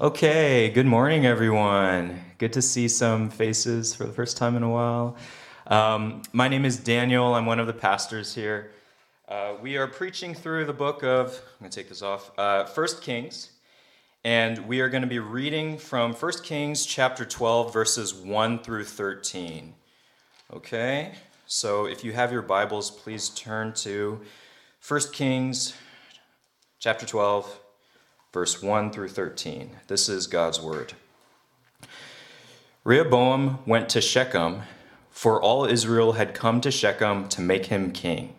Okay, 0.00 0.70
good 0.70 0.86
morning, 0.86 1.26
everyone. 1.26 2.20
Good 2.38 2.52
to 2.52 2.62
see 2.62 2.86
some 2.86 3.30
faces 3.30 3.96
for 3.96 4.04
the 4.04 4.12
first 4.12 4.36
time 4.36 4.54
in 4.54 4.62
a 4.62 4.70
while. 4.70 5.16
Um, 5.66 6.22
my 6.32 6.46
name 6.46 6.64
is 6.64 6.76
Daniel. 6.76 7.34
I'm 7.34 7.46
one 7.46 7.58
of 7.58 7.66
the 7.66 7.72
pastors 7.72 8.32
here. 8.32 8.70
Uh, 9.28 9.54
we 9.60 9.76
are 9.76 9.88
preaching 9.88 10.34
through 10.34 10.66
the 10.66 10.72
book 10.72 11.02
of, 11.02 11.30
I'm 11.30 11.58
going 11.58 11.70
to 11.72 11.76
take 11.76 11.88
this 11.88 12.02
off, 12.02 12.30
uh, 12.38 12.66
First 12.66 13.02
Kings. 13.02 13.50
And 14.22 14.68
we 14.68 14.80
are 14.82 14.88
going 14.88 15.02
to 15.02 15.08
be 15.08 15.18
reading 15.18 15.76
from 15.76 16.12
1 16.12 16.32
Kings 16.44 16.86
chapter 16.86 17.24
12, 17.24 17.72
verses 17.72 18.14
1 18.14 18.62
through 18.62 18.84
13. 18.84 19.74
Okay, 20.52 21.12
so 21.48 21.86
if 21.86 22.04
you 22.04 22.12
have 22.12 22.30
your 22.30 22.42
Bibles, 22.42 22.88
please 22.88 23.30
turn 23.30 23.72
to 23.72 24.20
1 24.86 25.00
Kings 25.12 25.74
chapter 26.78 27.04
12, 27.04 27.58
verse 28.32 28.62
1 28.62 28.92
through 28.92 29.08
13. 29.08 29.70
This 29.86 30.08
is 30.08 30.26
God's 30.26 30.60
word. 30.60 30.94
Rehoboam 32.84 33.58
went 33.66 33.88
to 33.90 34.00
Shechem, 34.00 34.62
for 35.10 35.40
all 35.42 35.64
Israel 35.64 36.12
had 36.12 36.34
come 36.34 36.60
to 36.60 36.70
Shechem 36.70 37.28
to 37.28 37.40
make 37.40 37.66
him 37.66 37.92
king. 37.92 38.34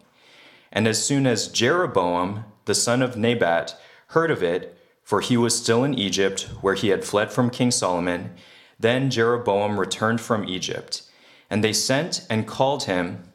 And 0.72 0.88
as 0.88 1.04
soon 1.04 1.26
as 1.26 1.48
Jeroboam, 1.48 2.46
the 2.66 2.76
son 2.76 3.02
of 3.02 3.18
Nebat, 3.18 3.80
heard 4.08 4.32
of 4.32 4.44
it, 4.44 4.78
for 5.04 5.22
he 5.22 5.38
was 5.38 5.58
still 5.58 5.84
in 5.84 5.94
Egypt, 5.94 6.50
where 6.62 6.76
he 6.76 6.90
had 6.90 7.04
fled 7.04 7.32
from 7.32 7.50
King 7.50 7.72
Solomon, 7.72 8.36
then 8.80 9.10
Jeroboam 9.10 9.80
returned 9.80 10.22
from 10.22 10.48
Egypt. 10.48 11.04
And 11.50 11.64
they 11.64 11.74
sent 11.74 12.26
and 12.30 12.48
called 12.48 12.84
him. 12.84 13.29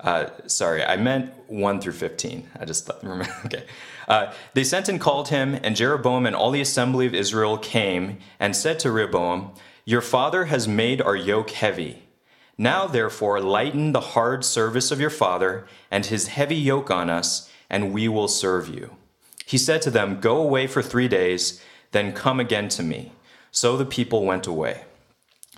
Uh, 0.00 0.26
sorry, 0.46 0.84
I 0.84 0.96
meant 0.96 1.32
1 1.48 1.80
through 1.80 1.94
15. 1.94 2.48
I 2.58 2.64
just 2.64 2.86
thought, 2.86 3.00
remember, 3.02 3.34
okay. 3.46 3.64
Uh, 4.06 4.32
they 4.54 4.64
sent 4.64 4.88
and 4.88 5.00
called 5.00 5.28
him, 5.28 5.58
and 5.62 5.74
Jeroboam 5.76 6.24
and 6.24 6.36
all 6.36 6.50
the 6.50 6.60
assembly 6.60 7.06
of 7.06 7.14
Israel 7.14 7.58
came 7.58 8.18
and 8.38 8.54
said 8.54 8.78
to 8.80 8.92
Rehoboam, 8.92 9.52
Your 9.84 10.00
father 10.00 10.46
has 10.46 10.68
made 10.68 11.02
our 11.02 11.16
yoke 11.16 11.50
heavy. 11.50 12.04
Now, 12.56 12.86
therefore, 12.86 13.40
lighten 13.40 13.92
the 13.92 14.00
hard 14.00 14.44
service 14.44 14.90
of 14.90 15.00
your 15.00 15.10
father 15.10 15.66
and 15.90 16.06
his 16.06 16.28
heavy 16.28 16.56
yoke 16.56 16.90
on 16.90 17.10
us, 17.10 17.50
and 17.70 17.92
we 17.92 18.08
will 18.08 18.28
serve 18.28 18.68
you. 18.68 18.96
He 19.46 19.58
said 19.58 19.82
to 19.82 19.90
them, 19.90 20.20
Go 20.20 20.38
away 20.38 20.66
for 20.66 20.82
three 20.82 21.08
days, 21.08 21.62
then 21.92 22.12
come 22.12 22.40
again 22.40 22.68
to 22.70 22.82
me. 22.82 23.12
So 23.50 23.76
the 23.76 23.86
people 23.86 24.24
went 24.24 24.46
away. 24.46 24.84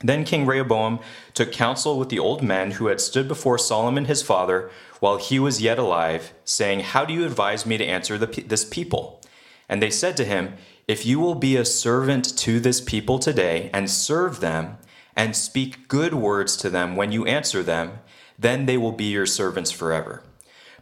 Then 0.02 0.24
King 0.24 0.46
Rehoboam 0.46 1.00
took 1.34 1.52
counsel 1.52 1.98
with 1.98 2.08
the 2.08 2.18
old 2.18 2.42
men 2.42 2.72
who 2.72 2.86
had 2.86 3.00
stood 3.00 3.28
before 3.28 3.58
Solomon 3.58 4.06
his 4.06 4.22
father 4.22 4.70
while 4.98 5.18
he 5.18 5.38
was 5.38 5.60
yet 5.60 5.78
alive, 5.78 6.32
saying, 6.44 6.80
How 6.80 7.04
do 7.04 7.12
you 7.12 7.24
advise 7.24 7.66
me 7.66 7.76
to 7.76 7.84
answer 7.84 8.16
the, 8.16 8.26
this 8.42 8.64
people? 8.64 9.20
And 9.68 9.82
they 9.82 9.90
said 9.90 10.16
to 10.16 10.24
him, 10.24 10.54
If 10.88 11.04
you 11.04 11.20
will 11.20 11.34
be 11.34 11.56
a 11.56 11.64
servant 11.64 12.36
to 12.38 12.60
this 12.60 12.80
people 12.80 13.18
today 13.18 13.70
and 13.74 13.90
serve 13.90 14.40
them, 14.40 14.78
and 15.16 15.36
speak 15.36 15.88
good 15.88 16.14
words 16.14 16.56
to 16.56 16.70
them 16.70 16.96
when 16.96 17.12
you 17.12 17.26
answer 17.26 17.62
them, 17.62 17.98
then 18.38 18.64
they 18.64 18.78
will 18.78 18.92
be 18.92 19.04
your 19.04 19.26
servants 19.26 19.70
forever. 19.70 20.22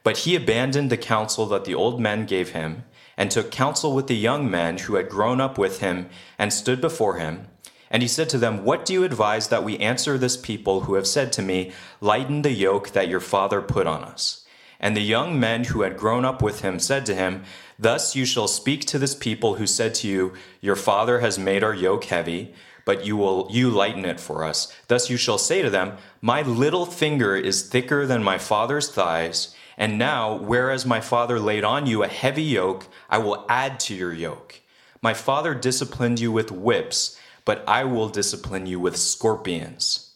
But 0.05 0.19
he 0.19 0.37
abandoned 0.37 0.91
the 0.91 0.97
counsel 0.97 1.47
that 1.47 1.65
the 1.65 1.75
old 1.75 2.01
men 2.01 2.25
gave 2.25 2.51
him, 2.51 2.85
and 3.17 3.33
took 3.33 3.51
counsel 3.51 3.95
with 3.95 4.07
the 4.07 4.17
young 4.17 4.49
men 4.49 4.79
who 4.79 4.95
had 4.95 5.09
grown 5.09 5.41
up 5.41 5.59
with 5.59 5.81
him 5.81 6.09
and 6.39 6.53
stood 6.53 6.81
before 6.81 7.19
him 7.19 7.49
and 7.91 8.03
he 8.03 8.09
said 8.09 8.29
to 8.31 8.39
them, 8.39 8.65
What 8.65 8.85
do 8.85 8.93
you 8.93 9.05
advise 9.05 9.49
that 9.49 9.65
we 9.65 9.79
answer 9.79 10.19
this 10.19 10.37
people 10.37 10.83
who 10.83 10.95
have 10.95 11.07
said 11.07 11.33
to 11.35 11.43
me, 11.43 11.73
Lighten 12.01 12.43
the 12.43 12.53
yoke 12.53 12.91
that 12.91 13.09
your 13.09 13.21
father 13.21 13.61
put 13.63 13.87
on 13.87 14.05
us? 14.05 14.45
And 14.81 14.97
the 14.97 15.01
young 15.01 15.41
men 15.41 15.65
who 15.65 15.83
had 15.83 15.97
grown 15.97 16.25
up 16.25 16.41
with 16.41 16.61
him 16.61 16.79
said 16.79 17.05
to 17.07 17.15
him, 17.15 17.43
Thus 17.79 18.15
you 18.15 18.25
shall 18.25 18.49
speak 18.49 18.85
to 18.87 18.99
this 18.99 19.15
people 19.15 19.55
who 19.55 19.67
said 19.67 19.95
to 19.97 20.09
you, 20.09 20.35
Your 20.61 20.77
father 20.77 21.21
has 21.21 21.39
made 21.39 21.65
our 21.65 21.75
yoke 21.75 22.05
heavy, 22.05 22.55
but 22.85 23.05
you 23.05 23.17
will 23.17 23.49
you 23.51 23.71
lighten 23.71 24.05
it 24.05 24.21
for 24.21 24.45
us. 24.45 24.73
Thus 24.87 25.11
you 25.11 25.17
shall 25.17 25.39
say 25.39 25.63
to 25.63 25.71
them, 25.71 25.97
My 26.21 26.43
little 26.43 26.87
finger 26.87 27.37
is 27.37 27.69
thicker 27.69 28.07
than 28.07 28.23
my 28.23 28.39
father's 28.39 28.91
thighs, 28.91 29.55
and 29.77 29.99
now, 29.99 30.37
whereas 30.37 30.87
my 30.87 31.01
father 31.01 31.39
laid 31.39 31.65
on 31.65 31.87
you 31.87 32.03
a 32.03 32.09
heavy 32.09 32.43
yoke, 32.43 32.87
I 33.09 33.19
will 33.19 33.45
add 33.49 33.79
to 33.81 33.95
your 33.95 34.13
yoke. 34.13 34.61
My 35.03 35.15
father 35.15 35.55
disciplined 35.55 36.19
you 36.19 36.33
with 36.33 36.51
whips 36.51 37.18
but 37.49 37.65
I 37.67 37.85
will 37.85 38.11
discipline 38.11 38.67
you 38.67 38.79
with 38.79 38.99
scorpions. 38.99 40.11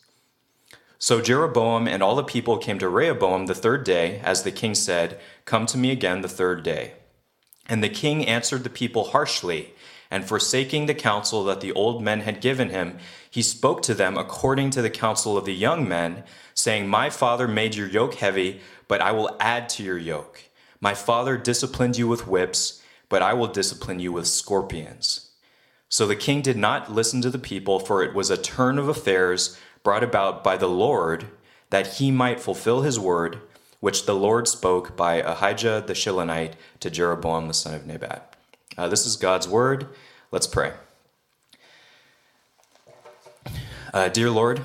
So 0.98 1.22
Jeroboam 1.22 1.88
and 1.88 2.02
all 2.02 2.14
the 2.14 2.22
people 2.22 2.58
came 2.58 2.78
to 2.78 2.90
Rehoboam 2.90 3.46
the 3.46 3.54
third 3.54 3.84
day, 3.84 4.20
as 4.22 4.42
the 4.42 4.52
king 4.52 4.74
said, 4.74 5.18
Come 5.46 5.64
to 5.68 5.78
me 5.78 5.92
again 5.92 6.20
the 6.20 6.28
third 6.28 6.62
day. 6.62 6.92
And 7.66 7.82
the 7.82 7.88
king 7.88 8.26
answered 8.26 8.64
the 8.64 8.68
people 8.68 9.04
harshly, 9.04 9.72
and 10.10 10.26
forsaking 10.26 10.84
the 10.84 10.94
counsel 10.94 11.42
that 11.44 11.62
the 11.62 11.72
old 11.72 12.02
men 12.02 12.20
had 12.20 12.42
given 12.42 12.68
him, 12.68 12.98
he 13.30 13.40
spoke 13.40 13.80
to 13.84 13.94
them 13.94 14.18
according 14.18 14.68
to 14.72 14.82
the 14.82 14.90
counsel 14.90 15.38
of 15.38 15.46
the 15.46 15.54
young 15.54 15.88
men, 15.88 16.24
saying, 16.52 16.86
My 16.86 17.08
father 17.08 17.48
made 17.48 17.76
your 17.76 17.88
yoke 17.88 18.16
heavy, 18.16 18.60
but 18.88 19.00
I 19.00 19.12
will 19.12 19.38
add 19.40 19.70
to 19.70 19.82
your 19.82 19.96
yoke. 19.96 20.42
My 20.82 20.92
father 20.92 21.38
disciplined 21.38 21.96
you 21.96 22.08
with 22.08 22.26
whips, 22.26 22.82
but 23.08 23.22
I 23.22 23.32
will 23.32 23.48
discipline 23.48 24.00
you 24.00 24.12
with 24.12 24.26
scorpions. 24.26 25.31
So 25.92 26.06
the 26.06 26.16
king 26.16 26.40
did 26.40 26.56
not 26.56 26.90
listen 26.90 27.20
to 27.20 27.28
the 27.28 27.38
people, 27.38 27.78
for 27.78 28.02
it 28.02 28.14
was 28.14 28.30
a 28.30 28.38
turn 28.38 28.78
of 28.78 28.88
affairs 28.88 29.58
brought 29.82 30.02
about 30.02 30.42
by 30.42 30.56
the 30.56 30.66
Lord, 30.66 31.26
that 31.68 31.98
he 31.98 32.10
might 32.10 32.40
fulfill 32.40 32.80
his 32.80 32.98
word, 32.98 33.40
which 33.80 34.06
the 34.06 34.14
Lord 34.14 34.48
spoke 34.48 34.96
by 34.96 35.16
Ahijah 35.16 35.84
the 35.86 35.92
Shilonite 35.92 36.54
to 36.80 36.88
Jeroboam 36.88 37.46
the 37.46 37.52
son 37.52 37.74
of 37.74 37.86
Nebat. 37.86 38.34
Uh, 38.78 38.88
this 38.88 39.04
is 39.04 39.16
God's 39.16 39.46
word. 39.46 39.86
Let's 40.30 40.46
pray. 40.46 40.72
Uh, 43.92 44.08
dear 44.08 44.30
Lord, 44.30 44.62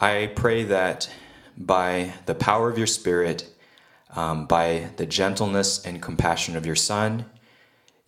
I 0.00 0.32
pray 0.34 0.64
that 0.64 1.10
by 1.58 2.14
the 2.24 2.34
power 2.34 2.70
of 2.70 2.78
your 2.78 2.86
Spirit, 2.86 3.54
um, 4.16 4.46
by 4.46 4.88
the 4.96 5.04
gentleness 5.04 5.84
and 5.84 6.00
compassion 6.00 6.56
of 6.56 6.64
your 6.64 6.74
Son, 6.74 7.26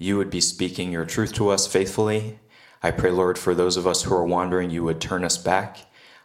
you 0.02 0.16
would 0.16 0.30
be 0.30 0.40
speaking 0.40 0.90
your 0.90 1.04
truth 1.04 1.32
to 1.34 1.48
us 1.48 1.66
faithfully. 1.66 2.38
I 2.82 2.90
pray, 2.90 3.12
Lord, 3.12 3.38
for 3.38 3.54
those 3.54 3.76
of 3.76 3.86
us 3.86 4.02
who 4.02 4.12
are 4.14 4.24
wandering, 4.24 4.70
you 4.70 4.82
would 4.82 5.00
turn 5.00 5.24
us 5.24 5.38
back. 5.38 5.78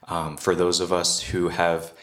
Um, 0.08 0.36
for 0.36 0.56
those 0.56 0.80
of 0.80 0.92
us 0.92 1.22
who 1.22 1.50
have, 1.50 1.94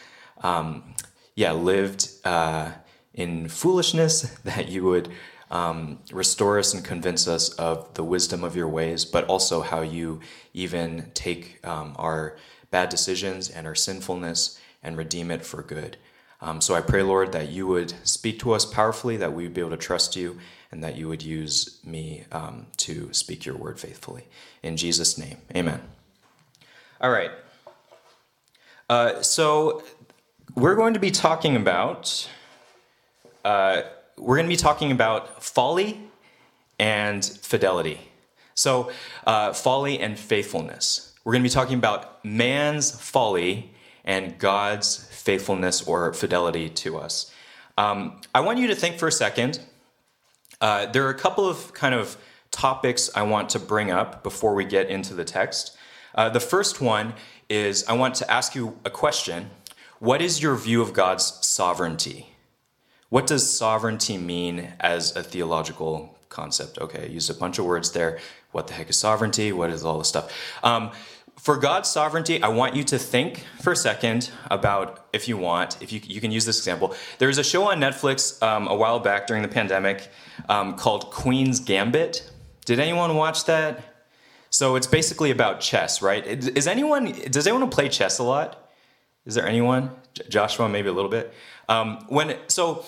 um, 0.41 0.95
yeah, 1.35 1.51
lived 1.51 2.09
uh, 2.23 2.71
in 3.13 3.49
foolishness, 3.49 4.21
that 4.45 4.69
you 4.69 4.85
would 4.85 5.09
um, 5.51 5.99
restore 6.13 6.59
us 6.59 6.73
and 6.73 6.83
convince 6.83 7.27
us 7.27 7.49
of 7.55 7.93
the 7.95 8.03
wisdom 8.05 8.45
of 8.45 8.55
your 8.55 8.69
ways, 8.69 9.03
but 9.03 9.25
also 9.25 9.61
how 9.61 9.81
you 9.81 10.21
even 10.53 11.11
take 11.13 11.65
um, 11.67 11.93
our 11.97 12.37
bad 12.71 12.87
decisions 12.87 13.49
and 13.49 13.67
our 13.67 13.75
sinfulness 13.75 14.59
and 14.81 14.97
redeem 14.97 15.29
it 15.29 15.45
for 15.45 15.61
good. 15.61 15.97
Um, 16.41 16.61
so 16.61 16.75
I 16.75 16.81
pray, 16.81 17.01
Lord, 17.01 17.31
that 17.31 17.49
you 17.49 17.67
would 17.67 17.93
speak 18.07 18.39
to 18.39 18.53
us 18.53 18.65
powerfully, 18.65 19.17
that 19.17 19.33
we 19.33 19.43
would 19.43 19.53
be 19.53 19.61
able 19.61 19.71
to 19.71 19.77
trust 19.77 20.15
you, 20.15 20.37
and 20.75 20.83
that 20.83 20.97
you 20.97 21.07
would 21.07 21.23
use 21.23 21.79
me 21.85 22.25
um, 22.33 22.67
to 22.75 23.07
speak 23.13 23.45
your 23.45 23.55
word 23.55 23.79
faithfully. 23.79 24.27
In 24.61 24.75
Jesus' 24.75 25.17
name, 25.17 25.37
amen. 25.55 25.81
All 26.99 27.09
right. 27.09 27.31
Uh, 28.89 29.21
so 29.21 29.83
we're 30.53 30.75
going 30.75 30.93
to 30.93 30.99
be 30.99 31.11
talking 31.11 31.55
about 31.55 32.29
uh, 33.45 33.83
we're 34.17 34.35
going 34.35 34.47
to 34.47 34.53
be 34.53 34.57
talking 34.57 34.91
about 34.91 35.41
folly 35.41 36.01
and 36.77 37.23
fidelity. 37.23 38.01
So 38.53 38.91
uh, 39.25 39.53
folly 39.53 39.99
and 39.99 40.19
faithfulness. 40.19 41.13
We're 41.23 41.31
going 41.31 41.43
to 41.43 41.49
be 41.49 41.53
talking 41.53 41.77
about 41.77 42.23
man's 42.25 42.91
folly 42.91 43.71
and 44.03 44.37
God's 44.37 45.05
faithfulness 45.05 45.87
or 45.87 46.11
fidelity 46.11 46.67
to 46.69 46.97
us. 46.97 47.31
Um, 47.77 48.19
I 48.33 48.41
want 48.41 48.59
you 48.59 48.67
to 48.67 48.75
think 48.75 48.97
for 48.97 49.07
a 49.07 49.11
second 49.11 49.61
uh, 50.61 50.85
there 50.87 51.05
are 51.05 51.09
a 51.09 51.17
couple 51.17 51.47
of 51.47 51.73
kind 51.73 51.93
of 51.93 52.17
topics 52.51 53.09
I 53.15 53.23
want 53.23 53.49
to 53.49 53.59
bring 53.59 53.91
up 53.91 54.23
before 54.23 54.55
we 54.55 54.65
get 54.65 54.89
into 54.89 55.13
the 55.13 55.25
text. 55.25 55.77
Uh, 56.13 56.29
the 56.29 56.39
first 56.39 56.79
one 56.79 57.13
is 57.49 57.85
I 57.87 57.93
want 57.93 58.15
to 58.15 58.31
ask 58.31 58.55
you 58.55 58.79
a 58.85 58.89
question. 58.89 59.49
What 59.99 60.21
is 60.21 60.41
your 60.41 60.55
view 60.55 60.81
of 60.81 60.93
God's 60.93 61.45
sovereignty? 61.45 62.29
What 63.09 63.27
does 63.27 63.49
sovereignty 63.49 64.17
mean 64.17 64.73
as 64.79 65.15
a 65.15 65.23
theological 65.23 66.17
concept? 66.29 66.79
Okay, 66.79 67.03
I 67.03 67.05
used 67.07 67.29
a 67.29 67.33
bunch 67.33 67.59
of 67.59 67.65
words 67.65 67.91
there. 67.91 68.19
What 68.51 68.67
the 68.67 68.73
heck 68.73 68.89
is 68.89 68.97
sovereignty? 68.97 69.51
What 69.51 69.69
is 69.69 69.83
all 69.83 69.97
this 69.97 70.07
stuff? 70.07 70.31
Um, 70.63 70.91
for 71.37 71.57
God's 71.57 71.89
sovereignty, 71.89 72.41
I 72.41 72.47
want 72.47 72.75
you 72.75 72.83
to 72.85 72.97
think 72.97 73.45
for 73.61 73.73
a 73.73 73.75
second 73.75 74.31
about, 74.49 75.05
if 75.13 75.27
you 75.27 75.37
want, 75.37 75.81
if 75.81 75.91
you, 75.91 76.01
you 76.03 76.19
can 76.19 76.31
use 76.31 76.45
this 76.45 76.57
example. 76.57 76.95
There 77.19 77.27
was 77.27 77.37
a 77.37 77.43
show 77.43 77.69
on 77.69 77.79
Netflix 77.79 78.41
um, 78.41 78.67
a 78.67 78.75
while 78.75 78.99
back 78.99 79.27
during 79.27 79.43
the 79.43 79.47
pandemic 79.47 80.09
um, 80.49 80.75
called 80.75 81.11
Queen's 81.11 81.59
Gambit. 81.59 82.29
Did 82.65 82.79
anyone 82.79 83.15
watch 83.15 83.45
that? 83.45 83.83
So 84.49 84.75
it's 84.75 84.87
basically 84.87 85.31
about 85.31 85.59
chess, 85.59 86.01
right? 86.01 86.25
Is 86.25 86.65
anyone, 86.65 87.11
does 87.29 87.45
anyone 87.45 87.69
play 87.69 87.89
chess 87.89 88.19
a 88.19 88.23
lot? 88.23 88.71
Is 89.25 89.35
there 89.35 89.47
anyone? 89.47 89.91
J- 90.13 90.23
Joshua, 90.29 90.69
maybe 90.69 90.87
a 90.87 90.93
little 90.93 91.11
bit. 91.11 91.33
Um, 91.67 92.05
when 92.07 92.37
so 92.47 92.85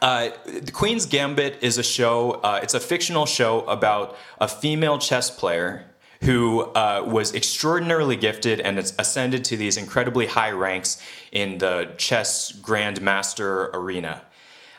uh, 0.00 0.30
the 0.46 0.72
Queen's 0.72 1.06
Gambit 1.06 1.58
is 1.62 1.78
a 1.78 1.82
show. 1.82 2.32
Uh, 2.32 2.60
it's 2.62 2.74
a 2.74 2.80
fictional 2.80 3.26
show 3.26 3.60
about 3.66 4.16
a 4.40 4.48
female 4.48 4.98
chess 4.98 5.30
player 5.30 5.86
who 6.22 6.62
uh, 6.62 7.02
was 7.06 7.34
extraordinarily 7.34 8.16
gifted 8.16 8.60
and 8.60 8.78
ascended 8.78 9.44
to 9.44 9.56
these 9.56 9.76
incredibly 9.76 10.26
high 10.26 10.50
ranks 10.50 11.02
in 11.32 11.58
the 11.58 11.92
chess 11.96 12.52
grandmaster 12.52 13.70
arena. 13.74 14.22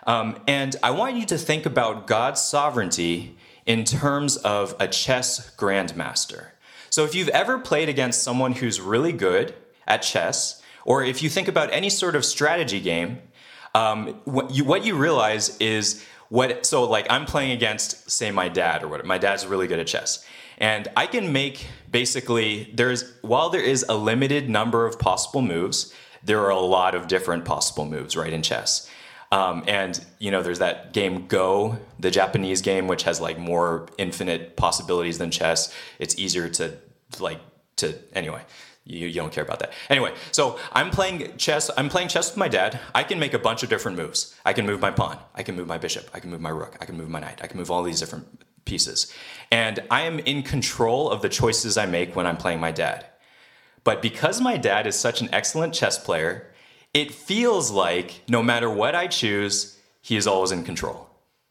Um, 0.07 0.39
and 0.47 0.75
I 0.81 0.91
want 0.91 1.15
you 1.15 1.25
to 1.27 1.37
think 1.37 1.65
about 1.65 2.07
God's 2.07 2.41
sovereignty 2.41 3.37
in 3.65 3.83
terms 3.83 4.37
of 4.37 4.75
a 4.79 4.87
chess 4.87 5.55
grandmaster. 5.55 6.47
So 6.89 7.05
if 7.05 7.15
you've 7.15 7.29
ever 7.29 7.57
played 7.59 7.89
against 7.89 8.23
someone 8.23 8.53
who's 8.53 8.79
really 8.79 9.13
good 9.13 9.55
at 9.87 10.01
chess, 10.01 10.61
or 10.85 11.03
if 11.03 11.23
you 11.23 11.29
think 11.29 11.47
about 11.47 11.71
any 11.73 11.89
sort 11.89 12.15
of 12.15 12.25
strategy 12.25 12.79
game, 12.79 13.19
um, 13.73 14.21
what, 14.25 14.51
you, 14.51 14.63
what 14.63 14.85
you 14.85 14.95
realize 14.95 15.57
is 15.57 16.05
what. 16.29 16.65
So 16.65 16.83
like 16.83 17.07
I'm 17.09 17.25
playing 17.25 17.51
against, 17.51 18.11
say, 18.11 18.31
my 18.31 18.49
dad 18.49 18.83
or 18.83 18.87
what. 18.89 19.05
My 19.05 19.17
dad's 19.17 19.45
really 19.45 19.67
good 19.67 19.79
at 19.79 19.87
chess, 19.87 20.25
and 20.57 20.87
I 20.95 21.07
can 21.07 21.31
make 21.31 21.67
basically 21.91 22.71
there's 22.73 23.13
while 23.21 23.49
there 23.49 23.61
is 23.61 23.85
a 23.87 23.95
limited 23.95 24.49
number 24.49 24.85
of 24.85 24.99
possible 24.99 25.41
moves, 25.41 25.93
there 26.23 26.41
are 26.41 26.49
a 26.49 26.59
lot 26.59 26.95
of 26.95 27.07
different 27.07 27.45
possible 27.45 27.85
moves 27.85 28.15
right 28.15 28.33
in 28.33 28.41
chess. 28.41 28.89
Um, 29.31 29.63
and 29.67 30.03
you 30.19 30.29
know, 30.29 30.43
there's 30.43 30.59
that 30.59 30.93
game 30.93 31.27
Go, 31.27 31.79
the 31.99 32.11
Japanese 32.11 32.61
game, 32.61 32.87
which 32.87 33.03
has 33.03 33.19
like 33.19 33.39
more 33.39 33.87
infinite 33.97 34.55
possibilities 34.55 35.17
than 35.17 35.31
chess. 35.31 35.73
It's 35.97 36.17
easier 36.19 36.49
to 36.49 36.77
like 37.19 37.39
to 37.77 37.95
anyway. 38.13 38.43
You, 38.85 39.07
you 39.07 39.13
don't 39.13 39.31
care 39.31 39.43
about 39.43 39.59
that. 39.59 39.71
Anyway, 39.89 40.13
so 40.31 40.59
I'm 40.73 40.91
playing 40.91 41.37
chess. 41.37 41.71
I'm 41.77 41.89
playing 41.89 42.09
chess 42.09 42.29
with 42.29 42.37
my 42.37 42.49
dad. 42.49 42.79
I 42.93 43.03
can 43.03 43.17
make 43.17 43.33
a 43.33 43.39
bunch 43.39 43.63
of 43.63 43.69
different 43.69 43.97
moves. 43.97 44.35
I 44.45 44.51
can 44.53 44.65
move 44.65 44.81
my 44.81 44.91
pawn. 44.91 45.17
I 45.33 45.41
can 45.41 45.55
move 45.55 45.67
my 45.67 45.77
bishop. 45.77 46.09
I 46.13 46.19
can 46.19 46.29
move 46.29 46.41
my 46.41 46.49
rook. 46.49 46.77
I 46.81 46.85
can 46.85 46.97
move 46.97 47.09
my 47.09 47.21
knight. 47.21 47.39
I 47.41 47.47
can 47.47 47.57
move 47.57 47.71
all 47.71 47.81
these 47.81 47.99
different 47.99 48.27
pieces. 48.65 49.11
And 49.53 49.81
I 49.91 50.01
am 50.01 50.17
in 50.17 50.41
control 50.41 51.11
of 51.11 51.21
the 51.21 51.29
choices 51.29 51.77
I 51.77 51.85
make 51.85 52.15
when 52.15 52.25
I'm 52.25 52.37
playing 52.37 52.59
my 52.59 52.71
dad. 52.71 53.05
But 53.83 54.01
because 54.01 54.41
my 54.41 54.57
dad 54.57 54.87
is 54.87 54.95
such 54.95 55.21
an 55.21 55.29
excellent 55.31 55.75
chess 55.75 55.99
player, 55.99 56.51
it 56.91 57.13
feels 57.13 57.69
like 57.69 58.23
no 58.27 58.41
matter 58.41 58.67
what 58.67 58.95
I 58.95 59.05
choose, 59.05 59.79
he 60.01 60.17
is 60.17 60.25
always 60.25 60.51
in 60.51 60.63
control. 60.63 61.07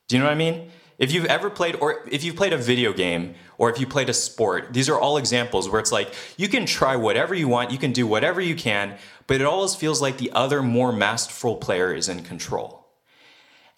Do 0.08 0.16
you 0.16 0.20
know 0.20 0.26
what 0.26 0.32
I 0.32 0.36
mean? 0.36 0.72
If 0.98 1.12
you've 1.12 1.26
ever 1.26 1.48
played, 1.48 1.76
or 1.76 2.04
if 2.10 2.24
you've 2.24 2.34
played 2.34 2.52
a 2.52 2.58
video 2.58 2.92
game, 2.92 3.36
or 3.56 3.70
if 3.70 3.78
you 3.78 3.86
played 3.86 4.08
a 4.08 4.14
sport, 4.14 4.72
these 4.72 4.88
are 4.88 4.98
all 4.98 5.16
examples 5.16 5.68
where 5.68 5.78
it's 5.78 5.92
like 5.92 6.12
you 6.36 6.48
can 6.48 6.66
try 6.66 6.96
whatever 6.96 7.36
you 7.36 7.46
want, 7.46 7.70
you 7.70 7.78
can 7.78 7.92
do 7.92 8.04
whatever 8.04 8.40
you 8.40 8.56
can, 8.56 8.98
but 9.28 9.40
it 9.40 9.44
always 9.44 9.76
feels 9.76 10.02
like 10.02 10.18
the 10.18 10.32
other 10.32 10.60
more 10.60 10.92
masterful 10.92 11.54
player 11.54 11.94
is 11.94 12.08
in 12.08 12.24
control. 12.24 12.81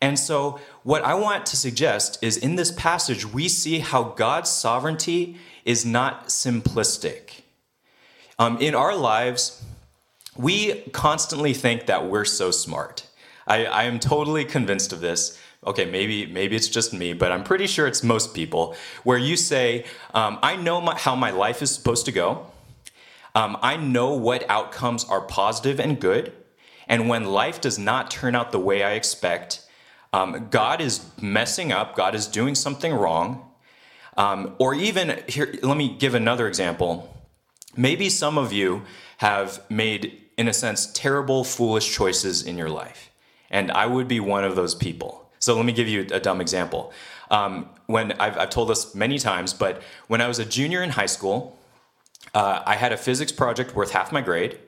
And 0.04 0.18
so, 0.18 0.60
what 0.82 1.02
I 1.02 1.14
want 1.14 1.46
to 1.46 1.56
suggest 1.56 2.18
is 2.20 2.36
in 2.36 2.56
this 2.56 2.70
passage, 2.70 3.24
we 3.24 3.48
see 3.48 3.78
how 3.78 4.02
God's 4.02 4.50
sovereignty 4.50 5.38
is 5.64 5.86
not 5.86 6.26
simplistic. 6.26 7.40
Um, 8.38 8.58
in 8.58 8.74
our 8.74 8.94
lives, 8.94 9.62
we 10.36 10.82
constantly 10.92 11.54
think 11.54 11.86
that 11.86 12.04
we're 12.04 12.26
so 12.26 12.50
smart. 12.50 13.06
I, 13.46 13.64
I 13.64 13.84
am 13.84 13.98
totally 13.98 14.44
convinced 14.44 14.92
of 14.92 15.00
this. 15.00 15.40
Okay, 15.66 15.86
maybe 15.86 16.26
maybe 16.26 16.54
it's 16.54 16.68
just 16.68 16.92
me, 16.92 17.14
but 17.14 17.32
I'm 17.32 17.42
pretty 17.42 17.66
sure 17.66 17.86
it's 17.86 18.02
most 18.02 18.34
people. 18.34 18.76
Where 19.04 19.16
you 19.16 19.38
say, 19.38 19.86
um, 20.12 20.38
"I 20.42 20.54
know 20.56 20.82
my, 20.82 20.98
how 20.98 21.16
my 21.16 21.30
life 21.30 21.62
is 21.62 21.70
supposed 21.70 22.04
to 22.04 22.12
go. 22.12 22.50
Um, 23.34 23.56
I 23.62 23.78
know 23.78 24.12
what 24.12 24.44
outcomes 24.50 25.02
are 25.06 25.22
positive 25.22 25.80
and 25.80 25.98
good, 25.98 26.34
and 26.86 27.08
when 27.08 27.24
life 27.24 27.58
does 27.58 27.78
not 27.78 28.10
turn 28.10 28.34
out 28.34 28.52
the 28.52 28.60
way 28.60 28.82
I 28.82 28.92
expect, 28.92 29.63
um, 30.14 30.48
God 30.50 30.80
is 30.80 31.04
messing 31.20 31.72
up. 31.72 31.96
God 31.96 32.14
is 32.14 32.26
doing 32.26 32.54
something 32.54 32.92
wrong." 32.92 33.26
Um, 34.16 34.54
or 34.58 34.74
even 34.74 35.22
here, 35.28 35.54
let 35.62 35.76
me 35.76 35.96
give 35.96 36.14
another 36.14 36.46
example. 36.46 36.92
Maybe 37.76 38.08
some 38.08 38.38
of 38.38 38.52
you 38.52 38.82
have 39.18 39.48
made 39.68 40.02
in 40.36 40.48
a 40.48 40.52
sense, 40.52 40.90
terrible, 40.92 41.44
foolish 41.44 41.92
choices 41.92 42.42
in 42.42 42.58
your 42.58 42.68
life. 42.68 43.10
And 43.50 43.70
I 43.70 43.86
would 43.86 44.08
be 44.08 44.20
one 44.20 44.44
of 44.44 44.56
those 44.56 44.74
people. 44.74 45.30
So 45.38 45.54
let 45.56 45.64
me 45.64 45.72
give 45.72 45.88
you 45.88 46.06
a 46.10 46.20
dumb 46.20 46.40
example. 46.40 46.92
Um, 47.30 47.68
when 47.86 48.12
I've, 48.12 48.36
I've, 48.38 48.50
told 48.50 48.68
this 48.68 48.94
many 48.94 49.18
times, 49.18 49.52
but 49.52 49.82
when 50.08 50.20
I 50.20 50.28
was 50.28 50.38
a 50.38 50.44
junior 50.44 50.82
in 50.82 50.90
high 50.90 51.06
school, 51.06 51.58
uh, 52.34 52.62
I 52.66 52.76
had 52.76 52.92
a 52.92 52.96
physics 52.96 53.32
project 53.32 53.74
worth 53.74 53.92
half 53.92 54.12
my 54.12 54.20
grade, 54.20 54.58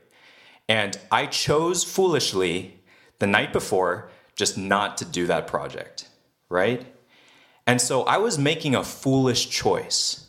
and 0.68 0.98
I 1.10 1.26
chose 1.26 1.84
foolishly 1.84 2.80
the 3.18 3.26
night 3.26 3.52
before 3.52 4.10
just 4.36 4.56
not 4.56 4.98
to 4.98 5.04
do 5.04 5.26
that 5.26 5.46
project, 5.48 6.08
right? 6.48 6.86
And 7.66 7.80
so 7.80 8.04
I 8.04 8.18
was 8.18 8.38
making 8.38 8.74
a 8.74 8.84
foolish 8.84 9.48
choice. 9.50 10.22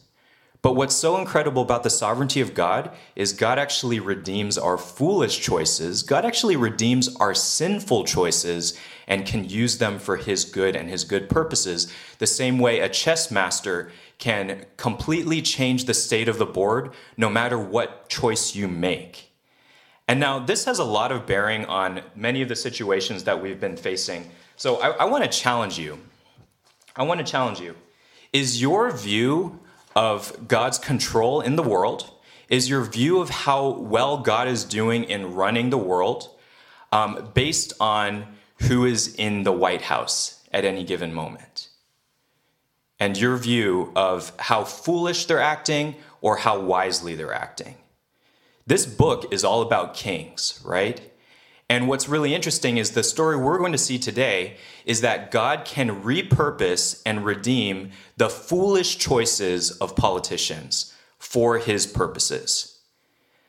But 0.63 0.75
what's 0.75 0.95
so 0.95 1.18
incredible 1.18 1.62
about 1.62 1.83
the 1.83 1.89
sovereignty 1.89 2.42
of 2.42 2.56
God 2.56 2.92
is 3.15 3.31
God 3.31 3.59
actually 3.59 4.00
redeems 4.00 4.57
our 4.57 4.77
foolish 4.77 5.39
choices. 5.39 6.01
God 6.01 6.25
actually 6.25 6.56
redeems 6.56 7.15
our 7.18 7.36
sinful 7.36 8.06
choices 8.06 8.77
and 9.07 9.25
can 9.25 9.48
use 9.48 9.77
them 9.77 10.00
for 10.00 10.18
his 10.18 10.45
good 10.45 10.75
and 10.75 10.89
his 10.89 11.03
good 11.03 11.30
purposes. 11.30 11.94
The 12.18 12.27
same 12.27 12.57
way 12.57 12.80
a 12.80 12.89
chess 12.89 13.30
master 13.30 13.92
can 14.18 14.65
completely 14.77 15.42
change 15.44 15.86
the 15.86 15.94
state 15.94 16.27
of 16.27 16.39
the 16.39 16.45
board 16.45 16.92
no 17.15 17.30
matter 17.30 17.57
what 17.60 18.10
choice 18.10 18.56
you 18.56 18.68
make. 18.68 19.26
And 20.07 20.19
now, 20.19 20.39
this 20.39 20.65
has 20.65 20.80
a 20.80 20.86
lot 20.86 21.12
of 21.12 21.25
bearing 21.25 21.65
on 21.65 22.01
many 22.15 22.42
of 22.42 22.48
the 22.48 22.56
situations 22.56 23.25
that 23.25 23.42
we've 23.42 23.59
been 23.59 23.75
facing. 23.75 24.30
So, 24.56 24.77
I, 24.77 24.89
I 24.92 25.06
want 25.06 25.24
to 25.25 25.30
challenge 25.30 25.77
you. 25.77 26.00
I 26.95 27.04
want 27.04 27.19
to 27.19 27.25
challenge 27.25 27.59
you. 27.59 27.75
Is 28.31 28.62
your 28.62 28.92
view 28.92 29.59
of 29.95 30.48
God's 30.48 30.77
control 30.77 31.42
in 31.42 31.56
the 31.56 31.63
world? 31.63 32.12
Is 32.50 32.69
your 32.69 32.83
view 32.83 33.19
of 33.19 33.30
how 33.30 33.69
well 33.69 34.19
God 34.19 34.48
is 34.48 34.63
doing 34.63 35.04
in 35.04 35.33
running 35.33 35.69
the 35.69 35.77
world 35.77 36.30
um, 36.92 37.31
based 37.33 37.74
on 37.80 38.25
who 38.62 38.86
is 38.86 39.13
in 39.15 39.44
the 39.44 39.51
White 39.51 39.81
House 39.81 40.44
at 40.53 40.63
any 40.63 40.83
given 40.83 41.13
moment? 41.13 41.69
And 43.00 43.18
your 43.18 43.38
view 43.38 43.92
of 43.95 44.31
how 44.39 44.63
foolish 44.63 45.25
they're 45.25 45.42
acting 45.42 45.95
or 46.21 46.38
how 46.38 46.60
wisely 46.60 47.15
they're 47.15 47.33
acting? 47.33 47.75
This 48.67 48.85
book 48.85 49.31
is 49.31 49.45
all 49.45 49.61
about 49.61 49.93
kings, 49.93 50.61
right? 50.65 51.01
And 51.69 51.87
what's 51.87 52.09
really 52.09 52.35
interesting 52.35 52.77
is 52.77 52.91
the 52.91 53.03
story 53.03 53.37
we're 53.37 53.57
going 53.57 53.71
to 53.71 53.77
see 53.77 53.97
today 53.97 54.57
is 54.85 54.99
that 55.01 55.31
God 55.31 55.63
can 55.63 56.03
repurpose 56.03 57.01
and 57.05 57.25
redeem 57.25 57.91
the 58.17 58.29
foolish 58.29 58.97
choices 58.97 59.71
of 59.71 59.95
politicians 59.95 60.93
for 61.17 61.59
his 61.59 61.88
purposes. 61.88 62.79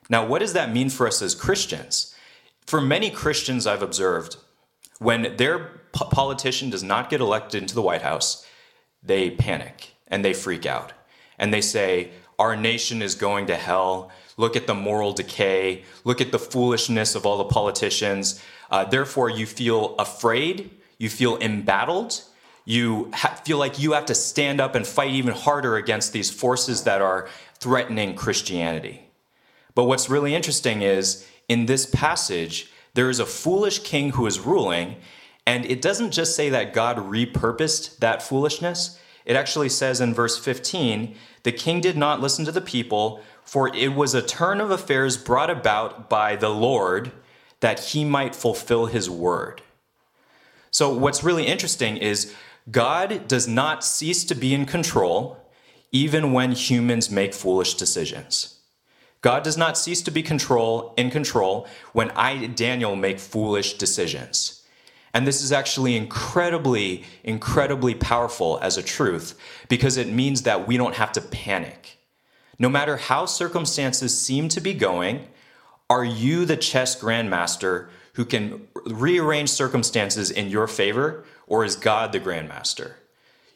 Now, 0.09 0.25
what 0.25 0.39
does 0.39 0.53
that 0.53 0.73
mean 0.73 0.89
for 0.89 1.07
us 1.07 1.21
as 1.21 1.35
Christians? 1.35 2.15
For 2.65 2.81
many 2.81 3.11
Christians 3.11 3.67
I've 3.67 3.83
observed, 3.83 4.37
when 5.01 5.37
their 5.37 5.81
politician 5.93 6.71
does 6.71 6.85
not 6.85 7.11
get 7.11 7.21
elected 7.21 7.63
into 7.63 7.75
the 7.75 7.83
White 7.83 8.03
House, 8.03 8.47
they 9.03 9.31
panic 9.31 9.95
and 10.07 10.25
they 10.25 10.33
freak 10.33 10.65
out. 10.65 10.93
And 11.39 11.53
they 11.53 11.61
say, 11.61 12.11
Our 12.39 12.57
nation 12.57 13.03
is 13.03 13.15
going 13.15 13.47
to 13.47 13.57
hell 13.57 14.11
look 14.39 14.57
at 14.57 14.67
the 14.67 14.75
moral 14.75 15.13
decay, 15.13 15.85
look 16.05 16.23
at 16.23 16.33
the 16.33 16.39
foolishness 16.39 17.15
of 17.15 17.27
all 17.27 17.37
the 17.37 17.45
politicians. 17.45 18.43
Uh, 18.71 18.85
therefore, 18.85 19.29
you 19.29 19.45
feel 19.45 19.95
afraid, 19.99 20.71
you 20.97 21.11
feel 21.11 21.37
embattled, 21.39 22.23
you 22.65 23.11
ha- 23.13 23.39
feel 23.45 23.59
like 23.59 23.79
you 23.79 23.93
have 23.93 24.07
to 24.07 24.15
stand 24.15 24.61
up 24.61 24.75
and 24.75 24.87
fight 24.87 25.11
even 25.11 25.35
harder 25.35 25.77
against 25.77 26.13
these 26.13 26.31
forces 26.31 26.85
that 26.85 27.03
are 27.03 27.29
threatening 27.59 28.15
Christianity. 28.15 29.03
But 29.75 29.85
what's 29.85 30.09
really 30.09 30.35
interesting 30.35 30.83
is 30.83 31.27
in 31.49 31.67
this 31.67 31.87
passage, 31.87 32.71
there 32.95 33.11
is 33.11 33.21
a 33.21 33.27
foolish 33.27 33.81
king 33.81 34.11
who 34.11 34.27
is 34.27 34.41
ruling, 34.41 34.97
and 35.47 35.65
it 35.65 35.81
doesn't 35.81 36.13
just 36.13 36.37
say 36.37 36.51
that 36.51 36.75
God 36.75 36.99
repurposed 36.99 37.99
that 37.99 38.23
foolishness. 38.23 38.99
It 39.25 39.37
actually 39.37 39.69
says 39.69 40.01
in 40.01 40.15
verse 40.15 40.39
15, 40.39 41.15
the 41.43 41.53
king 41.53 41.81
did 41.81 41.97
not 41.97 42.21
listen 42.21 42.45
to 42.45 42.53
the 42.53 42.61
people, 42.61 43.23
for 43.49 43.75
it 43.75 43.95
was 43.95 44.13
a 44.13 44.21
turn 44.21 44.61
of 44.61 44.71
affairs 44.71 45.17
brought 45.17 45.49
about 45.49 46.11
by 46.11 46.37
the 46.37 46.51
Lord 46.51 47.13
that 47.61 47.81
he 47.81 48.05
might 48.05 48.35
fulfill 48.35 48.85
his 48.85 49.09
word. 49.09 49.63
So, 50.71 50.93
what's 50.93 51.25
really 51.25 51.47
interesting 51.47 51.97
is 51.97 52.35
God 52.71 53.27
does 53.27 53.49
not 53.49 53.83
cease 53.83 54.23
to 54.25 54.35
be 54.35 54.53
in 54.53 54.67
control 54.67 55.43
even 55.91 56.35
when 56.35 56.53
humans 56.53 57.11
make 57.11 57.33
foolish 57.33 57.73
decisions. 57.73 58.59
God 59.23 59.45
does 59.45 59.57
not 59.57 59.79
cease 59.79 60.03
to 60.03 60.11
be 60.11 60.23
control 60.23 60.93
in 60.99 61.11
control 61.11 61.67
when 61.95 62.11
I, 62.11 62.49
Daniel, 62.49 62.97
make 62.97 63.19
foolish 63.19 63.79
decisions. 63.79 64.63
And 65.15 65.27
this 65.27 65.41
is 65.41 65.53
actually 65.53 65.97
incredibly, 65.97 67.05
incredibly 67.25 67.95
powerful 67.95 68.59
as 68.61 68.77
a 68.77 68.83
truth 68.83 69.39
because 69.71 69.97
it 69.97 70.13
means 70.13 70.43
that 70.43 70.69
we 70.69 70.77
don't 70.77 70.97
have 70.97 71.13
to 71.13 71.23
panic. 71.23 71.98
No 72.59 72.69
matter 72.69 72.97
how 72.97 73.27
circumstances 73.27 74.19
seem 74.19 74.49
to 74.49 74.61
be 74.61 74.75
going, 74.75 75.29
are 75.89 76.05
you 76.05 76.45
the 76.45 76.57
chess 76.57 77.01
grandmaster 77.01 77.89
who 78.15 78.25
can 78.25 78.67
rearrange 78.85 79.49
circumstances 79.49 80.31
in 80.31 80.51
your 80.51 80.67
favor, 80.67 81.25
or 81.47 81.65
is 81.65 81.77
God 81.77 82.13
the 82.13 82.21
grandmaster? 82.21 82.95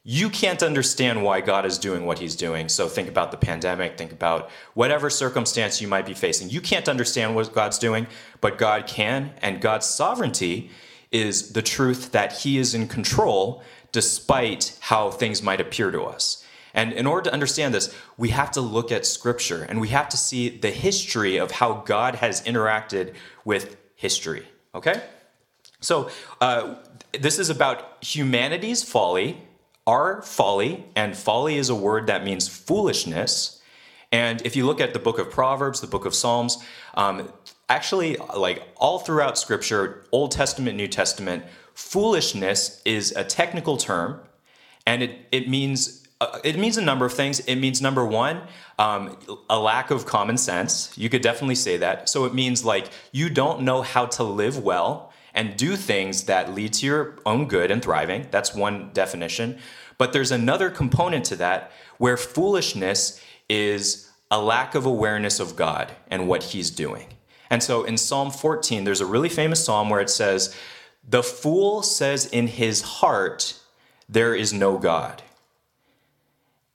You 0.04 0.30
can't 0.30 0.62
understand 0.62 1.23
why 1.23 1.40
God 1.40 1.64
is 1.64 1.78
doing 1.78 2.06
what 2.06 2.18
he's 2.18 2.35
doing. 2.35 2.68
So 2.68 2.88
think 2.88 3.09
about 3.09 3.30
the 3.30 3.37
pandemic, 3.37 3.97
think 3.97 4.12
about 4.12 4.50
whatever 4.75 5.11
circumstance 5.11 5.80
you 5.80 5.87
might 5.87 6.06
be 6.06 6.14
facing. 6.14 6.50
You 6.50 6.61
can't 6.61 6.88
understand 6.88 7.37
what 7.37 7.52
God's 7.52 7.78
doing, 7.78 8.09
but 8.40 8.59
God 8.59 8.87
can. 8.88 9.32
And 9.42 9.61
God's 9.61 9.87
sovereignty 9.87 10.71
is 11.12 11.52
the 11.52 11.62
truth 11.62 12.11
that 12.12 12.32
he 12.38 12.59
is 12.59 12.75
in 12.75 12.88
control 12.88 13.62
despite 13.92 14.76
how 14.80 15.11
things 15.11 15.42
might 15.42 15.61
appear 15.61 15.90
to 15.90 16.02
us. 16.02 16.42
And 16.75 16.93
in 16.93 17.07
order 17.07 17.29
to 17.29 17.33
understand 17.33 17.75
this, 17.75 17.95
we 18.17 18.31
have 18.31 18.50
to 18.52 18.61
look 18.61 18.91
at 18.91 19.05
scripture 19.05 19.64
and 19.64 19.81
we 19.81 19.88
have 19.88 20.09
to 20.11 20.17
see 20.17 20.49
the 20.49 20.71
history 20.71 21.37
of 21.37 21.50
how 21.50 21.83
God 21.85 22.17
has 22.17 22.43
interacted 22.43 23.14
with 23.45 23.76
history. 23.95 24.47
Okay? 24.75 25.02
So, 25.81 26.11
uh, 26.41 26.76
this 27.12 27.38
is 27.38 27.50
about 27.50 28.02
humanity's 28.02 28.83
folly, 28.83 29.37
our 29.87 30.23
folly, 30.23 30.85
and 30.97 31.17
folly 31.17 31.57
is 31.57 31.69
a 31.69 31.75
word 31.75 32.07
that 32.07 32.25
means 32.25 32.49
foolishness. 32.49 33.61
And 34.11 34.41
if 34.43 34.57
you 34.57 34.64
look 34.64 34.81
at 34.81 34.93
the 34.93 34.99
book 34.99 35.19
of 35.19 35.31
Proverbs, 35.31 35.81
the 35.81 35.87
book 35.87 36.07
of 36.07 36.14
Psalms, 36.14 36.59
um, 36.95 37.31
actually, 37.69 38.17
like 38.37 38.62
all 38.76 38.99
throughout 38.99 39.37
Scripture, 39.37 40.05
Old 40.12 40.31
Testament, 40.31 40.76
New 40.76 40.88
Testament, 40.88 41.45
foolishness 41.75 42.81
is 42.85 43.12
a 43.12 43.25
technical 43.25 43.76
term, 43.76 44.21
and 44.87 45.02
it, 45.02 45.19
it 45.33 45.49
means 45.49 46.01
it 46.45 46.59
means 46.59 46.76
a 46.76 46.83
number 46.83 47.05
of 47.05 47.12
things. 47.12 47.41
It 47.41 47.57
means 47.57 47.81
number 47.81 48.05
one, 48.05 48.43
um, 48.79 49.17
a 49.49 49.59
lack 49.59 49.91
of 49.91 50.07
common 50.07 50.37
sense. 50.37 50.97
You 50.97 51.09
could 51.09 51.23
definitely 51.23 51.55
say 51.55 51.76
that. 51.79 52.09
So 52.09 52.25
it 52.25 52.35
means 52.35 52.64
like 52.64 52.88
you 53.12 53.29
don't 53.31 53.62
know 53.62 53.83
how 53.83 54.07
to 54.07 54.23
live 54.25 54.59
well 54.59 55.12
and 55.35 55.57
do 55.57 55.76
things 55.76 56.25
that 56.25 56.55
lead 56.55 56.75
to 56.75 56.87
your 56.87 57.19
own 57.25 57.49
good 57.49 57.71
and 57.71 57.83
thriving. 57.83 58.26
That's 58.31 58.55
one 58.55 58.91
definition. 58.93 59.59
But 59.99 60.12
there's 60.12 60.33
another 60.33 60.71
component 60.71 61.25
to 61.26 61.37
that 61.37 61.73
where 61.99 62.17
foolishness 62.17 63.21
is 63.49 64.11
a 64.31 64.41
lack 64.41 64.75
of 64.75 64.87
awareness 64.87 65.41
of 65.41 65.57
God 65.57 65.93
and 66.11 66.29
what 66.29 66.43
He's 66.43 66.71
doing. 66.71 67.14
And 67.50 67.62
so 67.62 67.85
in 67.85 67.99
Psalm 67.99 68.31
14, 68.31 68.85
there's 68.85 69.02
a 69.02 69.07
really 69.07 69.29
famous 69.29 69.62
psalm 69.62 69.91
where 69.91 70.00
it 70.00 70.09
says, 70.09 70.57
The 71.07 71.23
fool 71.23 71.83
says 71.83 72.26
in 72.26 72.47
his 72.47 72.81
heart, 72.81 73.61
There 74.09 74.35
is 74.35 74.55
no 74.55 74.79
God. 74.79 75.23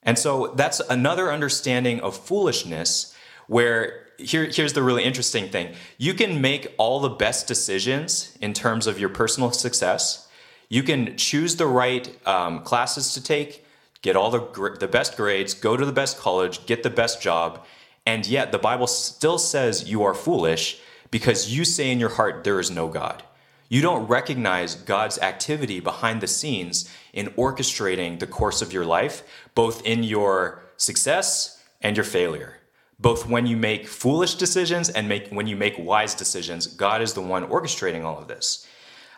And 0.08 0.18
so 0.18 0.54
that's 0.56 0.80
another 0.90 1.32
understanding 1.32 2.00
of 2.00 2.18
foolishness 2.18 3.14
where 3.48 4.08
here, 4.18 4.46
here's 4.46 4.74
the 4.74 4.82
really 4.82 5.04
interesting 5.04 5.50
thing. 5.50 5.76
You 5.98 6.14
can 6.14 6.42
make 6.42 6.74
all 6.78 7.02
the 7.02 7.10
best 7.10 7.46
decisions 7.46 8.36
in 8.42 8.54
terms 8.54 8.88
of 8.88 9.00
your 9.00 9.10
personal 9.10 9.52
success. 9.52 10.28
You 10.70 10.82
can 10.82 11.18
choose 11.18 11.58
the 11.58 11.68
right 11.68 12.10
um, 12.26 12.64
classes 12.64 13.14
to 13.14 13.24
take, 13.24 13.66
get 14.02 14.16
all 14.16 14.32
the, 14.32 14.78
the 14.80 14.88
best 14.88 15.18
grades, 15.18 15.54
go 15.54 15.78
to 15.78 15.86
the 15.86 15.92
best 15.92 16.18
college, 16.18 16.66
get 16.66 16.84
the 16.84 16.90
best 16.90 17.22
job, 17.22 17.66
and 18.06 18.26
yet 18.26 18.54
the 18.54 18.58
Bible 18.58 18.88
still 18.88 19.38
says 19.38 19.90
you 19.90 20.04
are 20.04 20.14
foolish 20.14 20.80
because 21.12 21.54
you 21.56 21.66
say 21.66 21.92
in 21.92 22.00
your 22.00 22.10
heart, 22.10 22.46
there 22.46 22.60
is 22.60 22.72
no 22.72 22.88
God. 22.88 23.24
You 23.70 23.82
don't 23.82 24.08
recognize 24.08 24.76
God's 24.76 25.20
activity 25.20 25.80
behind 25.80 26.22
the 26.22 26.28
scenes 26.28 26.90
in 27.14 27.28
orchestrating 27.32 28.20
the 28.20 28.28
course 28.28 28.62
of 28.62 28.72
your 28.72 28.86
life, 28.86 29.24
both 29.56 29.86
in 29.86 30.04
your 30.04 30.64
success 30.78 31.62
and 31.82 31.98
your 31.98 32.06
failure. 32.06 32.58
Both 33.00 33.28
when 33.28 33.46
you 33.46 33.58
make 33.58 33.88
foolish 33.88 34.36
decisions 34.36 34.90
and 34.90 35.08
make, 35.08 35.30
when 35.30 35.48
you 35.48 35.56
make 35.56 35.76
wise 35.78 36.16
decisions, 36.16 36.66
God 36.66 37.02
is 37.02 37.14
the 37.14 37.22
one 37.22 37.48
orchestrating 37.48 38.04
all 38.04 38.18
of 38.18 38.28
this. 38.28 38.66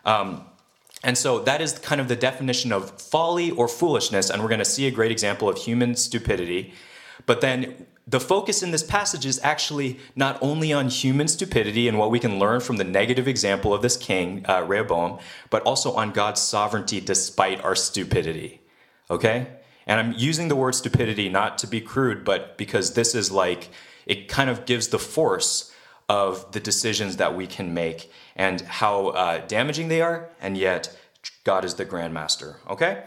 Um, 0.04 0.46
and 1.04 1.18
so 1.18 1.40
that 1.40 1.62
is 1.62 1.80
kind 1.80 2.02
of 2.02 2.10
the 2.10 2.16
definition 2.16 2.74
of 2.74 3.00
folly 3.00 3.52
or 3.52 3.68
foolishness. 3.68 4.30
And 4.30 4.42
we're 4.42 4.50
going 4.50 4.60
to 4.60 4.66
see 4.66 4.88
a 4.88 4.92
great 4.92 5.12
example 5.12 5.48
of 5.48 5.58
human 5.58 5.96
stupidity. 5.96 6.74
But 7.26 7.40
then 7.42 7.86
the 8.10 8.20
focus 8.20 8.64
in 8.64 8.72
this 8.72 8.82
passage 8.82 9.24
is 9.24 9.40
actually 9.44 10.00
not 10.16 10.40
only 10.42 10.74
on 10.74 10.90
human 10.90 11.28
stupidity 11.28 11.88
and 11.88 12.00
what 12.00 12.10
we 12.10 12.20
can 12.20 12.40
learn 12.40 12.60
from 12.60 12.78
the 12.78 12.84
negative 12.84 13.28
example 13.28 13.72
of 13.72 13.84
this 13.84 13.98
king, 13.98 14.44
uh, 14.50 14.64
Rehoboam, 14.64 15.20
but 15.52 15.62
also 15.62 15.94
on 15.94 16.12
God's 16.12 16.42
sovereignty 16.42 17.00
despite 17.00 17.64
our 17.64 17.76
stupidity. 17.76 18.62
Okay? 19.12 19.48
And 19.86 20.00
I'm 20.00 20.14
using 20.18 20.48
the 20.48 20.56
word 20.56 20.74
stupidity 20.74 21.30
not 21.30 21.60
to 21.60 21.68
be 21.68 21.82
crude, 21.82 22.26
but 22.26 22.58
because 22.58 22.94
this 22.94 23.14
is 23.14 23.32
like, 23.32 23.70
it 24.08 24.28
kind 24.28 24.50
of 24.50 24.66
gives 24.66 24.88
the 24.88 25.00
force 25.00 25.72
of 26.08 26.52
the 26.54 26.60
decisions 26.60 27.18
that 27.18 27.36
we 27.36 27.46
can 27.46 27.76
make 27.76 28.12
and 28.36 28.62
how 28.62 29.10
uh, 29.10 29.46
damaging 29.46 29.88
they 29.88 30.02
are, 30.02 30.30
and 30.42 30.58
yet 30.58 30.98
God 31.44 31.64
is 31.64 31.76
the 31.76 31.86
grandmaster. 31.86 32.56
Okay? 32.68 33.04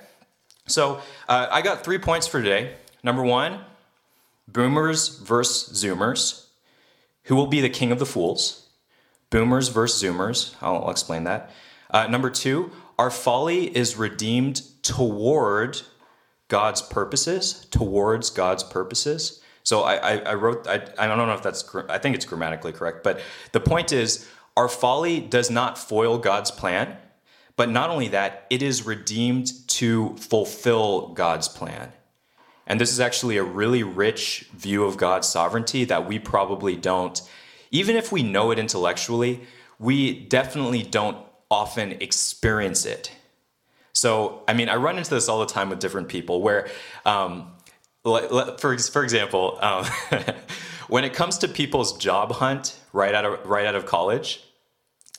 So 0.68 1.00
uh, 1.28 1.48
I 1.50 1.60
got 1.60 1.82
three 1.82 1.98
points 1.98 2.28
for 2.28 2.40
today. 2.40 2.76
Number 3.02 3.24
one, 3.24 3.64
Boomers 4.52 5.18
versus 5.18 5.82
Zoomers. 5.82 6.46
Who 7.24 7.36
will 7.36 7.46
be 7.46 7.60
the 7.60 7.70
king 7.70 7.92
of 7.92 7.98
the 7.98 8.06
fools? 8.06 8.68
Boomers 9.30 9.68
versus 9.68 10.02
Zoomers. 10.02 10.54
I'll, 10.60 10.84
I'll 10.84 10.90
explain 10.90 11.24
that. 11.24 11.50
Uh, 11.90 12.06
number 12.06 12.30
two, 12.30 12.70
our 12.98 13.10
folly 13.10 13.76
is 13.76 13.96
redeemed 13.96 14.62
toward 14.82 15.80
God's 16.48 16.82
purposes, 16.82 17.66
towards 17.70 18.30
God's 18.30 18.62
purposes. 18.62 19.40
So 19.62 19.82
I, 19.82 19.94
I, 19.94 20.16
I 20.18 20.34
wrote, 20.34 20.66
I, 20.66 20.82
I 20.98 21.06
don't 21.06 21.18
know 21.18 21.34
if 21.34 21.42
that's, 21.42 21.64
I 21.88 21.98
think 21.98 22.16
it's 22.16 22.24
grammatically 22.24 22.72
correct, 22.72 23.02
but 23.02 23.20
the 23.52 23.60
point 23.60 23.92
is, 23.92 24.28
our 24.56 24.68
folly 24.68 25.20
does 25.20 25.50
not 25.50 25.78
foil 25.78 26.18
God's 26.18 26.50
plan, 26.50 26.96
but 27.56 27.70
not 27.70 27.88
only 27.88 28.08
that, 28.08 28.46
it 28.50 28.62
is 28.62 28.84
redeemed 28.84 29.50
to 29.68 30.14
fulfill 30.16 31.08
God's 31.14 31.48
plan. 31.48 31.92
And 32.72 32.80
this 32.80 32.90
is 32.90 33.00
actually 33.00 33.36
a 33.36 33.42
really 33.42 33.82
rich 33.82 34.46
view 34.54 34.84
of 34.84 34.96
God's 34.96 35.28
sovereignty 35.28 35.84
that 35.84 36.08
we 36.08 36.18
probably 36.18 36.74
don't, 36.74 37.20
even 37.70 37.96
if 37.96 38.10
we 38.10 38.22
know 38.22 38.50
it 38.50 38.58
intellectually, 38.58 39.42
we 39.78 40.18
definitely 40.18 40.82
don't 40.82 41.18
often 41.50 41.92
experience 42.00 42.86
it. 42.86 43.12
So, 43.92 44.42
I 44.48 44.54
mean, 44.54 44.70
I 44.70 44.76
run 44.76 44.96
into 44.96 45.10
this 45.10 45.28
all 45.28 45.40
the 45.40 45.52
time 45.52 45.68
with 45.68 45.80
different 45.80 46.08
people 46.08 46.40
where, 46.40 46.66
um, 47.04 47.52
for, 48.04 48.78
for 48.78 49.04
example, 49.04 49.58
um, 49.60 49.84
when 50.88 51.04
it 51.04 51.12
comes 51.12 51.36
to 51.38 51.48
people's 51.48 51.98
job 51.98 52.32
hunt 52.32 52.80
right 52.94 53.14
out 53.14 53.26
of, 53.26 53.44
right 53.44 53.66
out 53.66 53.74
of 53.74 53.84
college, 53.84 54.42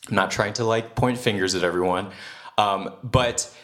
I'm 0.10 0.16
not 0.16 0.32
trying 0.32 0.54
to 0.54 0.64
like 0.64 0.96
point 0.96 1.20
fingers 1.20 1.54
at 1.54 1.64
everyone, 1.64 2.14
um, 2.58 2.96
but 3.04 3.56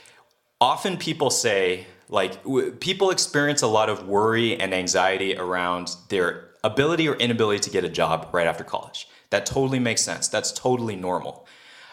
often 0.62 0.98
people 0.98 1.31
say, 1.31 1.88
like 2.10 2.44
w- 2.44 2.72
people 2.72 3.12
experience 3.12 3.62
a 3.62 3.68
lot 3.68 3.88
of 3.89 4.08
worry 4.08 4.60
and 4.60 4.74
anxiety 4.74 5.38
around 5.38 5.96
their 6.10 6.50
ability 6.63 7.08
or 7.08 7.16
inability 7.16 7.60
to 7.60 7.70
get 7.70 7.86
a 7.86 7.89
job 7.89 8.30
right 8.34 8.48
after 8.48 8.63
college. 8.63 9.08
That 9.30 9.46
totally 9.46 9.80
makes 9.80 10.01
sense. 10.01 10.28
That's 10.28 10.51
totally 10.51 10.96
normal. 10.96 11.48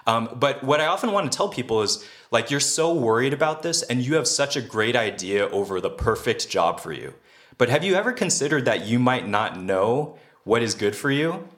Um, 0.06 0.30
but 0.36 0.64
what 0.64 0.80
I 0.80 0.86
often 0.86 1.12
want 1.12 1.30
to 1.30 1.36
tell 1.36 1.48
people 1.48 1.82
is 1.82 2.04
like, 2.30 2.50
you're 2.50 2.60
so 2.60 2.94
worried 2.94 3.32
about 3.32 3.62
this 3.62 3.82
and 3.82 4.04
you 4.04 4.14
have 4.14 4.26
such 4.26 4.56
a 4.56 4.62
great 4.62 4.96
idea 4.96 5.48
over 5.48 5.80
the 5.80 5.90
perfect 5.90 6.48
job 6.48 6.80
for 6.80 6.92
you. 6.92 7.14
But 7.58 7.68
have 7.68 7.84
you 7.84 7.94
ever 7.94 8.12
considered 8.12 8.64
that 8.64 8.86
you 8.86 8.98
might 8.98 9.26
not 9.26 9.60
know 9.60 10.18
what 10.44 10.62
is 10.62 10.74
good 10.74 10.94
for 10.94 11.10
you? 11.10 11.48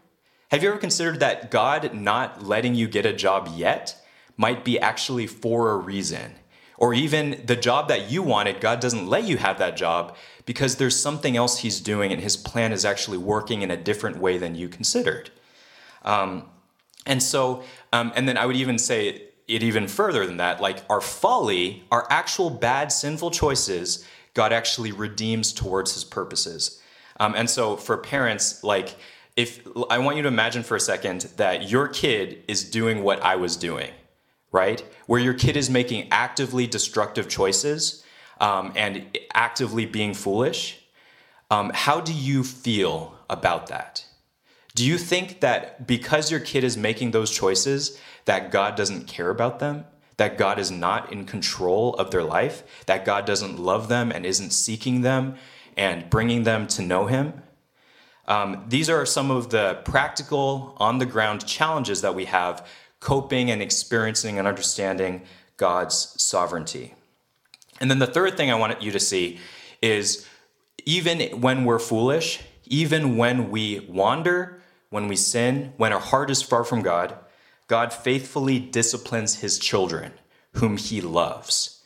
Have 0.50 0.62
you 0.62 0.70
ever 0.70 0.78
considered 0.78 1.20
that 1.20 1.50
God 1.50 1.92
not 1.92 2.42
letting 2.42 2.74
you 2.74 2.88
get 2.88 3.04
a 3.04 3.12
job 3.12 3.52
yet 3.54 3.96
might 4.36 4.64
be 4.64 4.80
actually 4.80 5.26
for 5.26 5.72
a 5.72 5.76
reason? 5.76 6.36
Or 6.78 6.94
even 6.94 7.42
the 7.44 7.56
job 7.56 7.88
that 7.88 8.10
you 8.10 8.22
wanted, 8.22 8.60
God 8.60 8.80
doesn't 8.80 9.08
let 9.08 9.24
you 9.24 9.36
have 9.36 9.58
that 9.58 9.76
job 9.76 10.16
because 10.46 10.76
there's 10.76 10.98
something 10.98 11.36
else 11.36 11.58
He's 11.58 11.80
doing 11.80 12.12
and 12.12 12.22
His 12.22 12.36
plan 12.36 12.72
is 12.72 12.84
actually 12.84 13.18
working 13.18 13.62
in 13.62 13.70
a 13.70 13.76
different 13.76 14.18
way 14.18 14.38
than 14.38 14.54
you 14.54 14.68
considered. 14.68 15.30
Um, 16.04 16.44
and 17.04 17.22
so, 17.22 17.64
um, 17.92 18.12
and 18.14 18.28
then 18.28 18.38
I 18.38 18.46
would 18.46 18.56
even 18.56 18.78
say 18.78 19.22
it 19.48 19.62
even 19.62 19.88
further 19.88 20.24
than 20.24 20.36
that 20.36 20.60
like 20.60 20.84
our 20.88 21.00
folly, 21.00 21.82
our 21.90 22.06
actual 22.10 22.48
bad, 22.48 22.92
sinful 22.92 23.32
choices, 23.32 24.06
God 24.34 24.52
actually 24.52 24.92
redeems 24.92 25.52
towards 25.52 25.94
His 25.94 26.04
purposes. 26.04 26.80
Um, 27.18 27.34
and 27.34 27.50
so 27.50 27.76
for 27.76 27.96
parents, 27.96 28.62
like, 28.62 28.94
if 29.34 29.66
I 29.90 29.98
want 29.98 30.16
you 30.16 30.22
to 30.22 30.28
imagine 30.28 30.62
for 30.62 30.76
a 30.76 30.80
second 30.80 31.22
that 31.36 31.68
your 31.68 31.88
kid 31.88 32.42
is 32.46 32.68
doing 32.68 33.02
what 33.02 33.20
I 33.22 33.36
was 33.36 33.56
doing 33.56 33.90
right? 34.52 34.82
Where 35.06 35.20
your 35.20 35.34
kid 35.34 35.56
is 35.56 35.68
making 35.68 36.08
actively 36.10 36.66
destructive 36.66 37.28
choices 37.28 38.04
um, 38.40 38.72
and 38.76 39.18
actively 39.34 39.86
being 39.86 40.14
foolish. 40.14 40.80
Um, 41.50 41.70
how 41.74 42.00
do 42.00 42.12
you 42.12 42.44
feel 42.44 43.18
about 43.28 43.68
that? 43.68 44.04
Do 44.74 44.86
you 44.86 44.98
think 44.98 45.40
that 45.40 45.86
because 45.86 46.30
your 46.30 46.40
kid 46.40 46.62
is 46.62 46.76
making 46.76 47.10
those 47.10 47.30
choices, 47.30 47.98
that 48.26 48.50
God 48.50 48.76
doesn't 48.76 49.06
care 49.06 49.30
about 49.30 49.58
them? 49.58 49.84
That 50.18 50.38
God 50.38 50.58
is 50.58 50.70
not 50.70 51.12
in 51.12 51.24
control 51.24 51.94
of 51.94 52.10
their 52.10 52.22
life? 52.22 52.62
That 52.86 53.04
God 53.04 53.24
doesn't 53.24 53.58
love 53.58 53.88
them 53.88 54.12
and 54.12 54.24
isn't 54.24 54.50
seeking 54.50 55.00
them 55.00 55.36
and 55.76 56.08
bringing 56.10 56.42
them 56.42 56.66
to 56.68 56.82
know 56.82 57.06
Him? 57.06 57.42
Um, 58.26 58.66
these 58.68 58.90
are 58.90 59.06
some 59.06 59.30
of 59.30 59.48
the 59.50 59.80
practical, 59.84 60.76
on 60.76 60.98
the 60.98 61.06
ground 61.06 61.46
challenges 61.46 62.02
that 62.02 62.14
we 62.14 62.26
have 62.26 62.66
coping 63.00 63.50
and 63.50 63.62
experiencing 63.62 64.38
and 64.38 64.48
understanding 64.48 65.22
God's 65.56 66.14
sovereignty. 66.20 66.94
And 67.80 67.90
then 67.90 67.98
the 67.98 68.06
third 68.06 68.36
thing 68.36 68.50
I 68.50 68.56
want 68.56 68.82
you 68.82 68.90
to 68.92 69.00
see 69.00 69.38
is 69.82 70.26
even 70.84 71.40
when 71.40 71.64
we're 71.64 71.78
foolish, 71.78 72.40
even 72.66 73.16
when 73.16 73.50
we 73.50 73.80
wander, 73.88 74.60
when 74.90 75.08
we 75.08 75.16
sin, 75.16 75.72
when 75.76 75.92
our 75.92 76.00
heart 76.00 76.30
is 76.30 76.42
far 76.42 76.64
from 76.64 76.82
God, 76.82 77.16
God 77.66 77.92
faithfully 77.92 78.58
disciplines 78.58 79.36
his 79.36 79.58
children, 79.58 80.12
whom 80.54 80.76
he 80.76 81.00
loves. 81.00 81.82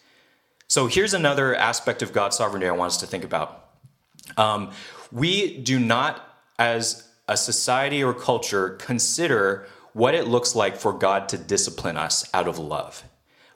So 0.69 0.87
here's 0.87 1.13
another 1.13 1.55
aspect 1.55 2.01
of 2.03 2.13
God's 2.13 2.37
sovereignty 2.37 2.67
I 2.67 2.73
want 2.73 2.93
us 2.93 2.97
to 2.99 3.07
think 3.07 3.25
about. 3.25 3.71
Um, 4.37 4.71
we 5.11 5.59
do 5.59 5.79
not, 5.79 6.39
as 6.59 7.09
a 7.29 7.37
society 7.37 8.03
or 8.03 8.15
culture, 8.15 8.71
consider 8.71 9.67
what 9.93 10.15
it 10.15 10.27
looks 10.27 10.55
like 10.55 10.77
for 10.77 10.93
God 10.93 11.29
to 11.31 11.39
discipline 11.39 11.97
us 11.97 12.29
out 12.33 12.49
of 12.49 12.59
love. 12.59 13.05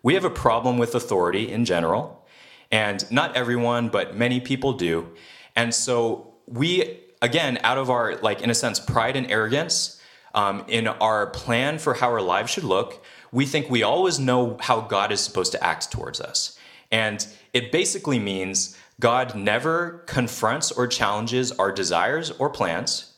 We 0.02 0.14
have 0.14 0.24
a 0.24 0.30
problem 0.30 0.78
with 0.78 0.94
authority 0.94 1.50
in 1.50 1.64
general, 1.64 2.26
and 2.70 3.10
not 3.10 3.36
everyone, 3.36 3.88
but 3.88 4.16
many 4.16 4.40
people 4.40 4.72
do. 4.72 5.08
And 5.54 5.74
so 5.74 6.34
we, 6.46 7.00
again, 7.22 7.58
out 7.62 7.78
of 7.78 7.90
our, 7.90 8.16
like, 8.16 8.42
in 8.42 8.50
a 8.50 8.54
sense, 8.54 8.78
pride 8.78 9.16
and 9.16 9.30
arrogance, 9.30 10.00
um, 10.34 10.64
in 10.68 10.86
our 10.86 11.28
plan 11.28 11.78
for 11.78 11.94
how 11.94 12.08
our 12.08 12.20
lives 12.20 12.52
should 12.52 12.64
look, 12.64 13.02
we 13.32 13.46
think 13.46 13.70
we 13.70 13.82
always 13.82 14.18
know 14.18 14.58
how 14.60 14.82
God 14.82 15.10
is 15.10 15.20
supposed 15.20 15.52
to 15.52 15.64
act 15.64 15.90
towards 15.90 16.20
us. 16.20 16.58
And 16.92 17.26
it 17.52 17.72
basically 17.72 18.18
means 18.18 18.76
God 19.00 19.34
never 19.34 20.04
confronts 20.06 20.70
or 20.70 20.86
challenges 20.86 21.52
our 21.52 21.72
desires 21.72 22.30
or 22.32 22.50
plans. 22.50 23.12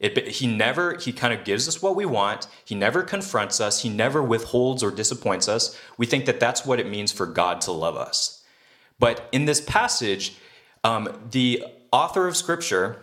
It, 0.00 0.28
he 0.28 0.46
never, 0.46 0.96
he 0.96 1.12
kind 1.12 1.34
of 1.34 1.44
gives 1.44 1.66
us 1.66 1.82
what 1.82 1.96
we 1.96 2.06
want. 2.06 2.46
He 2.64 2.74
never 2.74 3.02
confronts 3.02 3.60
us. 3.60 3.82
He 3.82 3.88
never 3.88 4.22
withholds 4.22 4.82
or 4.82 4.90
disappoints 4.90 5.48
us. 5.48 5.76
We 5.96 6.06
think 6.06 6.26
that 6.26 6.38
that's 6.38 6.64
what 6.64 6.78
it 6.78 6.88
means 6.88 7.10
for 7.10 7.26
God 7.26 7.60
to 7.62 7.72
love 7.72 7.96
us. 7.96 8.44
But 8.98 9.28
in 9.32 9.44
this 9.44 9.60
passage, 9.60 10.36
um, 10.84 11.08
the 11.30 11.64
author 11.92 12.28
of 12.28 12.36
scripture 12.36 13.00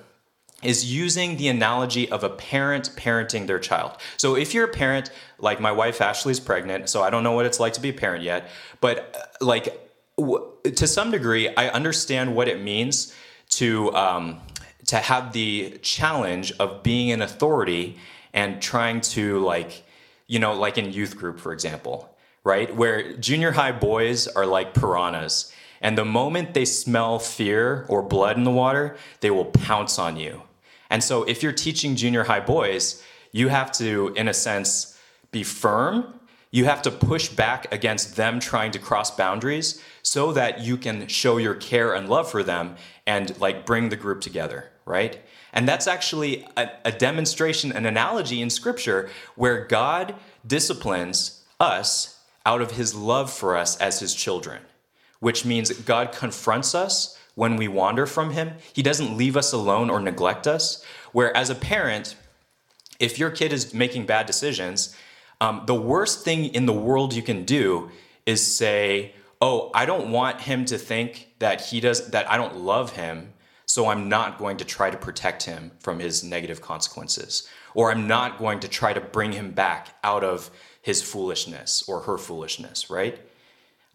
is 0.63 0.91
using 0.91 1.37
the 1.37 1.47
analogy 1.47 2.09
of 2.09 2.23
a 2.23 2.29
parent 2.29 2.89
parenting 2.95 3.45
their 3.45 3.59
child. 3.59 3.91
So 4.17 4.35
if 4.35 4.53
you're 4.53 4.65
a 4.65 4.71
parent, 4.71 5.11
like 5.37 5.59
my 5.59 5.71
wife 5.71 6.01
Ashley 6.01 6.31
is 6.31 6.39
pregnant, 6.39 6.89
so 6.89 7.03
I 7.03 7.09
don't 7.09 7.23
know 7.23 7.33
what 7.33 7.45
it's 7.45 7.59
like 7.59 7.73
to 7.73 7.81
be 7.81 7.89
a 7.89 7.93
parent 7.93 8.23
yet, 8.23 8.49
but 8.81 9.35
like 9.41 9.79
w- 10.17 10.51
to 10.63 10.87
some 10.87 11.11
degree, 11.11 11.53
I 11.55 11.67
understand 11.69 12.35
what 12.35 12.47
it 12.47 12.61
means 12.61 13.13
to 13.49 13.93
um, 13.95 14.41
to 14.87 14.97
have 14.97 15.33
the 15.33 15.77
challenge 15.81 16.51
of 16.59 16.83
being 16.83 17.11
an 17.11 17.21
authority 17.21 17.97
and 18.33 18.61
trying 18.61 19.01
to 19.01 19.39
like, 19.39 19.83
you 20.27 20.39
know, 20.39 20.53
like 20.53 20.77
in 20.77 20.91
youth 20.91 21.17
group, 21.17 21.39
for 21.39 21.53
example, 21.53 22.15
right, 22.43 22.75
where 22.75 23.13
junior 23.17 23.51
high 23.51 23.71
boys 23.71 24.27
are 24.27 24.45
like 24.45 24.73
piranhas 24.73 25.51
and 25.81 25.97
the 25.97 26.05
moment 26.05 26.53
they 26.53 26.65
smell 26.65 27.19
fear 27.19 27.85
or 27.87 28.01
blood 28.01 28.37
in 28.37 28.43
the 28.43 28.51
water, 28.51 28.97
they 29.19 29.29
will 29.29 29.45
pounce 29.45 29.99
on 29.99 30.17
you. 30.17 30.41
And 30.89 31.03
so 31.03 31.23
if 31.23 31.43
you're 31.43 31.51
teaching 31.51 31.95
junior 31.95 32.23
high 32.23 32.39
boys, 32.39 33.03
you 33.31 33.49
have 33.49 33.71
to, 33.73 34.13
in 34.15 34.27
a 34.27 34.33
sense, 34.33 34.97
be 35.31 35.43
firm. 35.43 36.19
You 36.51 36.65
have 36.65 36.81
to 36.83 36.91
push 36.91 37.27
back 37.27 37.71
against 37.73 38.15
them 38.15 38.39
trying 38.39 38.71
to 38.71 38.79
cross 38.79 39.11
boundaries 39.11 39.81
so 40.03 40.31
that 40.31 40.61
you 40.61 40.77
can 40.77 41.07
show 41.07 41.37
your 41.37 41.55
care 41.55 41.93
and 41.93 42.07
love 42.07 42.31
for 42.31 42.43
them 42.43 42.77
and 43.05 43.37
like 43.39 43.65
bring 43.65 43.89
the 43.89 43.95
group 43.95 44.21
together, 44.21 44.71
right? 44.85 45.19
And 45.53 45.67
that's 45.67 45.87
actually 45.87 46.47
a, 46.57 46.69
a 46.85 46.91
demonstration, 46.91 47.71
an 47.71 47.85
analogy 47.85 48.41
in 48.41 48.49
scripture 48.49 49.09
where 49.35 49.65
God 49.65 50.15
disciplines 50.45 51.43
us 51.59 52.19
out 52.45 52.61
of 52.61 52.71
his 52.71 52.93
love 52.93 53.31
for 53.31 53.57
us 53.57 53.77
as 53.77 53.99
his 53.99 54.13
children 54.13 54.61
which 55.19 55.45
means 55.45 55.71
God 55.71 56.11
confronts 56.11 56.75
us 56.75 57.17
when 57.35 57.55
we 57.55 57.67
wander 57.67 58.05
from 58.05 58.31
Him. 58.31 58.53
He 58.73 58.83
doesn't 58.83 59.17
leave 59.17 59.35
us 59.35 59.53
alone 59.53 59.89
or 59.89 59.99
neglect 59.99 60.47
us. 60.47 60.83
Where, 61.11 61.35
as 61.35 61.49
a 61.49 61.55
parent, 61.55 62.15
if 62.99 63.17
your 63.17 63.29
kid 63.29 63.51
is 63.51 63.73
making 63.73 64.05
bad 64.05 64.25
decisions, 64.25 64.95
um, 65.41 65.63
the 65.65 65.75
worst 65.75 66.23
thing 66.23 66.45
in 66.53 66.67
the 66.67 66.73
world 66.73 67.13
you 67.13 67.23
can 67.23 67.43
do 67.43 67.89
is 68.25 68.45
say, 68.45 69.13
"Oh, 69.41 69.71
I 69.73 69.85
don't 69.85 70.11
want 70.11 70.41
him 70.41 70.65
to 70.65 70.77
think 70.77 71.29
that 71.39 71.59
he 71.61 71.79
does 71.79 72.11
that 72.11 72.29
I 72.29 72.37
don't 72.37 72.57
love 72.57 72.91
him, 72.91 73.33
so 73.75 73.89
I'm 73.89 74.07
not 74.07 74.37
going 74.37 74.55
to 74.57 74.65
try 74.77 74.89
to 74.89 74.95
protect 75.07 75.43
him 75.43 75.71
from 75.79 75.99
his 75.99 76.23
negative 76.23 76.61
consequences, 76.61 77.49
or 77.73 77.91
I'm 77.91 78.07
not 78.07 78.29
going 78.37 78.61
to 78.61 78.69
try 78.69 78.93
to 78.93 79.01
bring 79.01 79.33
him 79.33 79.51
back 79.51 79.81
out 80.01 80.23
of 80.23 80.49
his 80.81 81.01
foolishness 81.01 81.83
or 81.89 81.97
her 82.07 82.17
foolishness." 82.17 82.89
Right? 82.89 83.19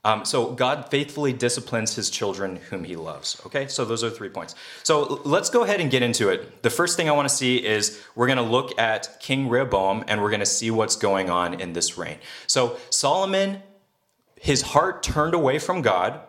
Um, 0.05 0.25
so 0.27 0.53
God 0.53 0.91
faithfully 0.91 1.33
disciplines 1.33 1.95
his 1.95 2.11
children 2.11 2.57
whom 2.69 2.85
he 2.85 2.97
loves. 2.97 3.41
Okay, 3.47 3.69
so 3.69 3.85
those 3.87 4.05
are 4.05 4.11
three 4.11 4.29
points. 4.29 4.55
So 4.83 5.21
let's 5.25 5.51
go 5.51 5.65
ahead 5.65 5.81
and 5.81 5.91
get 5.91 6.03
into 6.03 6.29
it. 6.29 6.63
The 6.63 6.71
first 6.71 6.97
thing 6.97 7.09
I 7.09 7.13
want 7.13 7.29
to 7.29 7.35
see 7.35 7.57
is 7.57 8.03
we're 8.15 8.27
going 8.27 8.45
to 8.45 8.51
look 8.57 8.79
at 8.79 9.21
King 9.21 9.49
Rehoboam 9.49 10.05
and 10.09 10.21
we're 10.21 10.31
going 10.31 10.41
to 10.41 10.55
see 10.59 10.71
what's 10.71 10.97
going 10.97 11.29
on 11.29 11.61
in 11.61 11.73
this 11.73 11.99
reign. 11.99 12.19
So 12.47 12.79
Solomon, 12.91 13.63
his 14.41 14.63
heart 14.63 15.03
turned 15.03 15.35
away 15.35 15.59
from 15.59 15.83
God. 15.83 16.21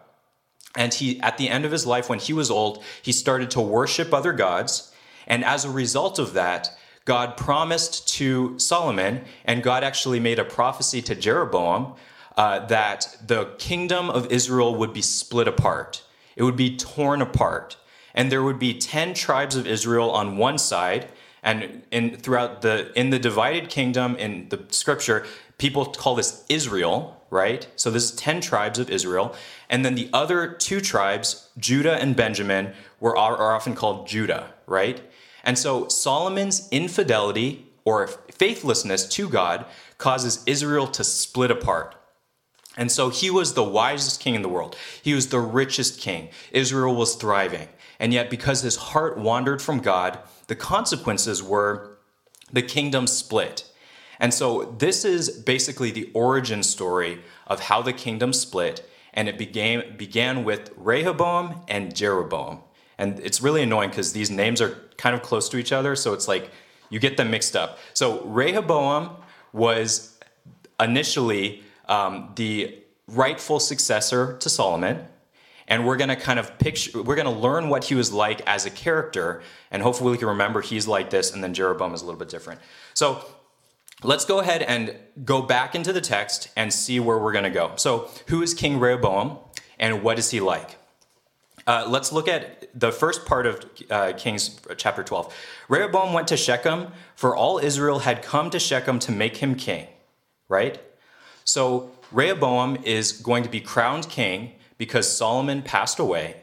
And 0.75 0.93
he, 0.93 1.19
at 1.21 1.37
the 1.37 1.49
end 1.49 1.65
of 1.65 1.71
his 1.71 1.85
life, 1.85 2.09
when 2.09 2.19
he 2.19 2.33
was 2.33 2.49
old, 2.49 2.83
he 3.01 3.11
started 3.11 3.51
to 3.51 3.61
worship 3.61 4.13
other 4.13 4.33
gods. 4.33 4.93
And 5.27 5.43
as 5.43 5.65
a 5.65 5.69
result 5.69 6.17
of 6.17 6.33
that, 6.33 6.69
God 7.05 7.35
promised 7.35 8.07
to 8.15 8.57
Solomon, 8.59 9.25
and 9.43 9.63
God 9.63 9.83
actually 9.83 10.19
made 10.19 10.39
a 10.39 10.45
prophecy 10.45 11.01
to 11.03 11.15
Jeroboam 11.15 11.95
uh, 12.37 12.65
that 12.67 13.17
the 13.25 13.45
kingdom 13.57 14.09
of 14.09 14.31
Israel 14.31 14.75
would 14.75 14.93
be 14.93 15.01
split 15.01 15.47
apart. 15.47 16.03
It 16.35 16.43
would 16.43 16.55
be 16.55 16.77
torn 16.77 17.21
apart. 17.21 17.77
And 18.13 18.31
there 18.31 18.43
would 18.43 18.59
be 18.59 18.73
10 18.77 19.13
tribes 19.13 19.55
of 19.55 19.65
Israel 19.65 20.11
on 20.11 20.37
one 20.37 20.57
side. 20.57 21.09
And 21.43 21.83
in, 21.91 22.17
throughout 22.17 22.61
the, 22.61 22.91
in 22.97 23.09
the 23.09 23.19
divided 23.19 23.69
kingdom 23.69 24.15
in 24.15 24.49
the 24.49 24.63
scripture, 24.69 25.25
people 25.57 25.85
call 25.85 26.15
this 26.15 26.45
Israel, 26.49 27.20
right? 27.31 27.67
So 27.75 27.89
this 27.89 28.03
is 28.03 28.11
10 28.11 28.41
tribes 28.41 28.77
of 28.77 28.91
Israel. 28.91 29.33
And 29.69 29.83
then 29.83 29.95
the 29.95 30.09
other 30.13 30.51
two 30.51 30.81
tribes, 30.81 31.49
Judah 31.57 31.95
and 31.95 32.15
Benjamin, 32.15 32.73
were, 32.99 33.17
are 33.17 33.55
often 33.55 33.73
called 33.73 34.07
Judah, 34.07 34.53
right? 34.67 35.01
And 35.43 35.57
so 35.57 35.87
Solomon's 35.87 36.67
infidelity 36.69 37.65
or 37.83 38.05
faithlessness 38.07 39.07
to 39.07 39.27
God 39.27 39.65
causes 39.97 40.43
Israel 40.45 40.85
to 40.87 41.03
split 41.03 41.49
apart. 41.49 41.95
And 42.77 42.91
so 42.91 43.09
he 43.09 43.29
was 43.29 43.53
the 43.53 43.63
wisest 43.63 44.21
king 44.21 44.35
in 44.35 44.43
the 44.43 44.49
world. 44.49 44.75
He 45.01 45.13
was 45.13 45.27
the 45.27 45.39
richest 45.39 45.99
king. 45.99 46.29
Israel 46.51 46.95
was 46.95 47.15
thriving. 47.15 47.69
And 47.99 48.13
yet, 48.13 48.29
because 48.29 48.61
his 48.61 48.75
heart 48.75 49.17
wandered 49.17 49.61
from 49.61 49.79
God, 49.79 50.19
the 50.47 50.55
consequences 50.55 51.43
were 51.43 51.97
the 52.51 52.61
kingdom 52.61 53.07
split. 53.07 53.70
And 54.21 54.31
so, 54.31 54.75
this 54.77 55.03
is 55.03 55.29
basically 55.29 55.89
the 55.89 56.11
origin 56.13 56.61
story 56.61 57.23
of 57.47 57.59
how 57.59 57.81
the 57.81 57.91
kingdom 57.91 58.33
split. 58.33 58.87
And 59.15 59.27
it 59.27 59.37
began, 59.37 59.97
began 59.97 60.43
with 60.45 60.71
Rehoboam 60.77 61.63
and 61.67 61.93
Jeroboam. 61.93 62.59
And 62.99 63.19
it's 63.19 63.41
really 63.41 63.63
annoying 63.63 63.89
because 63.89 64.13
these 64.13 64.29
names 64.29 64.61
are 64.61 64.77
kind 64.95 65.15
of 65.15 65.23
close 65.23 65.49
to 65.49 65.57
each 65.57 65.71
other. 65.71 65.95
So, 65.95 66.13
it's 66.13 66.27
like 66.27 66.51
you 66.91 66.99
get 66.99 67.17
them 67.17 67.31
mixed 67.31 67.55
up. 67.55 67.79
So, 67.95 68.23
Rehoboam 68.25 69.09
was 69.53 70.19
initially 70.79 71.63
um, 71.89 72.31
the 72.35 72.77
rightful 73.07 73.59
successor 73.59 74.37
to 74.37 74.49
Solomon. 74.49 75.03
And 75.67 75.87
we're 75.87 75.97
going 75.97 76.09
to 76.09 76.15
kind 76.15 76.37
of 76.37 76.59
picture, 76.59 77.01
we're 77.01 77.15
going 77.15 77.33
to 77.33 77.41
learn 77.41 77.69
what 77.69 77.85
he 77.85 77.95
was 77.95 78.11
like 78.11 78.41
as 78.45 78.67
a 78.67 78.69
character. 78.69 79.41
And 79.71 79.81
hopefully 79.81 80.11
we 80.11 80.17
can 80.17 80.27
remember 80.27 80.61
he's 80.61 80.87
like 80.87 81.09
this, 81.09 81.33
and 81.33 81.43
then 81.43 81.53
Jeroboam 81.53 81.93
is 81.93 82.01
a 82.01 82.05
little 82.05 82.19
bit 82.19 82.29
different. 82.29 82.59
So 82.93 83.25
let's 84.03 84.25
go 84.25 84.39
ahead 84.39 84.61
and 84.61 84.95
go 85.23 85.41
back 85.41 85.75
into 85.75 85.93
the 85.93 86.01
text 86.01 86.49
and 86.55 86.73
see 86.73 86.99
where 86.99 87.17
we're 87.17 87.31
going 87.31 87.43
to 87.43 87.49
go. 87.49 87.73
So, 87.75 88.09
who 88.27 88.41
is 88.41 88.53
King 88.53 88.79
Rehoboam, 88.79 89.37
and 89.79 90.03
what 90.03 90.19
is 90.19 90.31
he 90.31 90.39
like? 90.39 90.77
Uh, 91.67 91.85
let's 91.87 92.11
look 92.11 92.27
at 92.27 92.69
the 92.79 92.91
first 92.91 93.25
part 93.25 93.45
of 93.45 93.65
uh, 93.89 94.13
Kings 94.17 94.59
chapter 94.77 95.03
12. 95.03 95.33
Rehoboam 95.69 96.13
went 96.13 96.27
to 96.29 96.37
Shechem, 96.37 96.87
for 97.15 97.35
all 97.35 97.59
Israel 97.59 97.99
had 97.99 98.23
come 98.23 98.49
to 98.49 98.59
Shechem 98.59 98.99
to 98.99 99.11
make 99.11 99.37
him 99.37 99.55
king, 99.55 99.87
right? 100.49 100.81
So 101.43 101.91
Rehoboam 102.11 102.77
is 102.83 103.11
going 103.11 103.43
to 103.43 103.49
be 103.49 103.61
crowned 103.61 104.09
king 104.09 104.53
because 104.77 105.15
Solomon 105.15 105.61
passed 105.61 105.99
away. 105.99 106.37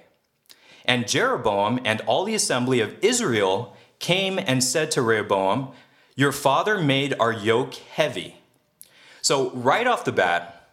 And 0.85 1.07
Jeroboam 1.07 1.81
and 1.85 2.01
all 2.03 2.25
the 2.25 2.35
assembly 2.35 2.81
of 2.81 2.97
Israel 3.03 3.77
came 3.99 4.38
and 4.38 4.62
said 4.62 4.90
to 4.92 5.03
Rehoboam, 5.03 5.73
Your 6.18 6.33
father 6.33 6.81
made 6.81 7.14
our 7.20 7.33
yoke 7.33 7.74
heavy. 7.74 8.38
So, 9.22 9.50
right 9.50 9.87
off 9.87 10.04
the 10.04 10.11
bat, 10.11 10.68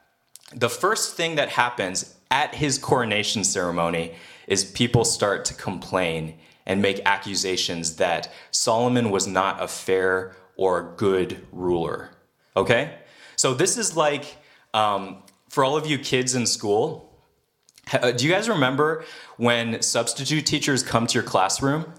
the 0.51 0.69
first 0.69 1.15
thing 1.15 1.35
that 1.35 1.49
happens 1.49 2.15
at 2.31 2.55
his 2.55 2.79
coronation 2.79 3.43
ceremony 3.43 4.15
is 4.47 4.65
people 4.65 5.05
start 5.05 5.45
to 5.45 5.53
complain 5.53 6.39
and 6.65 6.81
make 6.81 6.99
accusations 7.05 7.97
that 7.97 8.33
Solomon 8.49 9.11
was 9.11 9.27
not 9.27 9.61
a 9.61 9.67
fair 9.67 10.35
or 10.57 10.95
good 10.97 11.45
ruler. 11.51 12.09
Okay? 12.57 12.95
So 13.35 13.53
this 13.53 13.77
is 13.77 13.95
like 13.95 14.37
um, 14.73 15.21
for 15.49 15.63
all 15.63 15.77
of 15.77 15.85
you 15.85 15.99
kids 15.99 16.33
in 16.33 16.47
school. 16.47 17.21
uh, 17.93 18.13
Do 18.13 18.25
you 18.25 18.31
guys 18.31 18.49
remember 18.49 19.05
when 19.37 19.83
substitute 19.83 20.47
teachers 20.47 20.81
come 20.81 21.05
to 21.05 21.13
your 21.13 21.23
classroom? 21.23 21.93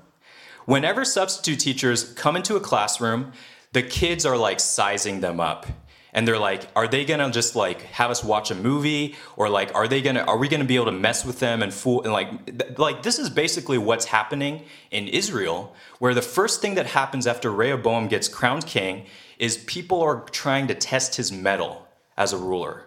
Whenever 0.67 1.05
substitute 1.05 1.61
teachers 1.61 2.13
come 2.15 2.37
into 2.37 2.57
a 2.57 2.61
classroom, 2.61 3.33
the 3.73 3.83
kids 3.83 4.27
are 4.27 4.37
like 4.37 4.61
sizing 4.61 5.21
them 5.21 5.41
up. 5.41 5.67
And 6.13 6.27
they're 6.27 6.39
like 6.39 6.69
are 6.75 6.89
they 6.89 7.05
gonna 7.05 7.31
just 7.31 7.55
like 7.55 7.83
have 7.83 8.11
us 8.11 8.25
watch 8.25 8.51
a 8.51 8.55
movie? 8.55 9.15
Or 9.37 9.49
like 9.49 9.75
are 9.75 9.87
they 9.87 10.03
gonna 10.03 10.23
are 10.23 10.37
we 10.37 10.49
gonna 10.49 10.65
be 10.65 10.77
able 10.77 10.87
to 10.87 10.93
mess 10.93 11.25
with 11.25 11.41
them 11.41 11.63
and 11.63 11.73
fool 11.73 12.03
and 12.03 12.13
like 12.13 12.47
th- 12.47 12.79
like 12.79 13.03
this 13.03 13.19
is 13.19 13.31
basically 13.31 13.79
what's 13.79 14.07
happening 14.07 14.63
in 14.91 15.09
israel 15.09 15.75
where 15.99 16.15
the 16.15 16.23
first 16.23 16.63
thing 16.63 16.75
that 16.77 16.87
happens 16.87 17.27
after 17.27 17.53
rehoboam 17.53 18.09
gets 18.09 18.29
crowned 18.29 18.67
king 18.67 19.05
is 19.39 19.59
people 19.59 20.03
are 20.03 20.23
trying 20.31 20.67
to 20.69 20.75
test 20.75 21.17
his 21.17 21.31
mettle 21.31 21.87
as 22.17 22.33
a 22.33 22.39
ruler. 22.39 22.85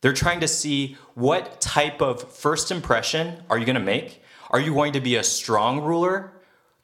They're 0.00 0.12
trying 0.12 0.40
to 0.40 0.48
see 0.48 0.96
what 1.14 1.60
type 1.60 2.00
of 2.00 2.32
first 2.32 2.70
impression 2.70 3.42
are 3.50 3.58
you 3.58 3.64
to 3.66 3.80
make? 3.80 4.22
Are 4.50 4.60
you 4.60 4.74
going 4.74 4.92
to 4.92 5.00
be 5.00 5.16
a 5.16 5.22
strong 5.22 5.80
ruler 5.80 6.31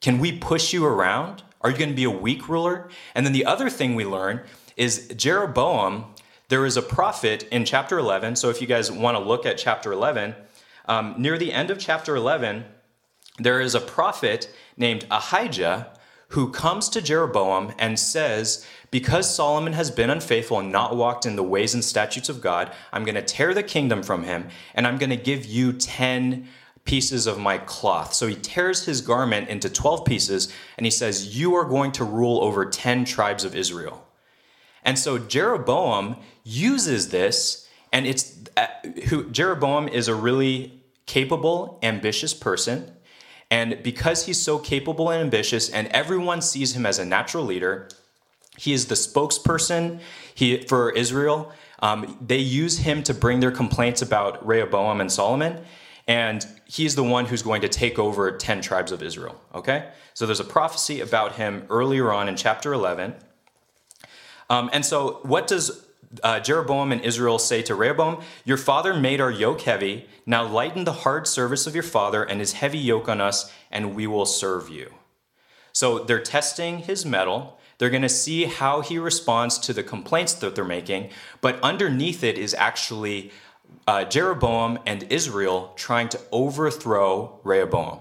can 0.01 0.19
we 0.19 0.33
push 0.33 0.73
you 0.73 0.85
around 0.85 1.43
are 1.61 1.71
you 1.71 1.77
going 1.77 1.91
to 1.91 1.97
be 1.97 2.05
a 2.05 2.11
weak 2.11 2.49
ruler 2.49 2.89
and 3.15 3.27
then 3.27 3.33
the 3.33 3.45
other 3.45 3.69
thing 3.69 3.95
we 3.95 4.05
learn 4.05 4.43
is 4.79 5.09
Jeroboam, 5.09 6.15
there 6.49 6.65
is 6.65 6.79
a 6.79 6.83
prophet 6.83 7.43
in 7.51 7.67
chapter 7.67 7.99
11. 7.99 8.37
So 8.37 8.49
if 8.49 8.63
you 8.63 8.67
guys 8.67 8.91
want 8.91 9.19
to 9.19 9.23
look 9.23 9.45
at 9.45 9.59
chapter 9.59 9.93
11, 9.93 10.35
um, 10.87 11.15
near 11.19 11.37
the 11.37 11.53
end 11.53 11.71
of 11.71 11.79
chapter 11.79 12.17
11, 12.17 12.65
there 13.39 13.61
is 13.61 13.75
a 13.75 13.81
prophet 13.81 14.51
named 14.77 15.05
Ahijah 15.11 15.93
who 16.29 16.51
comes 16.51 16.89
to 16.91 17.03
Jeroboam 17.03 17.75
and 17.79 17.99
says, 17.99 18.67
Because 18.91 19.35
Solomon 19.35 19.73
has 19.73 19.91
been 19.91 20.11
unfaithful 20.11 20.61
and 20.61 20.71
not 20.71 20.97
walked 20.97 21.27
in 21.27 21.37
the 21.37 21.43
ways 21.43 21.75
and 21.75 21.85
statutes 21.85 22.29
of 22.29 22.41
God, 22.41 22.73
I'm 22.93 23.05
going 23.05 23.15
to 23.15 23.23
tear 23.23 23.53
the 23.53 23.63
kingdom 23.63 24.03
from 24.03 24.23
him 24.23 24.49
and 24.75 24.87
I'm 24.87 24.99
going 24.99 25.11
to 25.11 25.17
give 25.17 25.45
you 25.45 25.73
10 25.73 26.47
pieces 26.85 27.27
of 27.27 27.39
my 27.39 27.59
cloth. 27.59 28.15
So 28.15 28.27
he 28.27 28.35
tears 28.35 28.85
his 28.85 29.01
garment 29.01 29.49
into 29.49 29.69
12 29.69 30.05
pieces 30.05 30.53
and 30.77 30.87
he 30.87 30.91
says, 30.91 31.37
You 31.37 31.55
are 31.55 31.65
going 31.65 31.93
to 31.93 32.05
rule 32.05 32.41
over 32.43 32.65
10 32.65 33.05
tribes 33.05 33.45
of 33.45 33.55
Israel. 33.55 34.07
And 34.85 34.99
so 34.99 35.19
Jeroboam 35.19 36.17
uses 36.45 37.11
this, 37.11 37.69
and 37.93 38.07
it's 38.07 38.39
uh, 38.57 38.67
who 39.09 39.29
Jeroboam 39.31 39.89
is 39.89 40.09
a 40.09 40.15
really 40.15 40.83
capable, 41.07 41.79
ambitious 41.83 42.33
person. 42.33 42.93
And 43.51 43.83
because 43.83 44.27
he's 44.27 44.41
so 44.41 44.59
capable 44.59 45.11
and 45.11 45.23
ambitious, 45.23 45.71
and 45.71 45.89
everyone 45.89 46.43
sees 46.43 46.75
him 46.75 46.87
as 46.87 46.99
a 46.99 47.05
natural 47.05 47.45
leader, 47.45 47.89
he 48.57 48.73
is 48.73 48.87
the 48.87 48.95
spokesperson 48.95 50.01
he, 50.35 50.63
for 50.63 50.91
Israel. 50.91 51.53
Um, 51.81 52.19
they 52.21 52.39
use 52.39 52.79
him 52.79 53.03
to 53.05 53.15
bring 53.15 53.41
their 53.41 53.53
complaints 53.53 54.03
about 54.03 54.45
Rehoboam 54.47 55.01
and 55.01 55.11
Solomon, 55.11 55.65
and 56.09 56.47
he's 56.65 56.95
the 56.95 57.05
one 57.05 57.27
who's 57.27 57.43
going 57.43 57.61
to 57.61 57.69
take 57.69 57.99
over 57.99 58.33
10 58.33 58.63
tribes 58.63 58.91
of 58.91 59.03
Israel. 59.03 59.39
Okay? 59.55 59.91
So 60.15 60.25
there's 60.27 60.41
a 60.41 60.45
prophecy 60.45 61.01
about 61.01 61.37
him 61.37 61.67
earlier 61.69 62.11
on 62.13 62.29
in 62.29 62.35
chapter 62.35 62.73
11. 62.73 63.15
Um, 64.51 64.71
and 64.73 64.85
so, 64.85 65.21
what 65.25 65.47
does 65.47 65.85
uh, 66.23 66.41
Jeroboam 66.41 66.91
and 66.91 67.03
Israel 67.03 67.39
say 67.39 67.61
to 67.63 67.75
Rehoboam? 67.75 68.23
Your 68.47 68.57
father 68.57 68.95
made 68.95 69.21
our 69.21 69.31
yoke 69.31 69.61
heavy. 69.61 70.07
Now 70.25 70.49
lighten 70.49 70.85
the 70.85 70.93
hard 70.93 71.27
service 71.27 71.67
of 71.67 71.75
your 71.75 71.83
father 71.83 72.25
and 72.25 72.41
his 72.41 72.55
heavy 72.55 72.79
yoke 72.79 73.11
on 73.11 73.21
us, 73.21 73.53
and 73.71 73.95
we 73.95 74.07
will 74.07 74.25
serve 74.25 74.71
you. 74.71 74.95
So, 75.73 75.99
they're 75.99 76.23
testing 76.23 76.79
his 76.79 77.05
mettle. 77.05 77.59
They're 77.77 77.91
going 77.91 78.03
to 78.03 78.09
see 78.09 78.45
how 78.45 78.81
he 78.81 78.99
responds 78.99 79.59
to 79.59 79.75
the 79.75 79.83
complaints 79.83 80.33
that 80.35 80.55
they're 80.55 80.65
making. 80.65 81.11
But 81.43 81.61
underneath 81.63 82.25
it 82.25 82.39
is 82.39 82.55
actually 82.55 83.31
uh, 83.87 84.05
Jeroboam 84.05 84.79
and 84.87 85.05
Israel 85.05 85.73
trying 85.77 86.09
to 86.11 86.21
overthrow 86.31 87.41
Rehoboam. 87.43 88.01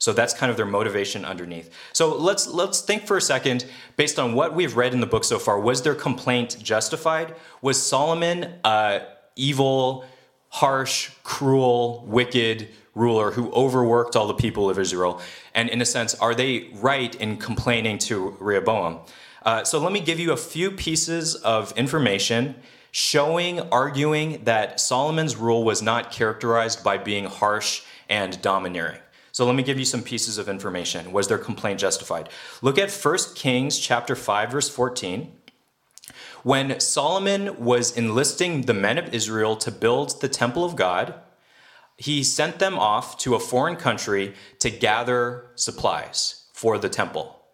So 0.00 0.12
that's 0.12 0.32
kind 0.32 0.50
of 0.50 0.56
their 0.56 0.66
motivation 0.66 1.24
underneath. 1.24 1.70
So 1.92 2.16
let's 2.16 2.46
let's 2.46 2.80
think 2.80 3.06
for 3.06 3.16
a 3.16 3.20
second, 3.20 3.66
based 3.96 4.18
on 4.18 4.34
what 4.34 4.54
we've 4.54 4.76
read 4.76 4.94
in 4.94 5.00
the 5.00 5.06
book 5.06 5.24
so 5.24 5.38
far, 5.38 5.58
was 5.58 5.82
their 5.82 5.94
complaint 5.94 6.56
justified? 6.62 7.34
Was 7.62 7.82
Solomon 7.82 8.54
a 8.64 9.02
evil, 9.34 10.04
harsh, 10.48 11.10
cruel, 11.24 12.04
wicked 12.06 12.68
ruler 12.94 13.32
who 13.32 13.50
overworked 13.52 14.14
all 14.16 14.26
the 14.28 14.34
people 14.34 14.70
of 14.70 14.78
Israel? 14.78 15.20
And 15.54 15.68
in 15.68 15.80
a 15.80 15.84
sense, 15.84 16.14
are 16.14 16.34
they 16.34 16.70
right 16.74 17.14
in 17.16 17.36
complaining 17.36 17.98
to 17.98 18.36
Rehoboam? 18.38 19.00
Uh, 19.44 19.64
so 19.64 19.80
let 19.80 19.92
me 19.92 20.00
give 20.00 20.20
you 20.20 20.32
a 20.32 20.36
few 20.36 20.70
pieces 20.70 21.34
of 21.36 21.72
information 21.76 22.54
showing, 22.98 23.60
arguing 23.70 24.42
that 24.42 24.80
Solomon's 24.80 25.36
rule 25.36 25.62
was 25.62 25.80
not 25.80 26.10
characterized 26.10 26.82
by 26.82 26.98
being 26.98 27.26
harsh 27.26 27.82
and 28.08 28.42
domineering. 28.42 28.98
So 29.30 29.46
let 29.46 29.54
me 29.54 29.62
give 29.62 29.78
you 29.78 29.84
some 29.84 30.02
pieces 30.02 30.36
of 30.36 30.48
information. 30.48 31.12
Was 31.12 31.28
their 31.28 31.38
complaint 31.38 31.78
justified? 31.78 32.28
Look 32.60 32.76
at 32.76 32.90
1 32.90 33.18
Kings 33.36 33.78
chapter 33.78 34.16
5 34.16 34.50
verse 34.50 34.68
14. 34.68 35.30
When 36.42 36.80
Solomon 36.80 37.64
was 37.64 37.96
enlisting 37.96 38.62
the 38.62 38.74
men 38.74 38.98
of 38.98 39.14
Israel 39.14 39.54
to 39.58 39.70
build 39.70 40.20
the 40.20 40.28
temple 40.28 40.64
of 40.64 40.74
God, 40.74 41.14
he 41.96 42.24
sent 42.24 42.58
them 42.58 42.76
off 42.76 43.16
to 43.18 43.36
a 43.36 43.40
foreign 43.40 43.76
country 43.76 44.34
to 44.58 44.70
gather 44.70 45.52
supplies 45.54 46.46
for 46.52 46.78
the 46.78 46.88
temple. 46.88 47.44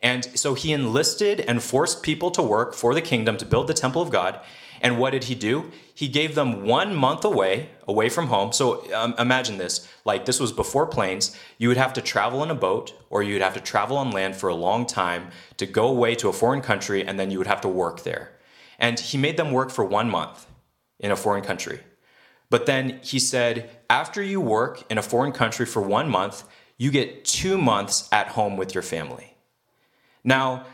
And 0.00 0.38
so 0.38 0.54
he 0.54 0.72
enlisted 0.72 1.40
and 1.40 1.60
forced 1.60 2.04
people 2.04 2.30
to 2.30 2.42
work 2.42 2.74
for 2.74 2.94
the 2.94 3.02
kingdom 3.02 3.36
to 3.38 3.44
build 3.44 3.66
the 3.66 3.74
temple 3.74 4.00
of 4.00 4.10
God. 4.10 4.38
And 4.80 4.98
what 4.98 5.10
did 5.10 5.24
he 5.24 5.34
do? 5.34 5.70
He 5.94 6.08
gave 6.08 6.34
them 6.34 6.64
one 6.64 6.94
month 6.94 7.24
away, 7.24 7.70
away 7.86 8.08
from 8.08 8.26
home. 8.26 8.52
So 8.52 8.92
um, 8.94 9.14
imagine 9.18 9.58
this 9.58 9.88
like 10.04 10.24
this 10.24 10.40
was 10.40 10.52
before 10.52 10.86
planes. 10.86 11.36
You 11.58 11.68
would 11.68 11.76
have 11.76 11.92
to 11.94 12.00
travel 12.00 12.42
in 12.42 12.50
a 12.50 12.54
boat 12.54 12.92
or 13.10 13.22
you'd 13.22 13.42
have 13.42 13.54
to 13.54 13.60
travel 13.60 13.96
on 13.96 14.10
land 14.10 14.36
for 14.36 14.48
a 14.48 14.54
long 14.54 14.86
time 14.86 15.30
to 15.56 15.66
go 15.66 15.86
away 15.86 16.14
to 16.16 16.28
a 16.28 16.32
foreign 16.32 16.60
country 16.60 17.04
and 17.04 17.18
then 17.18 17.30
you 17.30 17.38
would 17.38 17.46
have 17.46 17.60
to 17.62 17.68
work 17.68 18.02
there. 18.02 18.32
And 18.78 18.98
he 18.98 19.16
made 19.16 19.36
them 19.36 19.52
work 19.52 19.70
for 19.70 19.84
one 19.84 20.10
month 20.10 20.46
in 20.98 21.10
a 21.10 21.16
foreign 21.16 21.44
country. 21.44 21.80
But 22.50 22.66
then 22.66 23.00
he 23.02 23.18
said, 23.18 23.70
after 23.88 24.22
you 24.22 24.40
work 24.40 24.82
in 24.90 24.98
a 24.98 25.02
foreign 25.02 25.32
country 25.32 25.66
for 25.66 25.80
one 25.80 26.08
month, 26.08 26.44
you 26.76 26.90
get 26.90 27.24
two 27.24 27.56
months 27.56 28.08
at 28.12 28.28
home 28.28 28.56
with 28.56 28.74
your 28.74 28.82
family. 28.82 29.36
Now, 30.24 30.64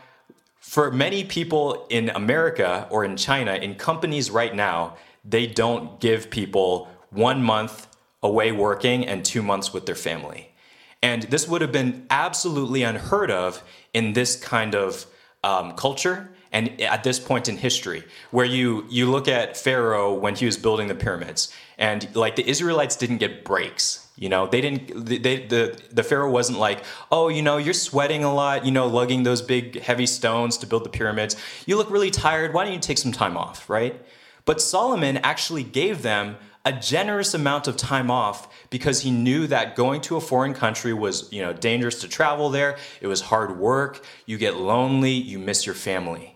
for 0.61 0.91
many 0.91 1.23
people 1.23 1.87
in 1.89 2.09
America 2.09 2.87
or 2.91 3.03
in 3.03 3.17
China, 3.17 3.55
in 3.55 3.75
companies 3.75 4.29
right 4.29 4.55
now, 4.55 4.95
they 5.25 5.47
don't 5.47 5.99
give 5.99 6.29
people 6.29 6.87
one 7.09 7.43
month 7.43 7.87
away 8.23 8.51
working 8.51 9.05
and 9.05 9.25
two 9.25 9.41
months 9.41 9.73
with 9.73 9.87
their 9.87 9.95
family. 9.95 10.53
And 11.01 11.23
this 11.23 11.47
would 11.47 11.61
have 11.61 11.71
been 11.71 12.05
absolutely 12.11 12.83
unheard 12.83 13.31
of 13.31 13.63
in 13.93 14.13
this 14.13 14.35
kind 14.35 14.75
of 14.75 15.07
um, 15.43 15.73
culture 15.73 16.29
and 16.51 16.79
at 16.79 17.03
this 17.03 17.19
point 17.19 17.49
in 17.49 17.57
history, 17.57 18.03
where 18.29 18.45
you 18.45 18.85
you 18.89 19.09
look 19.09 19.27
at 19.27 19.57
Pharaoh 19.57 20.13
when 20.13 20.35
he 20.35 20.45
was 20.45 20.57
building 20.57 20.87
the 20.89 20.95
pyramids, 20.95 21.51
and 21.77 22.13
like 22.15 22.35
the 22.35 22.47
Israelites 22.47 22.97
didn't 22.97 23.17
get 23.17 23.45
breaks. 23.45 24.07
You 24.21 24.29
know, 24.29 24.45
they 24.45 24.61
didn't. 24.61 25.07
They, 25.07 25.47
the 25.47 25.81
the 25.91 26.03
Pharaoh 26.03 26.29
wasn't 26.29 26.59
like, 26.59 26.83
oh, 27.11 27.29
you 27.29 27.41
know, 27.41 27.57
you're 27.57 27.73
sweating 27.73 28.23
a 28.23 28.31
lot. 28.31 28.63
You 28.63 28.71
know, 28.71 28.85
lugging 28.85 29.23
those 29.23 29.41
big 29.41 29.81
heavy 29.81 30.05
stones 30.05 30.57
to 30.59 30.67
build 30.67 30.85
the 30.85 30.89
pyramids. 30.89 31.35
You 31.65 31.75
look 31.75 31.89
really 31.89 32.11
tired. 32.11 32.53
Why 32.53 32.63
don't 32.63 32.73
you 32.73 32.79
take 32.79 32.99
some 32.99 33.11
time 33.11 33.35
off, 33.35 33.67
right? 33.67 33.99
But 34.45 34.61
Solomon 34.61 35.17
actually 35.17 35.63
gave 35.63 36.03
them 36.03 36.37
a 36.63 36.71
generous 36.71 37.33
amount 37.33 37.67
of 37.67 37.77
time 37.77 38.11
off 38.11 38.47
because 38.69 39.01
he 39.01 39.09
knew 39.09 39.47
that 39.47 39.75
going 39.75 40.01
to 40.01 40.17
a 40.17 40.21
foreign 40.21 40.53
country 40.53 40.93
was, 40.93 41.27
you 41.33 41.41
know, 41.41 41.51
dangerous 41.51 41.99
to 42.01 42.07
travel 42.07 42.51
there. 42.51 42.77
It 43.01 43.07
was 43.07 43.21
hard 43.21 43.57
work. 43.57 44.05
You 44.27 44.37
get 44.37 44.55
lonely. 44.55 45.13
You 45.13 45.39
miss 45.39 45.65
your 45.65 45.73
family. 45.73 46.35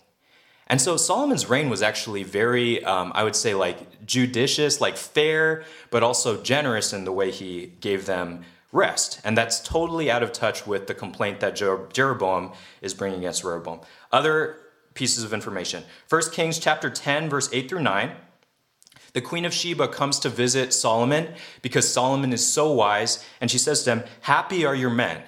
And 0.68 0.82
so 0.82 0.98
Solomon's 0.98 1.48
reign 1.50 1.70
was 1.70 1.84
actually 1.84 2.24
very, 2.24 2.84
um, 2.84 3.12
I 3.14 3.24
would 3.24 3.36
say, 3.36 3.54
like 3.54 4.06
judicious, 4.06 4.82
like 4.82 4.98
fair, 4.98 5.64
but 5.92 6.02
also 6.02 6.42
generous 6.42 6.92
in 6.92 7.06
the 7.06 7.12
way 7.12 7.32
he 7.32 7.74
gave 7.82 8.06
them 8.06 8.46
rest. 8.72 9.22
And 9.24 9.38
that's 9.38 9.60
totally 9.60 10.10
out 10.10 10.24
of 10.24 10.34
touch 10.34 10.66
with 10.66 10.88
the 10.88 10.96
complaint 10.96 11.40
that 11.40 11.56
Jeroboam 11.56 12.52
is 12.82 12.94
bringing 12.94 13.20
against 13.20 13.44
Rehoboam. 13.44 13.82
Other 14.12 14.58
pieces 14.96 15.24
of 15.24 15.34
information 15.34 15.84
1 16.10 16.22
Kings 16.32 16.58
chapter 16.58 16.90
10, 16.90 17.30
verse 17.30 17.50
8 17.54 17.70
through 17.70 17.84
9. 17.84 18.12
The 19.14 19.22
queen 19.22 19.46
of 19.46 19.54
Sheba 19.54 19.88
comes 19.88 20.20
to 20.20 20.30
visit 20.30 20.74
Solomon 20.74 21.34
because 21.62 21.92
Solomon 21.92 22.34
is 22.34 22.46
so 22.46 22.72
wise, 22.74 23.26
and 23.40 23.50
she 23.50 23.58
says 23.58 23.84
to 23.84 23.92
him, 23.92 24.04
Happy 24.22 24.66
are 24.66 24.76
your 24.76 24.90
men. 24.90 25.22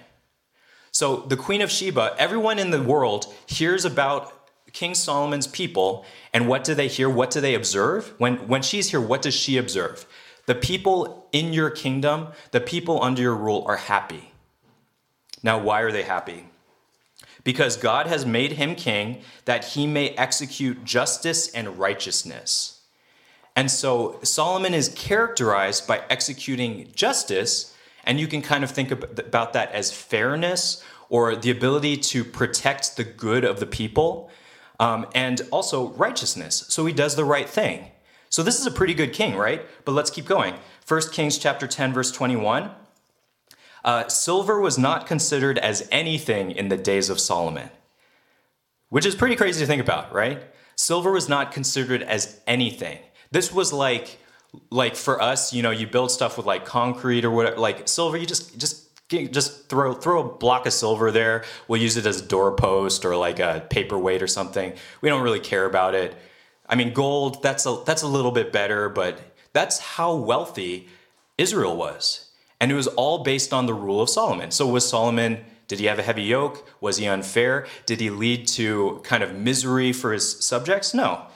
So 0.91 1.17
the 1.17 1.37
queen 1.37 1.61
of 1.61 1.71
Sheba, 1.71 2.15
everyone 2.17 2.59
in 2.59 2.71
the 2.71 2.81
world 2.81 3.33
hears 3.45 3.85
about 3.85 4.36
King 4.77 4.93
Solomon's 4.93 5.47
people, 5.47 6.05
and 6.33 6.47
what 6.47 6.63
do 6.63 6.75
they 6.75 6.87
hear? 6.87 7.09
What 7.09 7.31
do 7.31 7.41
they 7.41 7.55
observe? 7.55 8.13
When, 8.17 8.47
when 8.47 8.61
she's 8.61 8.91
here, 8.91 9.01
what 9.01 9.21
does 9.21 9.33
she 9.33 9.57
observe? 9.57 10.05
The 10.45 10.55
people 10.55 11.27
in 11.31 11.53
your 11.53 11.69
kingdom, 11.69 12.27
the 12.51 12.61
people 12.61 13.01
under 13.01 13.21
your 13.21 13.35
rule 13.35 13.63
are 13.67 13.77
happy. 13.77 14.33
Now, 15.41 15.57
why 15.57 15.81
are 15.81 15.91
they 15.91 16.03
happy? 16.03 16.45
because 17.47 17.77
God 17.77 18.07
has 18.07 18.25
made 18.25 18.51
him 18.51 18.75
king 18.75 19.21
that 19.45 19.63
he 19.63 19.87
may 19.87 20.09
execute 20.09 20.83
justice 20.83 21.47
and 21.53 21.79
righteousness. 21.79 22.81
And 23.55 23.71
so 23.71 24.19
Solomon 24.21 24.73
is 24.73 24.89
characterized 24.89 25.87
by 25.87 26.01
executing 26.09 26.91
justice, 26.93 27.73
and 28.03 28.19
you 28.19 28.27
can 28.27 28.41
kind 28.41 28.65
of 28.65 28.71
think 28.71 28.91
about 28.91 29.53
that 29.53 29.71
as 29.71 29.93
fairness 29.93 30.83
or 31.07 31.37
the 31.37 31.49
ability 31.49 31.95
to 32.11 32.25
protect 32.25 32.97
the 32.97 33.05
good 33.05 33.45
of 33.45 33.61
the 33.61 33.65
people, 33.65 34.29
um, 34.79 35.07
and 35.13 35.41
also 35.51 35.89
righteousness. 35.89 36.65
So 36.69 36.85
he 36.85 36.93
does 36.93 37.15
the 37.15 37.25
right 37.25 37.49
thing. 37.49 37.91
So 38.29 38.43
this 38.43 38.59
is 38.59 38.65
a 38.65 38.71
pretty 38.71 38.93
good 38.93 39.13
king, 39.13 39.35
right? 39.35 39.65
But 39.85 39.93
let's 39.93 40.09
keep 40.09 40.25
going. 40.25 40.55
1 40.87 41.01
Kings 41.11 41.37
chapter 41.37 41.67
10, 41.67 41.93
verse 41.93 42.11
21. 42.11 42.71
Uh, 43.83 44.07
silver 44.07 44.59
was 44.59 44.77
not 44.77 45.07
considered 45.07 45.57
as 45.57 45.87
anything 45.91 46.51
in 46.51 46.67
the 46.67 46.77
days 46.77 47.09
of 47.09 47.19
Solomon, 47.19 47.69
which 48.89 49.05
is 49.05 49.15
pretty 49.15 49.35
crazy 49.35 49.61
to 49.61 49.65
think 49.65 49.81
about, 49.81 50.13
right? 50.13 50.43
Silver 50.75 51.11
was 51.11 51.29
not 51.29 51.51
considered 51.51 52.03
as 52.03 52.41
anything. 52.45 52.99
This 53.31 53.51
was 53.51 53.71
like, 53.71 54.19
like 54.69 54.95
for 54.95 55.21
us, 55.21 55.53
you 55.53 55.61
know, 55.63 55.71
you 55.71 55.87
build 55.87 56.11
stuff 56.11 56.37
with 56.37 56.45
like 56.45 56.65
concrete 56.65 57.25
or 57.25 57.31
whatever. 57.31 57.57
Like 57.57 57.87
silver, 57.87 58.17
you 58.17 58.25
just 58.25 58.57
just 58.57 58.86
just 59.09 59.69
throw 59.69 59.93
throw 59.93 60.21
a 60.21 60.37
block 60.37 60.65
of 60.65 60.73
silver 60.73 61.11
there. 61.11 61.45
We'll 61.67 61.81
use 61.81 61.97
it 61.97 62.05
as 62.05 62.21
a 62.21 62.25
doorpost 62.25 63.05
or 63.05 63.15
like 63.15 63.39
a 63.39 63.65
paperweight 63.69 64.21
or 64.21 64.27
something. 64.27 64.73
We 65.01 65.09
don't 65.09 65.23
really 65.23 65.39
care 65.39 65.65
about 65.65 65.95
it. 65.95 66.15
I 66.67 66.75
mean, 66.75 66.93
gold 66.93 67.41
that's 67.41 67.65
a 67.65 67.81
that's 67.85 68.01
a 68.01 68.07
little 68.07 68.31
bit 68.31 68.51
better, 68.51 68.89
but 68.89 69.19
that's 69.53 69.79
how 69.79 70.15
wealthy 70.15 70.87
Israel 71.37 71.75
was. 71.75 72.29
And 72.59 72.71
it 72.71 72.75
was 72.75 72.87
all 72.87 73.23
based 73.23 73.53
on 73.53 73.65
the 73.65 73.73
rule 73.73 74.01
of 74.01 74.09
Solomon. 74.09 74.51
So 74.51 74.67
was 74.67 74.87
Solomon, 74.87 75.45
did 75.67 75.79
he 75.79 75.85
have 75.85 75.99
a 75.99 76.03
heavy 76.03 76.23
yoke? 76.23 76.67
Was 76.81 76.97
he 76.97 77.07
unfair? 77.07 77.67
Did 77.85 77.99
he 77.99 78.09
lead 78.09 78.47
to 78.49 78.99
kind 79.03 79.23
of 79.23 79.35
misery 79.35 79.93
for 79.93 80.11
his 80.11 80.43
subjects? 80.43 80.93
No. 80.93 81.27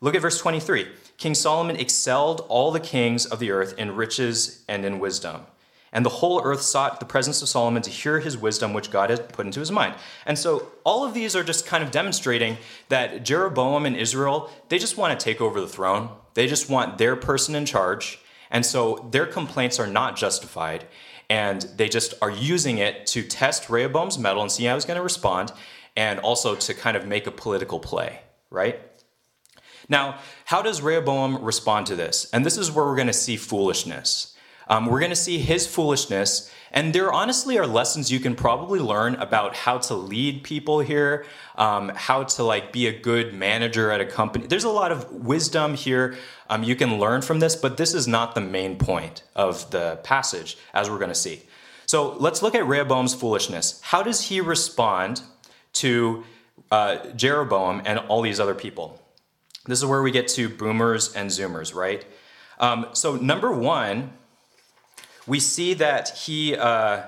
Look 0.00 0.14
at 0.14 0.22
verse 0.22 0.38
23. 0.38 0.88
King 1.18 1.34
Solomon 1.34 1.76
excelled 1.76 2.46
all 2.48 2.70
the 2.70 2.80
kings 2.80 3.26
of 3.26 3.38
the 3.38 3.50
earth 3.50 3.74
in 3.76 3.94
riches 3.94 4.64
and 4.66 4.84
in 4.86 4.98
wisdom. 4.98 5.42
And 5.92 6.06
the 6.06 6.10
whole 6.10 6.40
earth 6.44 6.62
sought 6.62 7.00
the 7.00 7.06
presence 7.06 7.42
of 7.42 7.48
Solomon 7.48 7.82
to 7.82 7.90
hear 7.90 8.20
his 8.20 8.38
wisdom, 8.38 8.72
which 8.72 8.92
God 8.92 9.10
had 9.10 9.32
put 9.32 9.46
into 9.46 9.58
his 9.58 9.72
mind. 9.72 9.94
And 10.24 10.38
so 10.38 10.70
all 10.84 11.04
of 11.04 11.14
these 11.14 11.34
are 11.34 11.42
just 11.42 11.66
kind 11.66 11.82
of 11.82 11.90
demonstrating 11.90 12.58
that 12.88 13.24
Jeroboam 13.24 13.86
and 13.86 13.96
Israel, 13.96 14.50
they 14.68 14.78
just 14.78 14.96
want 14.96 15.18
to 15.18 15.24
take 15.24 15.40
over 15.40 15.60
the 15.60 15.66
throne. 15.66 16.10
They 16.34 16.46
just 16.46 16.70
want 16.70 16.98
their 16.98 17.16
person 17.16 17.56
in 17.56 17.66
charge. 17.66 18.20
And 18.52 18.64
so 18.64 19.08
their 19.10 19.26
complaints 19.26 19.80
are 19.80 19.86
not 19.86 20.16
justified. 20.16 20.86
And 21.28 21.62
they 21.76 21.88
just 21.88 22.14
are 22.22 22.30
using 22.30 22.78
it 22.78 23.06
to 23.06 23.22
test 23.22 23.68
Rehoboam's 23.68 24.18
mettle 24.18 24.42
and 24.42 24.50
see 24.50 24.64
how 24.64 24.74
he's 24.74 24.84
going 24.84 24.96
to 24.96 25.02
respond, 25.02 25.52
and 25.96 26.20
also 26.20 26.54
to 26.54 26.74
kind 26.74 26.96
of 26.96 27.06
make 27.06 27.26
a 27.26 27.32
political 27.32 27.80
play, 27.80 28.20
right? 28.48 28.80
Now, 29.88 30.18
how 30.44 30.62
does 30.62 30.82
Rehoboam 30.82 31.42
respond 31.42 31.86
to 31.86 31.96
this? 31.96 32.28
And 32.32 32.46
this 32.46 32.56
is 32.56 32.70
where 32.70 32.84
we're 32.84 32.96
going 32.96 33.06
to 33.08 33.12
see 33.12 33.36
foolishness. 33.36 34.36
Um, 34.70 34.86
we're 34.86 35.00
going 35.00 35.10
to 35.10 35.16
see 35.16 35.36
his 35.38 35.66
foolishness 35.66 36.50
and 36.72 36.94
there 36.94 37.12
honestly 37.12 37.58
are 37.58 37.66
lessons 37.66 38.12
you 38.12 38.20
can 38.20 38.36
probably 38.36 38.78
learn 38.78 39.16
about 39.16 39.56
how 39.56 39.78
to 39.78 39.94
lead 39.94 40.44
people 40.44 40.80
here, 40.80 41.26
um, 41.56 41.90
how 41.94 42.22
to 42.22 42.44
like 42.44 42.72
be 42.72 42.86
a 42.86 42.96
good 42.96 43.34
manager 43.34 43.90
at 43.90 44.00
a 44.00 44.06
company. 44.06 44.46
There's 44.46 44.64
a 44.64 44.70
lot 44.70 44.92
of 44.92 45.10
wisdom 45.10 45.74
here 45.74 46.16
um, 46.48 46.62
you 46.62 46.76
can 46.76 46.98
learn 46.98 47.22
from 47.22 47.40
this, 47.40 47.56
but 47.56 47.76
this 47.76 47.92
is 47.92 48.06
not 48.06 48.34
the 48.34 48.40
main 48.40 48.76
point 48.76 49.22
of 49.34 49.70
the 49.70 49.98
passage, 50.04 50.58
as 50.72 50.88
we're 50.88 50.98
going 50.98 51.10
to 51.10 51.14
see. 51.14 51.42
So 51.86 52.12
let's 52.18 52.40
look 52.40 52.54
at 52.54 52.66
Rehoboam's 52.66 53.14
foolishness. 53.14 53.80
How 53.82 54.02
does 54.02 54.28
he 54.28 54.40
respond 54.40 55.22
to 55.74 56.24
uh, 56.70 57.08
Jeroboam 57.16 57.82
and 57.84 57.98
all 57.98 58.22
these 58.22 58.38
other 58.38 58.54
people? 58.54 59.00
This 59.66 59.80
is 59.80 59.86
where 59.86 60.02
we 60.02 60.12
get 60.12 60.28
to 60.28 60.48
boomers 60.48 61.14
and 61.14 61.30
zoomers, 61.30 61.74
right? 61.74 62.04
Um, 62.60 62.86
so, 62.92 63.16
number 63.16 63.52
one, 63.52 64.12
we 65.30 65.38
see 65.38 65.74
that 65.74 66.18
he. 66.18 66.56
Uh, 66.56 67.04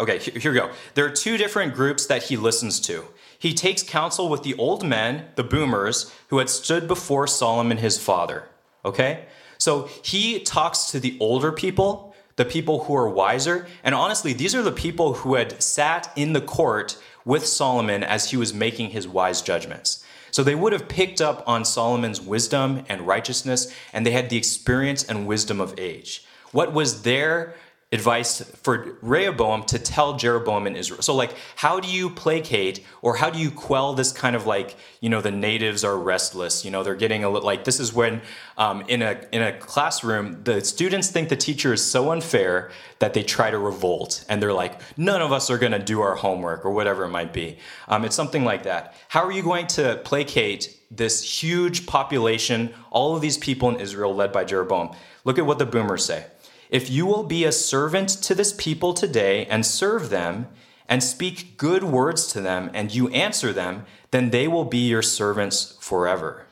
okay, 0.00 0.18
here 0.18 0.50
we 0.50 0.58
go. 0.58 0.70
There 0.94 1.06
are 1.06 1.10
two 1.10 1.36
different 1.36 1.72
groups 1.72 2.04
that 2.06 2.24
he 2.24 2.36
listens 2.36 2.80
to. 2.80 3.04
He 3.38 3.54
takes 3.54 3.84
counsel 3.84 4.28
with 4.28 4.42
the 4.42 4.56
old 4.56 4.84
men, 4.84 5.26
the 5.36 5.44
boomers, 5.44 6.12
who 6.30 6.38
had 6.38 6.50
stood 6.50 6.88
before 6.88 7.28
Solomon 7.28 7.76
his 7.76 7.96
father. 7.96 8.48
Okay? 8.84 9.26
So 9.56 9.88
he 10.02 10.40
talks 10.40 10.90
to 10.90 10.98
the 10.98 11.16
older 11.20 11.52
people, 11.52 12.12
the 12.34 12.44
people 12.44 12.84
who 12.84 12.96
are 12.96 13.08
wiser. 13.08 13.68
And 13.84 13.94
honestly, 13.94 14.32
these 14.32 14.56
are 14.56 14.62
the 14.62 14.72
people 14.72 15.14
who 15.14 15.36
had 15.36 15.62
sat 15.62 16.10
in 16.16 16.32
the 16.32 16.40
court 16.40 16.98
with 17.24 17.46
Solomon 17.46 18.02
as 18.02 18.30
he 18.30 18.36
was 18.36 18.52
making 18.52 18.90
his 18.90 19.06
wise 19.06 19.42
judgments. 19.42 19.97
So 20.30 20.42
they 20.42 20.54
would 20.54 20.72
have 20.72 20.88
picked 20.88 21.20
up 21.20 21.42
on 21.46 21.64
Solomon's 21.64 22.20
wisdom 22.20 22.84
and 22.88 23.06
righteousness, 23.06 23.72
and 23.92 24.04
they 24.04 24.10
had 24.10 24.30
the 24.30 24.36
experience 24.36 25.04
and 25.04 25.26
wisdom 25.26 25.60
of 25.60 25.78
age. 25.78 26.24
What 26.52 26.72
was 26.72 27.02
their 27.02 27.54
advice 27.90 28.42
for 28.62 28.98
Rehoboam 29.00 29.62
to 29.64 29.78
tell 29.78 30.18
Jeroboam 30.18 30.66
in 30.66 30.76
Israel. 30.76 31.00
So, 31.00 31.14
like, 31.14 31.34
how 31.56 31.80
do 31.80 31.88
you 31.88 32.10
placate 32.10 32.84
or 33.00 33.16
how 33.16 33.30
do 33.30 33.38
you 33.38 33.50
quell 33.50 33.94
this 33.94 34.12
kind 34.12 34.36
of 34.36 34.46
like, 34.46 34.76
you 35.00 35.08
know, 35.08 35.22
the 35.22 35.30
natives 35.30 35.84
are 35.84 35.96
restless. 35.96 36.66
You 36.66 36.70
know, 36.70 36.82
they're 36.82 36.94
getting 36.94 37.24
a 37.24 37.30
little 37.30 37.46
like 37.46 37.64
this 37.64 37.80
is 37.80 37.94
when 37.94 38.20
um, 38.58 38.82
in 38.88 39.00
a 39.00 39.24
in 39.32 39.40
a 39.40 39.56
classroom 39.56 40.44
the 40.44 40.62
students 40.62 41.08
think 41.08 41.30
the 41.30 41.36
teacher 41.36 41.72
is 41.72 41.82
so 41.82 42.12
unfair 42.12 42.70
that 42.98 43.14
they 43.14 43.22
try 43.22 43.50
to 43.50 43.58
revolt 43.58 44.24
and 44.28 44.42
they're 44.42 44.52
like, 44.52 44.80
none 44.98 45.22
of 45.22 45.32
us 45.32 45.48
are 45.50 45.58
going 45.58 45.72
to 45.72 45.78
do 45.78 46.02
our 46.02 46.16
homework 46.16 46.66
or 46.66 46.72
whatever 46.72 47.04
it 47.04 47.10
might 47.10 47.32
be. 47.32 47.56
Um, 47.88 48.04
it's 48.04 48.16
something 48.16 48.44
like 48.44 48.64
that. 48.64 48.94
How 49.08 49.24
are 49.24 49.32
you 49.32 49.42
going 49.42 49.66
to 49.68 49.98
placate 50.04 50.76
this 50.90 51.42
huge 51.42 51.86
population, 51.86 52.74
all 52.90 53.14
of 53.14 53.22
these 53.22 53.38
people 53.38 53.70
in 53.70 53.80
Israel 53.80 54.14
led 54.14 54.30
by 54.30 54.44
Jeroboam? 54.44 54.94
Look 55.24 55.38
at 55.38 55.46
what 55.46 55.58
the 55.58 55.66
boomers 55.66 56.04
say. 56.04 56.26
If 56.70 56.90
you 56.90 57.06
will 57.06 57.22
be 57.22 57.44
a 57.44 57.52
servant 57.52 58.08
to 58.08 58.34
this 58.34 58.52
people 58.52 58.92
today 58.94 59.46
and 59.46 59.64
serve 59.64 60.10
them 60.10 60.48
and 60.88 61.02
speak 61.02 61.56
good 61.56 61.84
words 61.84 62.26
to 62.28 62.40
them 62.40 62.70
and 62.74 62.94
you 62.94 63.08
answer 63.08 63.52
them, 63.52 63.84
then 64.10 64.30
they 64.30 64.48
will 64.48 64.64
be 64.64 64.88
your 64.88 65.02
servants 65.02 65.76
forever. 65.80 66.46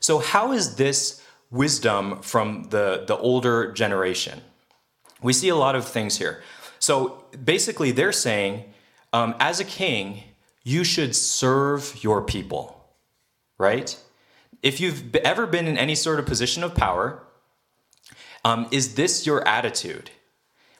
So, 0.00 0.18
how 0.18 0.52
is 0.52 0.76
this 0.76 1.22
wisdom 1.50 2.20
from 2.20 2.64
the, 2.70 3.04
the 3.06 3.16
older 3.16 3.72
generation? 3.72 4.40
We 5.22 5.32
see 5.32 5.48
a 5.48 5.56
lot 5.56 5.76
of 5.76 5.86
things 5.86 6.18
here. 6.18 6.42
So, 6.78 7.24
basically, 7.42 7.90
they're 7.90 8.12
saying, 8.12 8.64
um, 9.12 9.34
as 9.40 9.60
a 9.60 9.64
king, 9.64 10.24
you 10.64 10.84
should 10.84 11.14
serve 11.14 12.02
your 12.02 12.22
people, 12.22 12.84
right? 13.58 13.96
If 14.62 14.80
you've 14.80 15.14
ever 15.16 15.46
been 15.46 15.66
in 15.66 15.78
any 15.78 15.94
sort 15.94 16.18
of 16.18 16.26
position 16.26 16.64
of 16.64 16.74
power, 16.74 17.22
um, 18.44 18.68
is 18.70 18.94
this 18.94 19.26
your 19.26 19.46
attitude? 19.46 20.10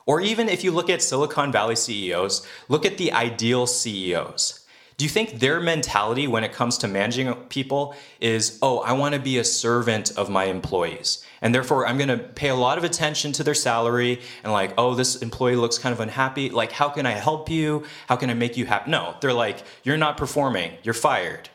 Or 0.07 0.21
even 0.21 0.49
if 0.49 0.63
you 0.63 0.71
look 0.71 0.91
at 0.91 1.03
Silicon 1.03 1.51
Valley 1.51 1.77
CEOs, 1.77 2.47
look 2.69 2.85
at 2.85 2.99
the 2.99 3.13
ideal 3.13 3.67
CEOs. 3.67 4.65
Do 4.97 5.05
you 5.05 5.09
think 5.09 5.41
their 5.41 5.61
mentality 5.61 6.29
when 6.29 6.45
it 6.45 6.53
comes 6.53 6.79
to 6.79 6.89
managing 6.89 7.35
people 7.49 7.97
is, 8.21 8.59
oh, 8.63 8.79
I 8.79 8.93
want 8.93 9.15
to 9.15 9.21
be 9.21 9.39
a 9.39 9.45
servant 9.45 10.17
of 10.17 10.31
my 10.31 10.45
employees. 10.45 11.25
And 11.43 11.53
therefore, 11.53 11.87
I'm 11.87 11.97
going 11.97 12.11
to 12.11 12.19
pay 12.19 12.49
a 12.49 12.55
lot 12.55 12.79
of 12.79 12.85
attention 12.85 13.33
to 13.33 13.43
their 13.43 13.55
salary 13.55 14.21
and, 14.45 14.53
like, 14.53 14.73
oh, 14.79 14.95
this 14.95 15.17
employee 15.17 15.57
looks 15.57 15.79
kind 15.79 15.93
of 15.93 15.99
unhappy. 15.99 16.49
Like, 16.49 16.71
how 16.71 16.91
can 16.91 17.07
I 17.07 17.13
help 17.13 17.51
you? 17.51 17.85
How 18.09 18.15
can 18.15 18.31
I 18.31 18.35
make 18.35 18.57
you 18.57 18.67
happy? 18.67 18.91
No, 18.91 19.17
they're 19.21 19.33
like, 19.33 19.65
you're 19.83 19.97
not 19.97 20.17
performing, 20.17 20.73
you're 20.85 20.95
fired. 20.95 21.49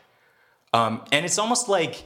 Um, 0.74 1.02
and 1.10 1.24
it's 1.24 1.38
almost 1.38 1.66
like, 1.68 2.04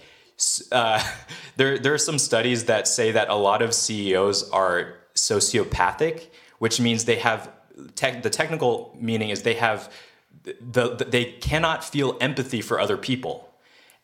uh, 0.72 1.02
there, 1.56 1.78
there 1.78 1.94
are 1.94 1.98
some 1.98 2.18
studies 2.18 2.64
that 2.64 2.88
say 2.88 3.12
that 3.12 3.28
a 3.28 3.34
lot 3.34 3.62
of 3.62 3.74
CEOs 3.74 4.50
are 4.50 4.94
sociopathic, 5.14 6.28
which 6.58 6.80
means 6.80 7.04
they 7.04 7.16
have 7.16 7.50
te- 7.94 8.20
the 8.20 8.30
technical 8.30 8.96
meaning 9.00 9.30
is 9.30 9.42
they 9.42 9.54
have 9.54 9.92
the, 10.42 10.96
the, 10.96 11.04
they 11.04 11.24
cannot 11.24 11.84
feel 11.84 12.16
empathy 12.20 12.60
for 12.60 12.78
other 12.78 12.96
people 12.96 13.48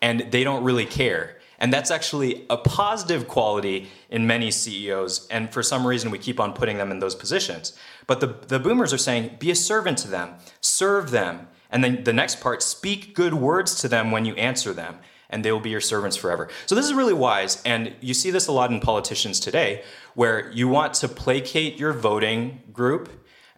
and 0.00 0.26
they 0.30 0.44
don't 0.44 0.64
really 0.64 0.86
care. 0.86 1.36
And 1.58 1.70
that's 1.70 1.90
actually 1.90 2.46
a 2.48 2.56
positive 2.56 3.28
quality 3.28 3.88
in 4.08 4.26
many 4.26 4.50
CEOs. 4.50 5.28
And 5.28 5.52
for 5.52 5.62
some 5.62 5.86
reason, 5.86 6.10
we 6.10 6.18
keep 6.18 6.40
on 6.40 6.54
putting 6.54 6.78
them 6.78 6.90
in 6.90 7.00
those 7.00 7.14
positions. 7.14 7.74
But 8.06 8.20
the, 8.20 8.28
the 8.28 8.58
boomers 8.58 8.94
are 8.94 8.98
saying, 8.98 9.36
be 9.38 9.50
a 9.50 9.54
servant 9.54 9.98
to 9.98 10.08
them, 10.08 10.36
serve 10.62 11.10
them. 11.10 11.48
And 11.70 11.84
then 11.84 12.04
the 12.04 12.14
next 12.14 12.40
part, 12.40 12.62
speak 12.62 13.14
good 13.14 13.34
words 13.34 13.74
to 13.82 13.88
them 13.88 14.10
when 14.10 14.24
you 14.24 14.34
answer 14.36 14.72
them 14.72 15.00
and 15.30 15.44
they 15.44 15.52
will 15.52 15.60
be 15.60 15.70
your 15.70 15.80
servants 15.80 16.16
forever. 16.16 16.48
So 16.66 16.74
this 16.74 16.84
is 16.84 16.92
really 16.92 17.14
wise, 17.14 17.62
and 17.64 17.94
you 18.00 18.14
see 18.14 18.30
this 18.30 18.46
a 18.48 18.52
lot 18.52 18.70
in 18.70 18.80
politicians 18.80 19.40
today, 19.40 19.82
where 20.14 20.50
you 20.52 20.68
want 20.68 20.94
to 20.94 21.08
placate 21.08 21.78
your 21.78 21.92
voting 21.92 22.60
group, 22.72 23.08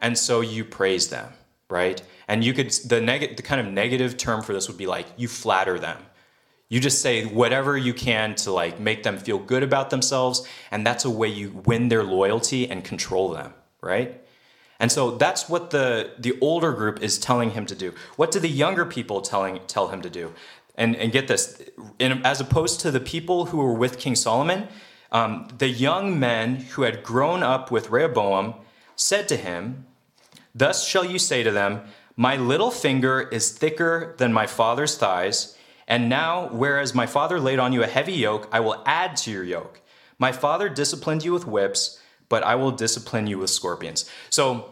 and 0.01 0.17
so 0.17 0.41
you 0.41 0.65
praise 0.65 1.09
them, 1.09 1.33
right? 1.69 2.01
And 2.29 2.45
you 2.45 2.53
could 2.53 2.71
the 2.71 3.01
neg- 3.01 3.37
the 3.37 3.43
kind 3.43 3.61
of 3.61 3.73
negative 3.73 4.17
term 4.17 4.43
for 4.43 4.53
this 4.53 4.69
would 4.69 4.79
be 4.79 4.87
like 4.87 5.07
you 5.17 5.29
flatter 5.29 5.79
them. 5.79 5.99
You 6.69 6.81
just 6.81 7.03
say 7.03 7.27
whatever 7.27 7.77
you 7.77 7.93
can 7.93 8.35
to 8.37 8.51
like 8.51 8.81
make 8.81 9.03
them 9.03 9.19
feel 9.19 9.39
good 9.39 9.63
about 9.63 9.91
themselves, 9.91 10.47
and 10.71 10.87
that's 10.87 11.05
a 11.05 11.11
way 11.11 11.29
you 11.29 11.51
win 11.67 11.89
their 11.89 12.03
loyalty 12.03 12.71
and 12.71 12.83
control 12.83 13.29
them, 13.31 13.53
right? 13.83 14.19
And 14.81 14.91
so 14.91 15.13
that's 15.13 15.49
what 15.49 15.71
the, 15.71 16.11
the 16.19 16.37
older 16.41 16.73
group 16.73 17.01
is 17.03 17.17
telling 17.17 17.51
him 17.51 17.67
to 17.67 17.75
do. 17.77 17.95
What 18.17 18.33
do 18.33 18.41
the 18.41 18.49
younger 18.49 18.85
people 18.85 19.21
telling, 19.21 19.61
tell 19.69 19.89
him 19.89 20.03
to 20.03 20.11
do? 20.11 20.33
And, 20.83 20.97
and 20.97 21.13
get 21.13 21.29
this, 21.29 21.63
in, 21.99 22.25
as 22.27 22.41
opposed 22.41 22.81
to 22.81 22.91
the 22.91 22.99
people 22.99 23.47
who 23.47 23.59
were 23.59 23.73
with 23.73 23.99
King 23.99 24.17
Solomon, 24.17 24.67
um, 25.13 25.47
the 25.59 25.69
young 25.69 26.19
men 26.19 26.57
who 26.57 26.83
had 26.83 27.05
grown 27.05 27.43
up 27.43 27.71
with 27.71 27.91
Rehoboam 27.91 28.55
said 28.97 29.29
to 29.29 29.37
him, 29.37 29.87
Thus 30.55 30.85
shall 30.85 31.05
you 31.05 31.19
say 31.19 31.43
to 31.45 31.51
them, 31.51 31.83
My 32.17 32.37
little 32.37 32.71
finger 32.71 33.21
is 33.21 33.53
thicker 33.53 34.15
than 34.19 34.33
my 34.33 34.47
father's 34.47 34.97
thighs, 34.97 35.57
and 35.87 36.09
now, 36.09 36.49
whereas 36.49 36.95
my 36.95 37.07
father 37.07 37.39
laid 37.39 37.59
on 37.59 37.73
you 37.73 37.83
a 37.83 37.87
heavy 37.87 38.15
yoke, 38.15 38.49
I 38.51 38.61
will 38.61 38.83
add 38.87 39.17
to 39.19 39.31
your 39.31 39.45
yoke. 39.45 39.81
My 40.19 40.33
father 40.33 40.69
disciplined 40.69 41.25
you 41.25 41.33
with 41.33 41.47
whips, 41.47 42.01
but 42.29 42.43
I 42.43 42.55
will 42.55 42.71
discipline 42.71 43.27
you 43.27 43.39
with 43.39 43.51
scorpions. 43.51 44.11
So 44.31 44.71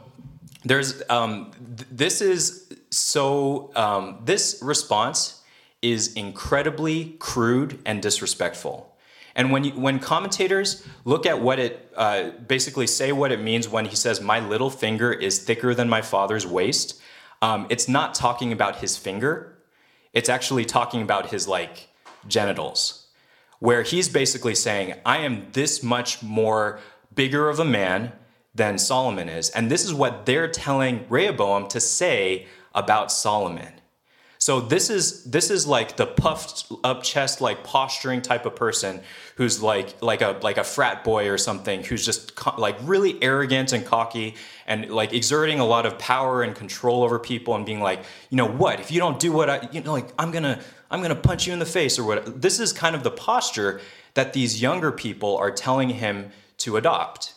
there's 0.65 1.03
um, 1.09 1.51
th- 1.77 1.89
this 1.91 2.21
is 2.21 2.73
so 2.91 3.71
um, 3.77 4.21
this 4.25 4.61
response 4.63 5.40
is 5.83 6.13
incredibly 6.15 7.17
crude 7.19 7.81
and 7.87 8.03
disrespectful. 8.03 8.91
And 9.35 9.53
when 9.53 9.65
you, 9.65 9.73
when 9.73 9.99
commentators 9.99 10.87
look 11.05 11.25
at 11.25 11.41
what 11.41 11.59
it 11.59 11.93
uh, 11.97 12.31
basically 12.47 12.87
say 12.87 13.13
what 13.13 13.33
it 13.33 13.41
means 13.41 13.69
when 13.69 13.87
he 13.87 13.97
says 13.97 14.21
my 14.21 14.41
little 14.41 14.71
finger 14.71 15.13
is 15.13 15.43
thicker 15.43 15.75
than 15.75 15.89
my 15.89 16.03
father's 16.03 16.47
waist, 16.47 17.01
um, 17.41 17.67
it's 17.71 17.89
not 17.89 18.15
talking 18.15 18.53
about 18.53 18.77
his 18.77 18.97
finger. 18.97 19.57
It's 20.13 20.29
actually 20.29 20.65
talking 20.65 21.03
about 21.03 21.31
his 21.31 21.47
like 21.47 21.89
genitals, 22.27 23.07
where 23.61 23.83
he's 23.83 24.09
basically 24.09 24.55
saying 24.55 24.95
I 25.07 25.19
am 25.19 25.47
this 25.53 25.83
much 25.83 26.23
more 26.23 26.81
bigger 27.15 27.49
of 27.49 27.61
a 27.61 27.65
man 27.65 28.13
than 28.55 28.79
Solomon 28.79 29.29
is, 29.29 29.49
and 29.51 29.71
this 29.71 29.85
is 29.85 29.95
what 29.95 30.27
they're 30.27 30.49
telling 30.49 31.07
Rehoboam 31.09 31.69
to 31.69 31.81
say 31.81 32.47
about 32.75 33.13
Solomon. 33.13 33.80
So 34.41 34.59
this 34.59 34.89
is 34.89 35.25
this 35.25 35.51
is 35.51 35.67
like 35.67 35.99
the 35.99 36.07
puffed 36.07 36.73
up 36.83 37.03
chest 37.03 37.43
like 37.43 37.63
posturing 37.63 38.23
type 38.23 38.47
of 38.47 38.57
person 38.57 39.03
who's 39.37 39.63
like 39.63 40.01
like 40.03 40.23
a 40.23 40.39
like 40.41 40.57
a 40.57 40.65
frat 40.65 41.05
boy 41.05 41.29
or 41.29 41.37
something 41.37 41.85
who's 41.85 42.07
just 42.07 42.37
co- 42.37 42.59
like 42.59 42.79
really 42.81 43.23
arrogant 43.23 43.75
and 43.75 43.85
cocky 43.85 44.37
and 44.67 44.89
like 44.89 45.13
exerting 45.13 45.61
a 45.61 45.67
lot 45.67 45.85
of 45.85 45.99
power 45.99 46.43
and 46.43 46.57
control 46.57 47.03
over 47.03 47.19
people 47.19 47.55
and 47.55 47.67
being 47.67 47.83
like, 47.83 48.03
you 48.31 48.37
know 48.39 48.49
what, 48.49 48.81
if 48.81 48.91
you 48.91 48.99
don't 48.99 49.21
do 49.21 49.31
what 49.31 49.51
I 49.51 49.69
you 49.73 49.83
know 49.83 49.93
like 49.93 50.11
I'm 50.19 50.33
to 50.33 50.59
I'm 50.91 51.03
to 51.03 51.15
punch 51.15 51.47
you 51.47 51.53
in 51.53 51.59
the 51.59 51.67
face 51.67 51.99
or 51.99 52.05
what. 52.05 52.41
This 52.41 52.61
is 52.61 52.73
kind 52.73 52.97
of 52.97 53.03
the 53.03 53.11
posture 53.11 53.83
that 54.15 54.33
these 54.33 54.63
younger 54.63 54.91
people 54.91 55.37
are 55.37 55.51
telling 55.51 55.91
him 55.91 56.31
to 56.59 56.79
adopt. 56.79 57.35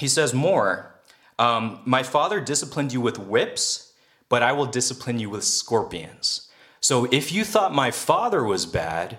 He 0.00 0.08
says 0.08 0.34
more, 0.34 0.92
um, 1.38 1.82
my 1.84 2.02
father 2.02 2.40
disciplined 2.40 2.92
you 2.92 3.00
with 3.00 3.16
whips 3.16 3.83
but 4.28 4.42
I 4.42 4.52
will 4.52 4.66
discipline 4.66 5.18
you 5.18 5.30
with 5.30 5.44
scorpions. 5.44 6.48
So 6.80 7.06
if 7.10 7.32
you 7.32 7.44
thought 7.44 7.74
my 7.74 7.90
father 7.90 8.44
was 8.44 8.66
bad, 8.66 9.18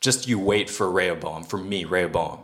just 0.00 0.28
you 0.28 0.38
wait 0.38 0.70
for 0.70 0.90
Rehoboam, 0.90 1.44
for 1.44 1.58
me, 1.58 1.84
Rehoboam, 1.84 2.40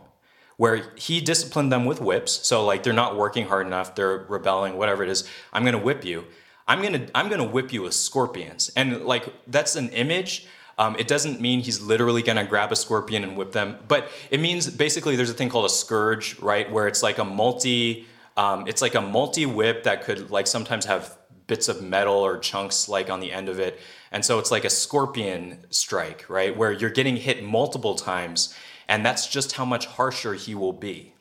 where 0.57 0.91
he 0.95 1.21
disciplined 1.21 1.71
them 1.71 1.85
with 1.85 2.01
whips. 2.01 2.45
So 2.47 2.65
like 2.65 2.83
they're 2.83 2.93
not 2.93 3.15
working 3.15 3.47
hard 3.47 3.65
enough, 3.65 3.95
they're 3.95 4.25
rebelling, 4.27 4.77
whatever 4.77 5.03
it 5.03 5.09
is. 5.09 5.27
I'm 5.53 5.63
gonna 5.63 5.77
whip 5.77 6.05
you. 6.05 6.25
I'm 6.67 6.81
gonna 6.81 7.07
I'm 7.15 7.29
gonna 7.29 7.45
whip 7.45 7.71
you 7.71 7.83
with 7.83 7.93
scorpions, 7.93 8.69
and 8.75 9.05
like 9.05 9.31
that's 9.47 9.75
an 9.75 9.89
image. 9.89 10.47
Um, 10.79 10.95
it 10.99 11.07
doesn't 11.07 11.41
mean 11.41 11.61
he's 11.61 11.81
literally 11.81 12.21
gonna 12.21 12.45
grab 12.45 12.71
a 12.71 12.75
scorpion 12.75 13.23
and 13.23 13.35
whip 13.37 13.51
them, 13.51 13.77
but 13.87 14.09
it 14.29 14.39
means 14.39 14.69
basically 14.69 15.15
there's 15.15 15.29
a 15.29 15.33
thing 15.33 15.49
called 15.49 15.65
a 15.65 15.69
scourge, 15.69 16.37
right, 16.39 16.69
where 16.71 16.87
it's 16.87 17.01
like 17.01 17.17
a 17.17 17.25
multi. 17.25 18.05
Um, 18.35 18.67
it's 18.67 18.83
like 18.83 18.93
a 18.93 19.01
multi 19.01 19.47
whip 19.47 19.83
that 19.83 20.03
could 20.03 20.29
like 20.29 20.45
sometimes 20.45 20.85
have 20.85 21.17
bits 21.47 21.67
of 21.67 21.81
metal 21.81 22.15
or 22.15 22.37
chunks 22.37 22.87
like 22.87 23.09
on 23.09 23.19
the 23.19 23.31
end 23.31 23.49
of 23.49 23.59
it. 23.59 23.79
And 24.11 24.23
so 24.23 24.39
it's 24.39 24.51
like 24.51 24.65
a 24.65 24.69
scorpion 24.69 25.65
strike, 25.69 26.29
right? 26.29 26.55
Where 26.55 26.71
you're 26.71 26.89
getting 26.89 27.17
hit 27.17 27.43
multiple 27.43 27.95
times, 27.95 28.53
and 28.87 29.05
that's 29.05 29.27
just 29.27 29.53
how 29.53 29.65
much 29.65 29.85
harsher 29.85 30.33
he 30.33 30.55
will 30.55 30.73
be. 30.73 31.13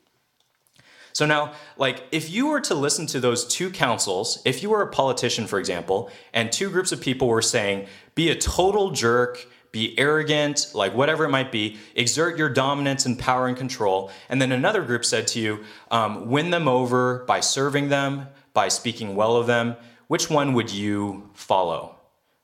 So 1.13 1.25
now, 1.25 1.55
like, 1.79 2.03
if 2.13 2.29
you 2.29 2.49
were 2.49 2.61
to 2.61 2.75
listen 2.75 3.07
to 3.07 3.21
those 3.21 3.47
two 3.47 3.71
councils, 3.71 4.43
if 4.45 4.63
you 4.63 4.69
were 4.69 4.83
a 4.83 4.91
politician, 4.91 5.47
for 5.47 5.59
example, 5.59 6.11
and 6.35 6.53
two 6.53 6.69
groups 6.69 6.93
of 6.93 7.01
people 7.01 7.27
were 7.29 7.41
saying, 7.41 7.87
be 8.15 8.29
a 8.29 8.37
total 8.37 8.91
jerk, 8.91 9.49
be 9.73 9.99
arrogant, 9.99 10.73
like 10.75 10.95
whatever 10.95 11.25
it 11.25 11.31
might 11.31 11.51
be, 11.51 11.79
exert 11.95 12.37
your 12.37 12.51
dominance 12.51 13.07
and 13.07 13.19
power 13.19 13.47
and 13.47 13.57
control, 13.57 14.11
and 14.29 14.43
then 14.43 14.53
another 14.53 14.83
group 14.83 15.07
said 15.07 15.27
to 15.29 15.41
you, 15.41 15.65
um, 15.91 16.29
win 16.29 16.51
them 16.51 16.69
over 16.69 17.25
by 17.27 17.41
serving 17.41 17.89
them, 17.89 18.27
by 18.53 18.69
speaking 18.69 19.17
well 19.17 19.37
of 19.37 19.47
them, 19.47 19.75
which 20.09 20.31
one 20.31 20.53
would 20.55 20.71
you 20.73 21.31
follow? 21.35 21.97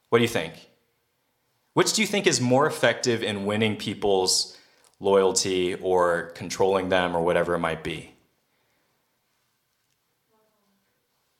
What 0.08 0.18
do 0.18 0.22
you 0.22 0.28
think? 0.28 0.54
Which 1.74 1.94
do 1.94 2.02
you 2.02 2.06
think 2.06 2.26
is 2.26 2.40
more 2.40 2.66
effective 2.66 3.22
in 3.22 3.46
winning 3.46 3.76
people's 3.76 4.58
loyalty 5.00 5.74
or 5.74 6.32
controlling 6.34 6.90
them 6.90 7.16
or 7.16 7.22
whatever 7.22 7.54
it 7.54 7.60
might 7.60 7.82
be? 7.82 8.14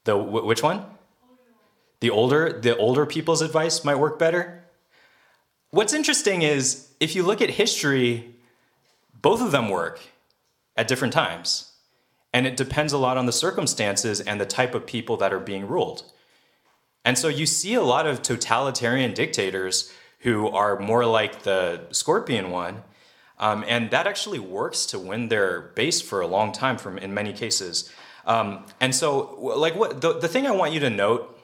The 0.05 0.17
which 0.17 0.63
one? 0.63 0.85
The 2.01 2.11
older 2.11 2.59
the 2.61 2.77
older 2.77 3.07
people's 3.07 3.43
advice 3.43 3.85
might 3.85 3.97
work 3.97 4.19
better. 4.19 4.65
What's 5.71 5.93
interesting 5.93 6.43
is 6.43 6.89
if 6.99 7.15
you 7.15 7.23
look 7.23 7.41
at 7.41 7.51
history, 7.51 8.35
both 9.21 9.41
of 9.41 9.53
them 9.53 9.69
work 9.69 10.01
at 10.77 10.89
different 10.89 11.15
times. 11.15 11.72
And 12.33 12.47
it 12.47 12.57
depends 12.57 12.93
a 12.93 12.99
lot 12.99 13.17
on 13.17 13.27
the 13.27 13.33
circumstances 13.33 14.21
and 14.21 14.41
the 14.41 14.47
type 14.47 14.75
of 14.75 14.87
people 14.87 15.17
that 15.19 15.33
are 15.33 15.39
being 15.39 15.67
ruled. 15.67 16.05
And 17.05 17.19
so 17.19 17.29
you 17.29 17.47
see 17.47 17.75
a 17.75 17.83
lot 17.83 18.07
of 18.07 18.23
totalitarian 18.23 19.13
dictators 19.13 19.93
who 20.21 20.49
are 20.49 20.79
more 20.79 21.05
like 21.05 21.43
the 21.43 21.83
scorpion 21.91 22.51
one. 22.51 22.83
Um, 23.39 23.65
and 23.67 23.91
that 23.91 24.07
actually 24.07 24.39
works 24.39 24.87
to 24.87 24.99
win 24.99 25.29
their 25.29 25.61
base 25.61 26.01
for 26.01 26.21
a 26.21 26.27
long 26.27 26.53
time 26.53 26.79
from 26.79 26.97
in 26.97 27.13
many 27.13 27.33
cases. 27.33 27.91
Um, 28.25 28.67
and 28.81 28.95
so 28.95 29.37
like 29.41 29.75
what 29.75 30.01
the, 30.01 30.19
the 30.19 30.29
thing 30.29 30.47
I 30.47 30.53
want 30.53 30.73
you 30.73 30.81
to 30.81 30.91
note 30.91 31.41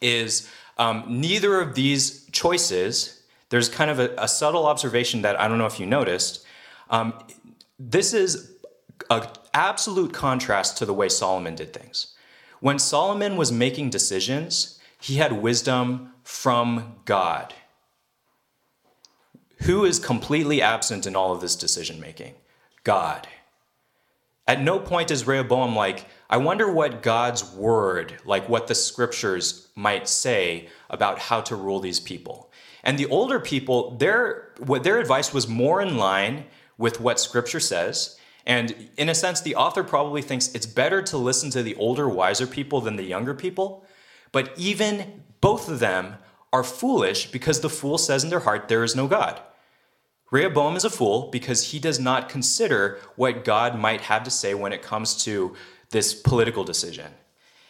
is 0.00 0.48
um, 0.78 1.04
neither 1.08 1.60
of 1.60 1.74
these 1.74 2.28
choices, 2.30 3.22
there's 3.48 3.68
kind 3.68 3.90
of 3.90 3.98
a, 3.98 4.14
a, 4.16 4.28
subtle 4.28 4.66
observation 4.66 5.22
that 5.22 5.40
I 5.40 5.48
don't 5.48 5.58
know 5.58 5.66
if 5.66 5.80
you 5.80 5.86
noticed. 5.86 6.44
Um, 6.90 7.14
this 7.78 8.12
is 8.12 8.53
an 9.10 9.26
absolute 9.52 10.12
contrast 10.12 10.78
to 10.78 10.86
the 10.86 10.94
way 10.94 11.08
Solomon 11.08 11.54
did 11.54 11.72
things. 11.72 12.14
When 12.60 12.78
Solomon 12.78 13.36
was 13.36 13.52
making 13.52 13.90
decisions, 13.90 14.78
he 15.00 15.16
had 15.16 15.32
wisdom 15.32 16.12
from 16.22 16.96
God. 17.04 17.52
Who 19.62 19.84
is 19.84 19.98
completely 19.98 20.62
absent 20.62 21.06
in 21.06 21.16
all 21.16 21.32
of 21.32 21.40
this 21.40 21.56
decision 21.56 22.00
making? 22.00 22.34
God. 22.82 23.28
At 24.46 24.60
no 24.60 24.78
point 24.78 25.10
is 25.10 25.26
Rehoboam 25.26 25.74
like, 25.74 26.06
I 26.28 26.36
wonder 26.36 26.70
what 26.70 27.02
God's 27.02 27.44
word, 27.54 28.18
like 28.24 28.48
what 28.48 28.66
the 28.66 28.74
scriptures 28.74 29.68
might 29.74 30.08
say 30.08 30.68
about 30.90 31.18
how 31.18 31.40
to 31.42 31.56
rule 31.56 31.80
these 31.80 32.00
people. 32.00 32.50
And 32.82 32.98
the 32.98 33.06
older 33.06 33.40
people, 33.40 33.96
their 33.96 34.52
what 34.58 34.84
their 34.84 34.98
advice 34.98 35.32
was 35.32 35.48
more 35.48 35.80
in 35.80 35.96
line 35.96 36.44
with 36.76 37.00
what 37.00 37.18
scripture 37.18 37.60
says. 37.60 38.18
And 38.46 38.90
in 38.96 39.08
a 39.08 39.14
sense, 39.14 39.40
the 39.40 39.56
author 39.56 39.82
probably 39.82 40.20
thinks 40.20 40.54
it's 40.54 40.66
better 40.66 41.00
to 41.02 41.16
listen 41.16 41.50
to 41.50 41.62
the 41.62 41.74
older, 41.76 42.08
wiser 42.08 42.46
people 42.46 42.80
than 42.80 42.96
the 42.96 43.04
younger 43.04 43.34
people 43.34 43.84
but 44.34 44.52
even 44.56 45.22
both 45.40 45.68
of 45.68 45.78
them 45.78 46.16
are 46.52 46.64
foolish 46.64 47.30
because 47.30 47.60
the 47.60 47.70
fool 47.70 47.98
says 47.98 48.24
in 48.24 48.30
their 48.30 48.40
heart, 48.40 48.66
There 48.66 48.82
is 48.82 48.96
no 48.96 49.06
God. 49.06 49.40
Rehoboam 50.32 50.74
is 50.74 50.84
a 50.84 50.90
fool 50.90 51.28
because 51.30 51.70
he 51.70 51.78
does 51.78 52.00
not 52.00 52.28
consider 52.28 52.98
what 53.14 53.44
God 53.44 53.78
might 53.78 54.00
have 54.00 54.24
to 54.24 54.32
say 54.32 54.52
when 54.52 54.72
it 54.72 54.82
comes 54.82 55.22
to 55.22 55.54
this 55.90 56.12
political 56.12 56.64
decision. 56.64 57.12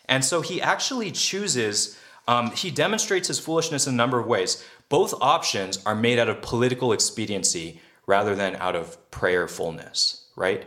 And 0.09 0.25
so 0.25 0.41
he 0.41 0.63
actually 0.63 1.11
chooses, 1.11 1.99
um, 2.27 2.53
he 2.53 2.71
demonstrates 2.71 3.29
his 3.29 3.39
foolishness 3.39 3.87
in 3.87 3.93
a 3.93 3.97
number 3.99 4.19
of 4.19 4.27
ways. 4.27 4.65
Both 4.89 5.13
options 5.21 5.85
are 5.85 5.95
made 5.95 6.19
out 6.19 6.31
of 6.31 6.41
political 6.41 6.95
expediency 6.95 7.83
rather 8.07 8.35
than 8.35 8.57
out 8.57 8.75
of 8.75 8.97
prayerfulness, 9.11 10.24
right? 10.37 10.67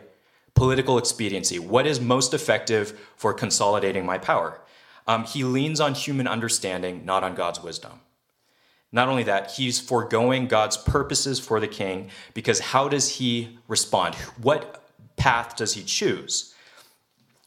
Political 0.54 0.98
expediency. 0.98 1.60
What 1.60 1.86
is 1.86 2.00
most 2.00 2.34
effective 2.34 3.00
for 3.16 3.34
consolidating 3.34 4.06
my 4.06 4.18
power? 4.18 4.62
Um, 5.08 5.24
he 5.24 5.44
leans 5.44 5.80
on 5.80 5.94
human 5.94 6.28
understanding, 6.28 7.06
not 7.06 7.24
on 7.24 7.36
God's 7.36 7.62
wisdom. 7.62 8.02
Not 8.92 9.10
only 9.10 9.24
that, 9.24 9.52
he's 9.52 9.80
foregoing 9.80 10.48
God's 10.48 10.78
purposes 10.78 11.40
for 11.40 11.60
the 11.60 11.68
king 11.68 12.10
because 12.34 12.60
how 12.60 12.88
does 12.88 13.18
he 13.18 13.58
respond? 13.68 14.16
What 14.42 14.84
path 15.18 15.56
does 15.56 15.74
he 15.74 15.84
choose? 15.84 16.54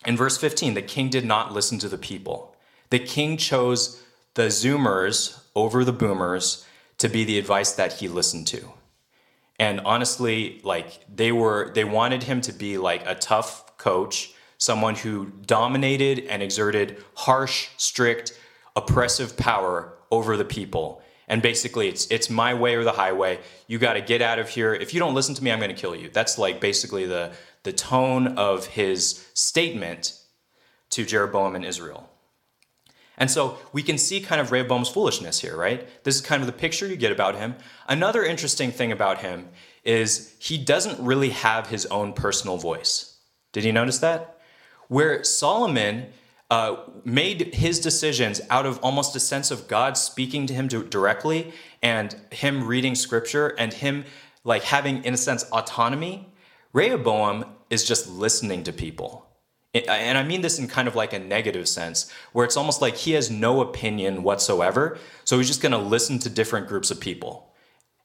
In 0.07 0.17
verse 0.17 0.37
15, 0.39 0.75
the 0.75 0.83
king 0.83 1.09
did 1.09 1.25
not 1.25 1.53
listen 1.53 1.79
to 1.81 1.89
the 1.89 1.99
people. 1.99 2.57
The 2.91 2.99
king 2.99 3.37
chose 3.37 4.03
the 4.35 4.47
zoomers 4.47 5.41
over 5.55 5.85
the 5.85 5.93
boomers 5.93 6.67
to 6.99 7.09
be 7.09 7.25
the 7.25 7.39
advice 7.39 7.73
that 7.73 7.95
he 7.95 8.09
listened 8.09 8.47
to. 8.49 8.73
And 9.61 9.81
honestly, 9.81 10.61
like 10.65 11.05
they 11.15 11.31
were 11.31 11.71
they 11.73 11.85
wanted 11.85 12.25
him 12.25 12.41
to 12.41 12.53
be 12.53 12.79
like 12.79 13.07
a 13.07 13.15
tough 13.15 13.77
coach 13.77 14.35
someone 14.61 14.95
who 14.95 15.33
dominated 15.47 16.27
and 16.29 16.43
exerted 16.43 17.03
harsh, 17.15 17.69
strict, 17.79 18.39
oppressive 18.77 19.37
power 19.37 19.95
over 20.11 20.37
the 20.37 20.45
people. 20.45 21.03
And 21.29 21.41
basically, 21.41 21.89
it's 21.89 22.07
it's 22.09 22.29
my 22.29 22.55
way 22.55 22.75
or 22.75 22.85
the 22.85 22.93
highway. 22.93 23.39
You 23.69 23.79
got 23.79 23.95
to 23.95 24.01
get 24.01 24.21
out 24.21 24.39
of 24.39 24.49
here. 24.49 24.75
If 24.75 24.93
you 24.93 25.01
don't 25.01 25.15
listen 25.15 25.35
to 25.37 25.45
me, 25.45 25.51
I'm 25.51 25.59
going 25.61 25.75
to 25.75 25.81
kill 25.81 25.95
you. 25.95 26.11
That's 26.11 26.39
like 26.39 26.61
basically 26.61 27.07
the 27.07 27.33
the 27.63 27.73
tone 27.73 28.39
of 28.39 28.67
his 28.67 29.27
statement 29.35 30.19
to 30.91 31.05
Jeroboam 31.05 31.55
and 31.55 31.65
Israel. 31.65 32.10
And 33.21 33.31
so 33.31 33.59
we 33.75 33.83
can 33.83 33.99
see 33.99 34.21
kind 34.21 34.41
of 34.41 34.51
Rehoboam's 34.51 34.89
foolishness 34.89 35.41
here, 35.41 35.55
right? 35.55 35.87
This 36.05 36.17
is 36.17 36.23
kind 36.23 36.43
of 36.43 36.47
the 36.47 36.55
picture 36.55 36.87
you 36.87 36.97
get 36.97 37.13
about 37.13 37.37
him. 37.37 37.55
Another 37.87 38.25
interesting 38.25 38.73
thing 38.73 38.91
about 38.91 39.19
him 39.19 39.51
is 39.85 40.35
he 40.39 40.57
doesn't 40.57 40.99
really 41.05 41.31
have 41.31 41.69
his 41.69 41.85
own 41.87 42.15
personal 42.15 42.57
voice. 42.57 43.19
Did 43.53 43.65
you 43.65 43.73
notice 43.73 43.99
that? 43.99 44.39
Where 44.89 45.23
Solomon 45.23 46.07
uh, 46.51 46.77
made 47.05 47.55
his 47.55 47.79
decisions 47.79 48.41
out 48.49 48.67
of 48.67 48.79
almost 48.83 49.15
a 49.15 49.21
sense 49.21 49.51
of 49.51 49.69
God 49.69 49.97
speaking 49.99 50.47
to 50.47 50.55
him 50.55 50.67
directly 50.67 51.53
and 51.83 52.17
him 52.33 52.67
reading 52.67 52.95
scripture 52.95 53.49
and 53.59 53.73
him 53.73 54.05
like 54.45 54.65
having, 54.65 55.05
in 55.05 55.15
a 55.15 55.19
sense, 55.19 55.45
autonomy. 55.53 56.33
Rehoboam 56.73 57.45
is 57.69 57.85
just 57.85 58.09
listening 58.09 58.65
to 58.65 58.73
people. 58.73 59.30
And 59.73 60.19
I 60.19 60.25
mean 60.25 60.41
this 60.41 60.59
in 60.59 60.67
kind 60.67 60.89
of 60.89 60.97
like 60.97 61.13
a 61.13 61.19
negative 61.19 61.69
sense, 61.69 62.11
where 62.33 62.45
it's 62.45 62.57
almost 62.57 62.83
like 62.83 62.97
he 62.97 63.13
has 63.13 63.31
no 63.31 63.61
opinion 63.61 64.25
whatsoever. 64.25 64.99
So 65.25 65.39
he's 65.39 65.47
just 65.47 65.63
going 65.63 65.73
to 65.73 65.79
listen 65.79 66.19
to 66.21 66.31
different 66.31 66.67
groups 66.67 66.91
of 66.91 66.99
people. 66.99 67.53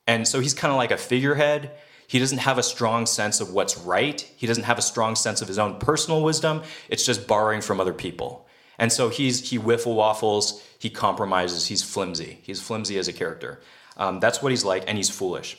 And 0.05 0.27
so 0.27 0.39
he's 0.39 0.53
kind 0.53 0.71
of 0.71 0.77
like 0.77 0.91
a 0.91 0.97
figurehead. 0.97 1.71
He 2.07 2.19
doesn't 2.19 2.37
have 2.37 2.59
a 2.59 2.63
strong 2.63 3.07
sense 3.07 3.41
of 3.41 3.51
what's 3.51 3.79
right. 3.79 4.21
He 4.35 4.45
doesn't 4.45 4.65
have 4.65 4.77
a 4.77 4.83
strong 4.83 5.15
sense 5.15 5.41
of 5.41 5.47
his 5.47 5.57
own 5.57 5.79
personal 5.79 6.21
wisdom. 6.21 6.61
It's 6.87 7.03
just 7.03 7.25
borrowing 7.25 7.61
from 7.61 7.79
other 7.79 7.93
people. 7.93 8.47
And 8.77 8.91
so 8.91 9.09
he's 9.09 9.49
he 9.49 9.57
wiffle 9.57 9.95
waffles. 9.95 10.61
He 10.77 10.91
compromises. 10.91 11.65
He's 11.65 11.81
flimsy. 11.81 12.39
He's 12.43 12.61
flimsy 12.61 12.99
as 12.99 13.07
a 13.07 13.13
character. 13.13 13.61
Um, 13.97 14.19
that's 14.19 14.41
what 14.41 14.51
he's 14.51 14.65
like, 14.65 14.83
and 14.87 14.97
he's 14.97 15.09
foolish. 15.09 15.57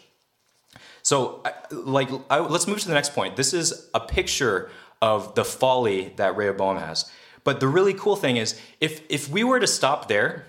So, 1.02 1.42
like, 1.70 2.10
I, 2.28 2.40
let's 2.40 2.66
move 2.66 2.80
to 2.80 2.88
the 2.88 2.94
next 2.94 3.14
point. 3.14 3.36
This 3.36 3.54
is 3.54 3.88
a 3.94 4.00
picture 4.00 4.70
of 5.00 5.34
the 5.34 5.44
folly 5.44 6.12
that 6.16 6.36
Rehoboam 6.36 6.78
has. 6.78 7.10
But 7.44 7.60
the 7.60 7.68
really 7.68 7.94
cool 7.94 8.16
thing 8.16 8.36
is, 8.36 8.60
if 8.80 9.02
if 9.08 9.28
we 9.28 9.44
were 9.44 9.60
to 9.60 9.66
stop 9.66 10.08
there, 10.08 10.46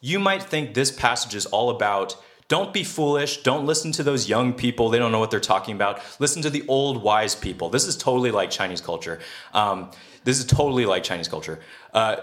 you 0.00 0.18
might 0.18 0.42
think 0.42 0.74
this 0.74 0.90
passage 0.90 1.34
is 1.34 1.46
all 1.46 1.70
about 1.70 2.16
don't 2.48 2.74
be 2.74 2.84
foolish. 2.84 3.42
Don't 3.42 3.64
listen 3.64 3.90
to 3.92 4.02
those 4.02 4.28
young 4.28 4.52
people. 4.52 4.90
They 4.90 4.98
don't 4.98 5.12
know 5.12 5.18
what 5.18 5.30
they're 5.30 5.40
talking 5.40 5.74
about. 5.74 6.02
Listen 6.18 6.42
to 6.42 6.50
the 6.50 6.62
old 6.68 7.02
wise 7.02 7.34
people. 7.34 7.70
This 7.70 7.86
is 7.86 7.96
totally 7.96 8.30
like 8.30 8.50
Chinese 8.50 8.82
culture. 8.82 9.18
Um, 9.54 9.90
this 10.24 10.38
is 10.38 10.44
totally 10.44 10.84
like 10.84 11.04
Chinese 11.04 11.28
culture. 11.28 11.60
Uh, 11.94 12.16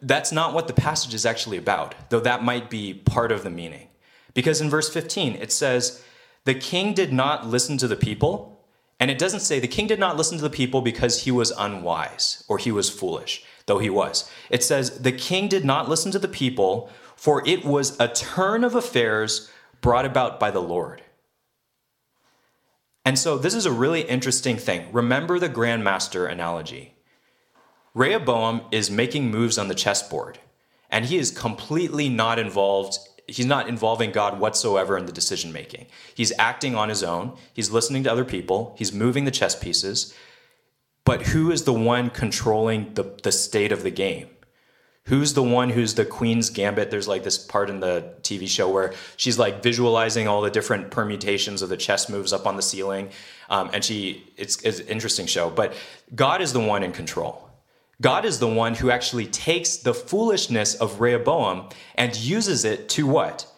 that's 0.00 0.32
not 0.32 0.54
what 0.54 0.66
the 0.66 0.72
passage 0.72 1.12
is 1.12 1.26
actually 1.26 1.58
about, 1.58 1.94
though 2.08 2.20
that 2.20 2.42
might 2.42 2.70
be 2.70 2.94
part 2.94 3.32
of 3.32 3.42
the 3.42 3.50
meaning. 3.50 3.88
Because 4.32 4.60
in 4.60 4.70
verse 4.70 4.88
15, 4.88 5.34
it 5.36 5.52
says, 5.52 6.02
the 6.44 6.54
king 6.54 6.94
did 6.94 7.12
not 7.12 7.46
listen 7.46 7.76
to 7.78 7.88
the 7.88 7.96
people. 7.96 8.55
And 8.98 9.10
it 9.10 9.18
doesn't 9.18 9.40
say 9.40 9.60
the 9.60 9.68
king 9.68 9.86
did 9.86 9.98
not 9.98 10.16
listen 10.16 10.38
to 10.38 10.42
the 10.42 10.50
people 10.50 10.80
because 10.80 11.24
he 11.24 11.30
was 11.30 11.50
unwise 11.50 12.44
or 12.48 12.58
he 12.58 12.72
was 12.72 12.88
foolish, 12.88 13.44
though 13.66 13.78
he 13.78 13.90
was. 13.90 14.30
It 14.50 14.62
says 14.62 15.00
the 15.00 15.12
king 15.12 15.48
did 15.48 15.64
not 15.64 15.88
listen 15.88 16.10
to 16.12 16.18
the 16.18 16.28
people, 16.28 16.90
for 17.14 17.46
it 17.46 17.64
was 17.64 17.98
a 18.00 18.08
turn 18.08 18.64
of 18.64 18.74
affairs 18.74 19.50
brought 19.80 20.06
about 20.06 20.40
by 20.40 20.50
the 20.50 20.62
Lord. 20.62 21.02
And 23.04 23.18
so 23.18 23.38
this 23.38 23.54
is 23.54 23.66
a 23.66 23.72
really 23.72 24.02
interesting 24.02 24.56
thing. 24.56 24.88
Remember 24.92 25.38
the 25.38 25.48
grandmaster 25.48 26.30
analogy. 26.30 26.94
Rehoboam 27.94 28.62
is 28.72 28.90
making 28.90 29.30
moves 29.30 29.58
on 29.58 29.68
the 29.68 29.74
chessboard, 29.74 30.38
and 30.90 31.04
he 31.04 31.16
is 31.16 31.30
completely 31.30 32.08
not 32.08 32.38
involved 32.38 32.98
he's 33.28 33.46
not 33.46 33.68
involving 33.68 34.12
God 34.12 34.38
whatsoever 34.38 34.96
in 34.96 35.06
the 35.06 35.12
decision 35.12 35.52
making. 35.52 35.86
He's 36.14 36.32
acting 36.38 36.74
on 36.74 36.88
his 36.88 37.02
own. 37.02 37.36
He's 37.52 37.70
listening 37.70 38.04
to 38.04 38.12
other 38.12 38.24
people. 38.24 38.74
He's 38.78 38.92
moving 38.92 39.24
the 39.24 39.30
chess 39.30 39.54
pieces. 39.58 40.14
But 41.04 41.22
who 41.28 41.50
is 41.50 41.64
the 41.64 41.72
one 41.72 42.10
controlling 42.10 42.94
the, 42.94 43.16
the 43.22 43.32
state 43.32 43.72
of 43.72 43.82
the 43.82 43.90
game? 43.90 44.28
Who's 45.04 45.34
the 45.34 45.42
one 45.42 45.70
who's 45.70 45.94
the 45.94 46.04
queen's 46.04 46.50
gambit? 46.50 46.90
There's 46.90 47.06
like 47.06 47.22
this 47.22 47.38
part 47.38 47.70
in 47.70 47.78
the 47.78 48.14
TV 48.22 48.48
show 48.48 48.68
where 48.68 48.92
she's 49.16 49.38
like 49.38 49.62
visualizing 49.62 50.26
all 50.26 50.42
the 50.42 50.50
different 50.50 50.90
permutations 50.90 51.62
of 51.62 51.68
the 51.68 51.76
chess 51.76 52.08
moves 52.08 52.32
up 52.32 52.44
on 52.44 52.56
the 52.56 52.62
ceiling, 52.62 53.10
um, 53.48 53.70
and 53.72 53.84
she 53.84 54.24
it's, 54.36 54.60
it's 54.62 54.80
an 54.80 54.88
interesting 54.88 55.26
show. 55.26 55.48
But 55.48 55.74
God 56.16 56.42
is 56.42 56.52
the 56.52 56.58
one 56.58 56.82
in 56.82 56.90
control. 56.90 57.45
God 58.00 58.24
is 58.24 58.38
the 58.38 58.48
one 58.48 58.74
who 58.74 58.90
actually 58.90 59.26
takes 59.26 59.76
the 59.76 59.94
foolishness 59.94 60.74
of 60.74 61.00
Rehoboam 61.00 61.68
and 61.94 62.14
uses 62.14 62.64
it 62.64 62.88
to 62.90 63.06
what? 63.06 63.50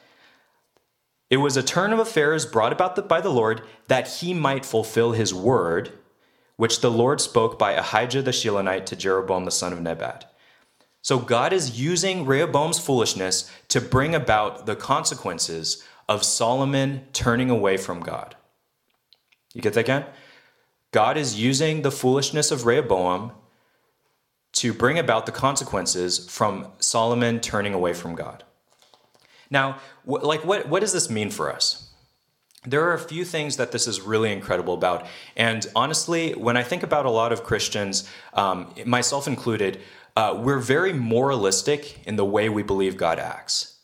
It 1.30 1.38
was 1.38 1.56
a 1.56 1.62
turn 1.62 1.92
of 1.92 1.98
affairs 1.98 2.46
brought 2.46 2.72
about 2.72 3.08
by 3.08 3.20
the 3.20 3.30
Lord 3.30 3.62
that 3.88 4.08
he 4.08 4.32
might 4.32 4.64
fulfill 4.64 5.12
his 5.12 5.34
word, 5.34 5.92
which 6.56 6.80
the 6.80 6.90
Lord 6.90 7.20
spoke 7.20 7.58
by 7.58 7.72
Ahijah 7.72 8.22
the 8.22 8.30
Shilonite 8.30 8.86
to 8.86 8.96
Jeroboam 8.96 9.44
the 9.44 9.50
son 9.50 9.72
of 9.72 9.80
Nebat. 9.80 10.32
So 11.02 11.18
God 11.18 11.52
is 11.52 11.80
using 11.80 12.24
Rehoboam's 12.24 12.78
foolishness 12.78 13.50
to 13.68 13.80
bring 13.80 14.14
about 14.14 14.66
the 14.66 14.76
consequences 14.76 15.84
of 16.08 16.24
Solomon 16.24 17.06
turning 17.12 17.50
away 17.50 17.76
from 17.76 18.00
God. 18.00 18.36
You 19.52 19.60
get 19.60 19.74
that 19.74 19.80
again? 19.80 20.06
God 20.90 21.16
is 21.16 21.38
using 21.38 21.82
the 21.82 21.90
foolishness 21.90 22.50
of 22.50 22.64
Rehoboam 22.64 23.32
to 24.52 24.72
bring 24.72 24.98
about 24.98 25.26
the 25.26 25.32
consequences 25.32 26.28
from 26.28 26.68
Solomon 26.78 27.40
turning 27.40 27.74
away 27.74 27.92
from 27.92 28.14
God. 28.14 28.44
Now, 29.50 29.78
wh- 30.04 30.22
like 30.22 30.44
what, 30.44 30.68
what 30.68 30.80
does 30.80 30.92
this 30.92 31.10
mean 31.10 31.30
for 31.30 31.52
us? 31.52 31.90
There 32.66 32.84
are 32.84 32.94
a 32.94 32.98
few 32.98 33.24
things 33.24 33.56
that 33.56 33.72
this 33.72 33.86
is 33.86 34.00
really 34.00 34.32
incredible 34.32 34.74
about. 34.74 35.06
And 35.36 35.66
honestly, 35.76 36.32
when 36.32 36.56
I 36.56 36.62
think 36.62 36.82
about 36.82 37.06
a 37.06 37.10
lot 37.10 37.32
of 37.32 37.44
Christians, 37.44 38.08
um, 38.34 38.74
myself 38.84 39.28
included, 39.28 39.80
uh, 40.16 40.38
we're 40.42 40.58
very 40.58 40.92
moralistic 40.92 42.04
in 42.06 42.16
the 42.16 42.24
way 42.24 42.48
we 42.48 42.62
believe 42.62 42.96
God 42.96 43.18
acts. 43.18 43.78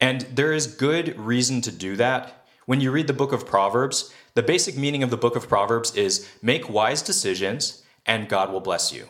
And 0.00 0.20
there 0.22 0.52
is 0.52 0.66
good 0.66 1.18
reason 1.18 1.60
to 1.62 1.72
do 1.72 1.96
that. 1.96 2.46
When 2.66 2.80
you 2.80 2.92
read 2.92 3.06
the 3.06 3.12
book 3.12 3.32
of 3.32 3.46
Proverbs, 3.46 4.12
the 4.34 4.42
basic 4.42 4.76
meaning 4.76 5.02
of 5.02 5.10
the 5.10 5.16
book 5.16 5.34
of 5.34 5.48
Proverbs 5.48 5.94
is 5.96 6.28
make 6.42 6.68
wise 6.68 7.02
decisions 7.02 7.82
and 8.06 8.28
God 8.28 8.52
will 8.52 8.60
bless 8.60 8.92
you 8.92 9.08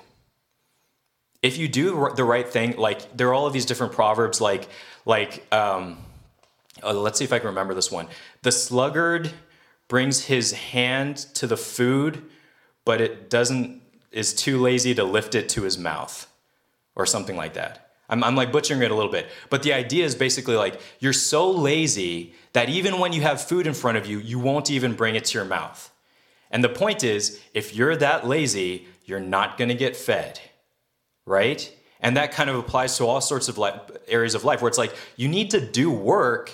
if 1.47 1.59
you 1.59 1.69
do 1.69 2.11
the 2.17 2.25
right 2.25 2.49
thing, 2.49 2.77
like 2.77 3.17
there 3.17 3.29
are 3.29 3.35
all 3.35 3.47
of 3.47 3.53
these 3.53 3.67
different 3.67 3.93
proverbs, 3.93 4.41
like 4.41 4.69
like 5.05 5.47
um, 5.53 5.99
oh, 6.83 6.93
let's 6.93 7.19
see 7.19 7.25
if 7.25 7.33
I 7.33 7.39
can 7.39 7.49
remember 7.49 7.73
this 7.73 7.91
one. 7.91 8.09
The 8.43 8.51
sluggard 8.51 9.31
brings 9.87 10.25
his 10.25 10.53
hand 10.53 11.19
to 11.35 11.47
the 11.47 11.57
food, 11.57 12.23
but 12.85 13.01
it 13.01 13.31
doesn't 13.31 13.81
is 14.11 14.35
too 14.35 14.59
lazy 14.59 14.95
to 14.95 15.05
lift 15.05 15.35
it 15.37 15.49
to 15.51 15.63
his 15.63 15.79
mouth, 15.79 16.27
or 16.97 17.07
something 17.07 17.37
like 17.37 17.55
that. 17.55 17.93
I'm, 18.09 18.25
I'm 18.25 18.35
like 18.35 18.51
butchering 18.51 18.83
it 18.83 18.91
a 18.91 18.95
little 18.95 19.11
bit, 19.11 19.29
but 19.49 19.63
the 19.63 19.73
idea 19.73 20.05
is 20.05 20.17
basically 20.17 20.57
like 20.57 20.81
you're 20.99 21.13
so 21.13 21.51
lazy 21.51 22.35
that 22.55 22.69
even 22.69 22.99
when 22.99 23.13
you 23.13 23.23
have 23.23 23.41
food 23.41 23.69
in 23.69 23.75
front 23.75 23.99
of 23.99 24.07
you, 24.07 24.19
you 24.19 24.41
won't 24.41 24.71
even 24.71 24.95
bring 24.95 25.15
it 25.15 25.27
to 25.27 25.39
your 25.39 25.45
mouth. 25.45 25.93
And 26.51 26.63
the 26.63 26.69
point 26.69 27.05
is, 27.05 27.41
if 27.55 27.75
you're 27.75 27.97
that 27.97 28.27
lazy, 28.27 28.87
you're 29.05 29.21
not 29.21 29.59
to 29.59 29.75
get 29.75 29.95
fed 29.97 30.41
right? 31.27 31.71
And 32.01 32.17
that 32.17 32.33
kind 32.33 32.49
of 32.49 32.57
applies 32.57 32.97
to 32.99 33.05
all 33.05 33.21
sorts 33.21 33.49
of 33.49 33.59
life, 33.59 33.81
areas 34.09 34.35
of 34.35 34.45
life 34.45 34.63
where 34.63 34.69
it's 34.69 34.79
like 34.79 34.95
you 35.17 35.29
need 35.29 35.51
to 35.51 35.61
do 35.61 35.91
work 35.91 36.53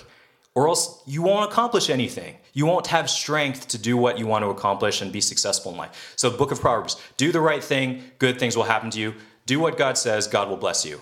or 0.55 0.67
else 0.67 1.01
you 1.05 1.21
won't 1.21 1.51
accomplish 1.51 1.89
anything. 1.89 2.35
You 2.53 2.65
won't 2.65 2.87
have 2.87 3.09
strength 3.09 3.67
to 3.69 3.77
do 3.77 3.97
what 3.97 4.19
you 4.19 4.27
want 4.27 4.43
to 4.43 4.49
accomplish 4.49 5.01
and 5.01 5.11
be 5.11 5.21
successful 5.21 5.71
in 5.71 5.77
life. 5.77 6.13
So, 6.15 6.29
Book 6.29 6.51
of 6.51 6.61
Proverbs 6.61 7.01
do 7.17 7.31
the 7.31 7.41
right 7.41 7.63
thing, 7.63 8.03
good 8.19 8.37
things 8.37 8.55
will 8.55 8.63
happen 8.63 8.89
to 8.91 8.99
you. 8.99 9.15
Do 9.45 9.59
what 9.59 9.77
God 9.77 9.97
says, 9.97 10.27
God 10.27 10.49
will 10.49 10.57
bless 10.57 10.85
you. 10.85 11.01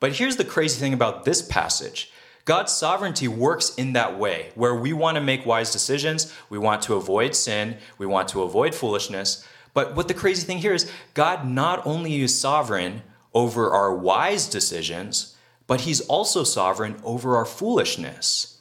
But 0.00 0.12
here's 0.12 0.36
the 0.36 0.44
crazy 0.44 0.78
thing 0.80 0.92
about 0.92 1.24
this 1.24 1.42
passage 1.42 2.10
God's 2.44 2.72
sovereignty 2.72 3.28
works 3.28 3.74
in 3.76 3.92
that 3.92 4.18
way, 4.18 4.50
where 4.54 4.74
we 4.74 4.92
want 4.92 5.16
to 5.16 5.20
make 5.20 5.46
wise 5.46 5.70
decisions, 5.70 6.32
we 6.50 6.58
want 6.58 6.82
to 6.82 6.94
avoid 6.94 7.34
sin, 7.34 7.76
we 7.98 8.06
want 8.06 8.28
to 8.28 8.42
avoid 8.42 8.74
foolishness. 8.74 9.46
But 9.78 9.94
what 9.94 10.08
the 10.08 10.14
crazy 10.14 10.44
thing 10.44 10.58
here 10.58 10.74
is, 10.74 10.90
God 11.14 11.48
not 11.48 11.86
only 11.86 12.20
is 12.20 12.36
sovereign 12.36 13.02
over 13.32 13.70
our 13.70 13.94
wise 13.94 14.48
decisions, 14.48 15.36
but 15.68 15.82
he's 15.82 16.00
also 16.00 16.42
sovereign 16.42 16.96
over 17.04 17.36
our 17.36 17.44
foolishness. 17.44 18.58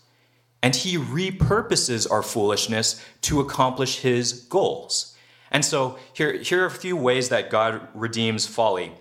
And 0.62 0.76
he 0.76 0.96
repurposes 0.96 2.06
our 2.12 2.22
foolishness 2.22 3.04
to 3.22 3.40
accomplish 3.40 4.02
his 4.02 4.32
goals. 4.32 5.18
And 5.50 5.66
so 5.66 5.98
here, 6.14 6.34
here 6.34 6.62
are 6.62 6.68
a 6.68 6.70
few 6.70 6.96
ways 6.96 7.30
that 7.30 7.50
God 7.50 7.88
redeems 7.96 8.46
folly. 8.46 8.92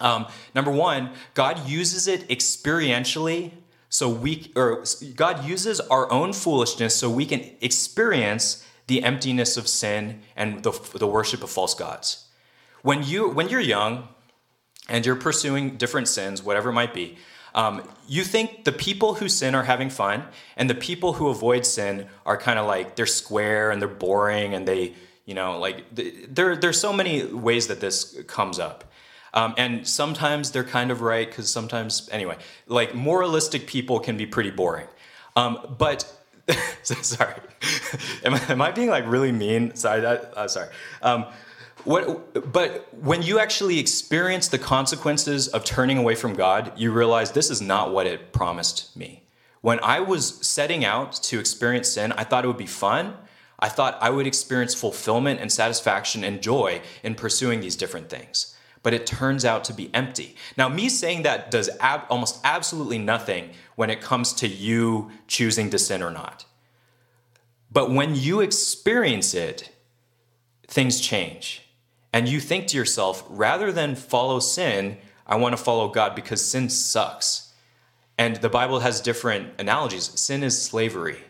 Um, 0.00 0.26
number 0.54 0.70
one, 0.70 1.14
God 1.32 1.66
uses 1.66 2.06
it 2.06 2.28
experientially 2.28 3.52
so 3.88 4.10
we 4.10 4.52
or 4.54 4.84
God 5.16 5.46
uses 5.46 5.80
our 5.80 6.12
own 6.12 6.34
foolishness 6.34 6.94
so 6.94 7.08
we 7.08 7.24
can 7.24 7.52
experience 7.62 8.67
the 8.88 9.02
emptiness 9.04 9.56
of 9.56 9.68
sin 9.68 10.20
and 10.36 10.62
the, 10.64 10.72
the 10.98 11.06
worship 11.06 11.42
of 11.42 11.50
false 11.50 11.74
gods. 11.74 12.26
when 12.82 13.02
you 13.02 13.28
when 13.28 13.48
you're 13.48 13.60
young 13.60 14.08
and 14.88 15.04
you're 15.04 15.16
pursuing 15.16 15.76
different 15.76 16.08
sins, 16.08 16.42
whatever 16.42 16.70
it 16.70 16.72
might 16.72 16.94
be, 16.94 17.18
um, 17.54 17.82
you 18.06 18.24
think 18.24 18.64
the 18.64 18.72
people 18.72 19.14
who 19.14 19.28
sin 19.28 19.54
are 19.54 19.64
having 19.64 19.90
fun, 19.90 20.24
and 20.56 20.70
the 20.70 20.74
people 20.74 21.14
who 21.14 21.28
avoid 21.28 21.66
sin 21.66 22.06
are 22.24 22.36
kind 22.36 22.58
of 22.58 22.66
like 22.66 22.96
they're 22.96 23.06
square 23.06 23.70
and 23.70 23.80
they're 23.80 23.88
boring 23.88 24.54
and 24.54 24.66
they, 24.66 24.94
you 25.26 25.34
know, 25.34 25.58
like 25.58 25.84
there 25.92 26.56
there's 26.56 26.80
so 26.80 26.92
many 26.92 27.24
ways 27.24 27.66
that 27.66 27.80
this 27.80 28.22
comes 28.26 28.58
up. 28.58 28.84
Um, 29.34 29.54
and 29.58 29.86
sometimes 29.86 30.52
they're 30.52 30.64
kind 30.64 30.90
of 30.90 31.02
right 31.02 31.28
because 31.28 31.52
sometimes, 31.52 32.08
anyway, 32.10 32.38
like 32.66 32.94
moralistic 32.94 33.66
people 33.66 34.00
can 34.00 34.16
be 34.16 34.24
pretty 34.24 34.50
boring. 34.50 34.88
Um, 35.36 35.76
but 35.78 36.10
sorry, 36.82 37.34
am 38.24 38.34
I, 38.34 38.40
am 38.48 38.62
I, 38.62 38.70
being 38.70 38.88
like 38.88 39.06
really 39.06 39.32
mean? 39.32 39.74
Sorry, 39.74 40.00
that, 40.00 40.32
uh, 40.36 40.48
sorry. 40.48 40.68
Um, 41.02 41.26
what, 41.84 42.52
but 42.52 42.92
when 42.94 43.22
you 43.22 43.38
actually 43.38 43.78
experience 43.78 44.48
the 44.48 44.58
consequences 44.58 45.48
of 45.48 45.64
turning 45.64 45.98
away 45.98 46.14
from 46.14 46.34
God, 46.34 46.72
you 46.76 46.92
realize 46.92 47.32
this 47.32 47.50
is 47.50 47.62
not 47.62 47.92
what 47.92 48.06
it 48.06 48.32
promised 48.32 48.96
me. 48.96 49.22
When 49.60 49.80
I 49.82 50.00
was 50.00 50.46
setting 50.46 50.84
out 50.84 51.12
to 51.24 51.38
experience 51.38 51.88
sin, 51.88 52.12
I 52.12 52.24
thought 52.24 52.44
it 52.44 52.48
would 52.48 52.56
be 52.56 52.66
fun. 52.66 53.14
I 53.58 53.68
thought 53.68 53.98
I 54.00 54.10
would 54.10 54.26
experience 54.26 54.74
fulfillment 54.74 55.40
and 55.40 55.50
satisfaction 55.50 56.24
and 56.24 56.40
joy 56.40 56.80
in 57.02 57.14
pursuing 57.14 57.60
these 57.60 57.74
different 57.74 58.08
things. 58.08 58.54
But 58.82 58.94
it 58.94 59.06
turns 59.06 59.44
out 59.44 59.64
to 59.64 59.72
be 59.72 59.92
empty. 59.92 60.36
Now, 60.56 60.68
me 60.68 60.88
saying 60.88 61.22
that 61.22 61.50
does 61.50 61.68
ab- 61.80 62.06
almost 62.08 62.38
absolutely 62.44 62.98
nothing 62.98 63.50
when 63.78 63.90
it 63.90 64.00
comes 64.00 64.32
to 64.32 64.48
you 64.48 65.08
choosing 65.28 65.70
to 65.70 65.78
sin 65.78 66.02
or 66.02 66.10
not. 66.10 66.44
But 67.70 67.92
when 67.92 68.16
you 68.16 68.40
experience 68.40 69.34
it, 69.34 69.70
things 70.66 71.00
change. 71.00 71.62
And 72.12 72.28
you 72.28 72.40
think 72.40 72.66
to 72.66 72.76
yourself, 72.76 73.24
rather 73.28 73.70
than 73.70 73.94
follow 73.94 74.40
sin, 74.40 74.98
I 75.28 75.36
want 75.36 75.56
to 75.56 75.62
follow 75.62 75.86
God 75.86 76.16
because 76.16 76.44
sin 76.44 76.68
sucks. 76.70 77.54
And 78.18 78.34
the 78.38 78.48
Bible 78.48 78.80
has 78.80 79.00
different 79.00 79.52
analogies. 79.60 80.06
Sin 80.18 80.42
is 80.42 80.60
slavery, 80.60 81.20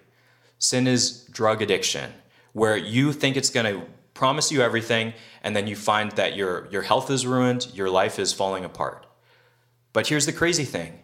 sin 0.59 0.87
is 0.87 1.25
drug 1.25 1.61
addiction, 1.61 2.11
where 2.55 2.79
you 2.79 3.13
think 3.13 3.37
it's 3.37 3.51
going 3.51 3.67
to 3.67 3.87
promise 4.15 4.51
you 4.51 4.63
everything, 4.63 5.13
and 5.43 5.55
then 5.55 5.67
you 5.67 5.77
find 5.77 6.13
that 6.13 6.35
your, 6.35 6.67
your 6.71 6.81
health 6.81 7.11
is 7.11 7.27
ruined, 7.27 7.69
your 7.75 7.91
life 7.91 8.19
is 8.19 8.33
falling 8.33 8.65
apart. 8.65 9.05
But 9.93 10.07
here's 10.07 10.25
the 10.25 10.33
crazy 10.33 10.65
thing 10.65 11.01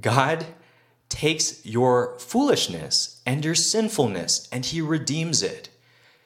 God 0.00 0.46
takes 1.08 1.64
your 1.64 2.18
foolishness 2.18 3.20
and 3.26 3.44
your 3.44 3.54
sinfulness 3.54 4.48
and 4.50 4.64
he 4.64 4.80
redeems 4.80 5.42
it. 5.42 5.68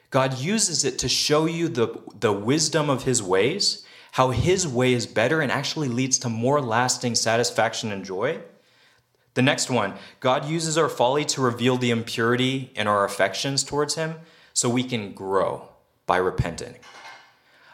God 0.09 0.37
uses 0.39 0.85
it 0.85 0.97
to 0.99 1.09
show 1.09 1.45
you 1.45 1.67
the, 1.67 2.01
the 2.17 2.31
wisdom 2.31 2.89
of 2.89 3.03
his 3.03 3.21
ways, 3.21 3.85
how 4.13 4.31
his 4.31 4.65
way 4.65 4.93
is 4.93 5.05
better 5.05 5.41
and 5.41 5.51
actually 5.51 5.89
leads 5.89 6.17
to 6.19 6.29
more 6.29 6.61
lasting 6.61 7.15
satisfaction 7.15 7.91
and 7.91 8.05
joy. 8.05 8.39
The 9.33 9.41
next 9.41 9.69
one, 9.69 9.93
God 10.19 10.45
uses 10.45 10.77
our 10.77 10.89
folly 10.89 11.25
to 11.25 11.41
reveal 11.41 11.77
the 11.77 11.91
impurity 11.91 12.71
in 12.73 12.87
our 12.87 13.03
affections 13.03 13.63
towards 13.63 13.95
him 13.95 14.15
so 14.53 14.69
we 14.69 14.83
can 14.83 15.11
grow 15.13 15.69
by 16.05 16.17
repenting. 16.17 16.75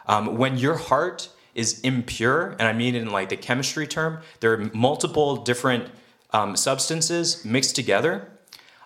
Um, 0.06 0.36
when 0.36 0.58
your 0.58 0.76
heart 0.76 1.30
is 1.54 1.80
impure, 1.80 2.56
and 2.58 2.62
I 2.62 2.72
mean 2.72 2.94
in 2.94 3.10
like 3.10 3.28
the 3.28 3.36
chemistry 3.36 3.86
term, 3.86 4.18
there 4.40 4.52
are 4.52 4.70
multiple 4.72 5.36
different 5.36 5.90
um, 6.30 6.56
substances 6.56 7.44
mixed 7.44 7.76
together. 7.76 8.28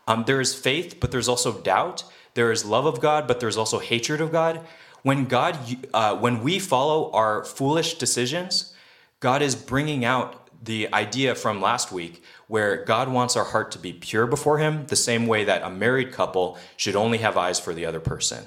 Um, 0.07 0.25
there 0.27 0.41
is 0.41 0.55
faith, 0.55 1.01
but 1.01 1.11
there's 1.11 1.29
also 1.29 1.61
doubt. 1.61 2.05
There 2.35 2.53
is 2.53 2.65
love 2.65 2.87
of 2.87 3.01
God, 3.01 3.27
but 3.27 3.41
there's 3.41 3.57
also 3.57 3.79
hatred 3.79 4.21
of 4.21 4.31
God. 4.33 4.67
When 5.03 5.25
God, 5.27 5.59
uh, 5.95 6.17
when 6.17 6.43
we 6.43 6.59
follow 6.59 7.11
our 7.13 7.45
foolish 7.45 7.95
decisions, 7.95 8.75
God 9.21 9.43
is 9.43 9.55
bringing 9.55 10.05
out 10.05 10.49
the 10.63 10.93
idea 10.93 11.35
from 11.35 11.61
last 11.61 11.93
week 11.93 12.23
where 12.49 12.85
God 12.85 13.09
wants 13.09 13.37
our 13.37 13.45
heart 13.45 13.71
to 13.73 13.79
be 13.79 13.93
pure 13.93 14.27
before 14.27 14.59
Him, 14.59 14.87
the 14.87 14.97
same 14.97 15.27
way 15.27 15.45
that 15.45 15.63
a 15.63 15.71
married 15.71 16.13
couple 16.13 16.59
should 16.77 16.97
only 16.97 17.19
have 17.19 17.37
eyes 17.37 17.61
for 17.61 17.73
the 17.73 17.87
other 17.87 18.01
person. 18.01 18.45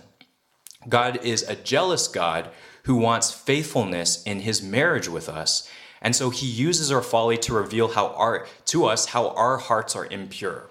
God 0.87 1.23
is 1.23 1.43
a 1.43 1.55
jealous 1.55 2.07
God 2.07 2.49
who 2.83 2.95
wants 2.95 3.31
faithfulness 3.31 4.23
in 4.23 4.41
His 4.41 4.61
marriage 4.61 5.07
with 5.07 5.29
us. 5.29 5.69
And 6.01 6.15
so 6.15 6.31
he 6.31 6.47
uses 6.47 6.91
our 6.91 7.01
folly 7.01 7.37
to 7.39 7.53
reveal 7.53 7.89
how 7.89 8.07
our, 8.07 8.47
to 8.65 8.85
us 8.85 9.07
how 9.07 9.29
our 9.29 9.57
hearts 9.57 9.95
are 9.95 10.07
impure. 10.07 10.67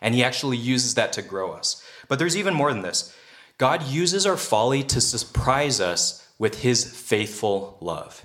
And 0.00 0.14
he 0.14 0.24
actually 0.24 0.56
uses 0.56 0.94
that 0.94 1.12
to 1.12 1.22
grow 1.22 1.52
us. 1.52 1.84
But 2.08 2.18
there's 2.18 2.36
even 2.36 2.54
more 2.54 2.72
than 2.72 2.82
this. 2.82 3.14
God 3.58 3.84
uses 3.84 4.26
our 4.26 4.36
folly 4.36 4.82
to 4.84 5.00
surprise 5.00 5.80
us 5.80 6.26
with 6.38 6.62
his 6.62 6.84
faithful 6.84 7.76
love. 7.80 8.24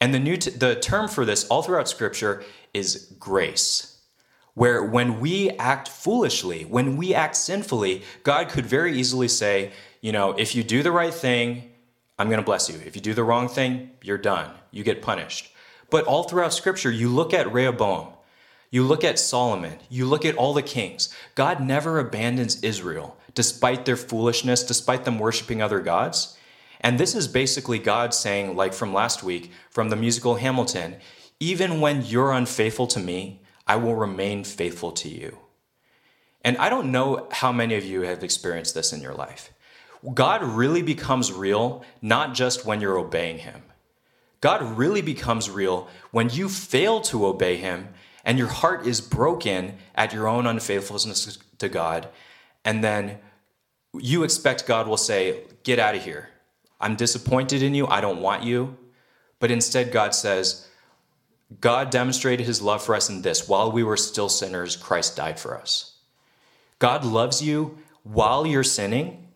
And 0.00 0.14
the, 0.14 0.18
new 0.18 0.36
t- 0.36 0.50
the 0.50 0.74
term 0.76 1.08
for 1.08 1.24
this 1.24 1.46
all 1.48 1.62
throughout 1.62 1.88
scripture 1.88 2.42
is 2.72 3.14
grace. 3.18 3.98
Where 4.54 4.82
when 4.82 5.20
we 5.20 5.50
act 5.50 5.88
foolishly, 5.88 6.64
when 6.64 6.96
we 6.96 7.14
act 7.14 7.36
sinfully, 7.36 8.02
God 8.24 8.48
could 8.48 8.66
very 8.66 8.98
easily 8.98 9.28
say, 9.28 9.70
you 10.00 10.12
know, 10.12 10.32
if 10.32 10.54
you 10.54 10.62
do 10.62 10.82
the 10.82 10.92
right 10.92 11.14
thing, 11.14 11.70
I'm 12.18 12.28
going 12.28 12.40
to 12.40 12.44
bless 12.44 12.68
you. 12.68 12.80
If 12.84 12.96
you 12.96 13.02
do 13.02 13.14
the 13.14 13.24
wrong 13.24 13.48
thing, 13.48 13.90
you're 14.02 14.18
done. 14.18 14.50
You 14.70 14.84
get 14.84 15.02
punished. 15.02 15.52
But 15.90 16.04
all 16.04 16.24
throughout 16.24 16.52
scripture, 16.52 16.90
you 16.90 17.08
look 17.08 17.32
at 17.32 17.52
Rehoboam, 17.52 18.08
you 18.70 18.82
look 18.82 19.04
at 19.04 19.18
Solomon, 19.18 19.78
you 19.88 20.04
look 20.04 20.24
at 20.24 20.36
all 20.36 20.52
the 20.52 20.62
kings. 20.62 21.14
God 21.34 21.60
never 21.60 21.98
abandons 21.98 22.62
Israel 22.62 23.16
despite 23.34 23.84
their 23.84 23.96
foolishness, 23.96 24.64
despite 24.64 25.04
them 25.04 25.18
worshiping 25.18 25.62
other 25.62 25.78
gods. 25.78 26.36
And 26.80 26.98
this 26.98 27.14
is 27.14 27.28
basically 27.28 27.78
God 27.78 28.12
saying, 28.12 28.56
like 28.56 28.74
from 28.74 28.92
last 28.92 29.22
week, 29.22 29.52
from 29.70 29.90
the 29.90 29.96
musical 29.96 30.36
Hamilton, 30.36 30.96
even 31.38 31.80
when 31.80 32.04
you're 32.04 32.32
unfaithful 32.32 32.88
to 32.88 33.00
me, 33.00 33.40
I 33.66 33.76
will 33.76 33.94
remain 33.94 34.42
faithful 34.44 34.90
to 34.92 35.08
you. 35.08 35.38
And 36.42 36.56
I 36.58 36.68
don't 36.68 36.90
know 36.90 37.28
how 37.30 37.52
many 37.52 37.76
of 37.76 37.84
you 37.84 38.02
have 38.02 38.24
experienced 38.24 38.74
this 38.74 38.92
in 38.92 39.02
your 39.02 39.14
life. 39.14 39.52
God 40.14 40.42
really 40.42 40.82
becomes 40.82 41.32
real 41.32 41.84
not 42.00 42.34
just 42.34 42.64
when 42.64 42.80
you're 42.80 42.98
obeying 42.98 43.38
Him. 43.38 43.62
God 44.40 44.62
really 44.78 45.02
becomes 45.02 45.50
real 45.50 45.88
when 46.10 46.30
you 46.30 46.48
fail 46.48 47.00
to 47.02 47.26
obey 47.26 47.56
Him 47.56 47.88
and 48.24 48.38
your 48.38 48.48
heart 48.48 48.86
is 48.86 49.00
broken 49.00 49.74
at 49.94 50.12
your 50.12 50.28
own 50.28 50.46
unfaithfulness 50.46 51.38
to 51.58 51.68
God. 51.68 52.08
And 52.64 52.84
then 52.84 53.18
you 53.94 54.22
expect 54.22 54.66
God 54.66 54.86
will 54.86 54.96
say, 54.96 55.44
Get 55.62 55.78
out 55.78 55.94
of 55.94 56.04
here. 56.04 56.28
I'm 56.80 56.94
disappointed 56.94 57.62
in 57.62 57.74
you. 57.74 57.86
I 57.86 58.00
don't 58.00 58.22
want 58.22 58.44
you. 58.44 58.76
But 59.40 59.50
instead, 59.50 59.92
God 59.92 60.14
says, 60.14 60.66
God 61.60 61.90
demonstrated 61.90 62.46
his 62.46 62.60
love 62.60 62.82
for 62.82 62.94
us 62.94 63.08
in 63.08 63.22
this 63.22 63.48
while 63.48 63.72
we 63.72 63.82
were 63.82 63.96
still 63.96 64.28
sinners, 64.28 64.76
Christ 64.76 65.16
died 65.16 65.40
for 65.40 65.56
us. 65.56 65.94
God 66.78 67.04
loves 67.04 67.42
you 67.42 67.78
while 68.02 68.46
you're 68.46 68.64
sinning, 68.64 69.27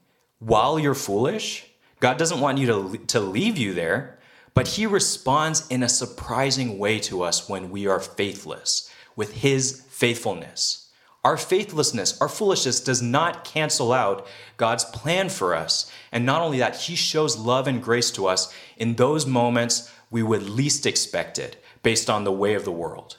while 0.45 0.79
you're 0.79 0.95
foolish. 0.95 1.67
God 2.01 2.19
doesn't 2.19 2.41
want 2.41 2.59
you 2.59 2.67
to, 2.67 2.99
to 3.07 3.21
leave 3.21 3.57
you 3.57 3.75
there. 3.75 4.19
But 4.55 4.69
he 4.69 4.87
responds 4.87 5.67
in 5.69 5.83
a 5.83 5.89
surprising 5.89 6.79
way 6.79 6.99
to 7.01 7.23
us 7.23 7.49
when 7.49 7.71
we 7.71 7.87
are 7.87 8.01
faithless, 8.01 8.91
with 9.17 9.35
his 9.35 9.83
faithfulness. 9.89 10.91
Our 11.25 11.37
faithlessness, 11.37 12.21
our 12.21 12.29
foolishness 12.29 12.81
does 12.81 13.01
not 13.01 13.45
cancel 13.45 13.93
out 13.93 14.27
God's 14.57 14.85
plan 14.85 15.29
for 15.29 15.55
us. 15.55 15.91
And 16.11 16.27
not 16.27 16.43
only 16.43 16.59
that, 16.59 16.77
he 16.77 16.97
shows 16.97 17.39
love 17.39 17.67
and 17.67 17.83
grace 17.83 18.11
to 18.13 18.27
us 18.27 18.53
in 18.77 18.97
those 18.97 19.25
moments 19.25 19.91
we 20.11 20.23
would 20.23 20.43
least 20.43 20.85
expect 20.85 21.39
it, 21.39 21.63
based 21.83 22.11
on 22.11 22.25
the 22.25 22.33
way 22.33 22.55
of 22.55 22.65
the 22.65 22.73
world. 22.73 23.17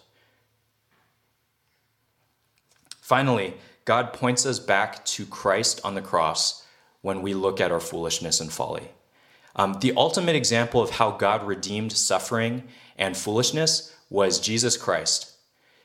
Finally, 3.02 3.56
God 3.86 4.14
points 4.14 4.46
us 4.46 4.60
back 4.60 5.04
to 5.06 5.26
Christ 5.26 5.82
on 5.84 5.96
the 5.96 6.02
cross 6.02 6.63
when 7.04 7.22
we 7.22 7.36
look 7.36 7.62
at 7.62 7.72
our 7.72 7.80
foolishness 7.80 8.40
and 8.42 8.52
folly. 8.52 8.90
Um, 9.56 9.76
the 9.82 9.94
ultimate 9.96 10.36
example 10.36 10.82
of 10.82 10.92
how 10.92 11.12
God 11.12 11.46
redeemed 11.46 11.92
suffering 11.92 12.64
and 12.98 13.16
foolishness 13.16 13.96
was 14.10 14.40
Jesus 14.40 14.78
Christ. 14.78 15.34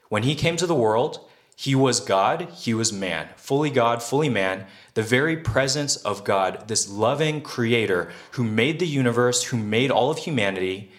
When 0.09 0.23
he 0.23 0.35
came 0.35 0.57
to 0.57 0.67
the 0.67 0.75
world, 0.75 1.21
he 1.55 1.75
was 1.75 1.99
God, 1.99 2.49
he 2.55 2.73
was 2.73 2.93
man, 2.93 3.31
fully 3.37 3.69
God, 3.69 4.01
fully 4.01 4.29
man, 4.29 4.67
the 4.95 5.03
very 5.03 5.37
presence 5.37 5.97
of 5.97 6.23
God, 6.23 6.69
this 6.69 6.89
loving 6.89 7.41
creator 7.43 8.13
who 8.33 8.45
made 8.45 8.79
the 8.79 8.87
universe, 8.87 9.43
who 9.45 9.57
made 9.57 9.91
all 9.91 10.11
of 10.11 10.19
humanity. 10.19 10.93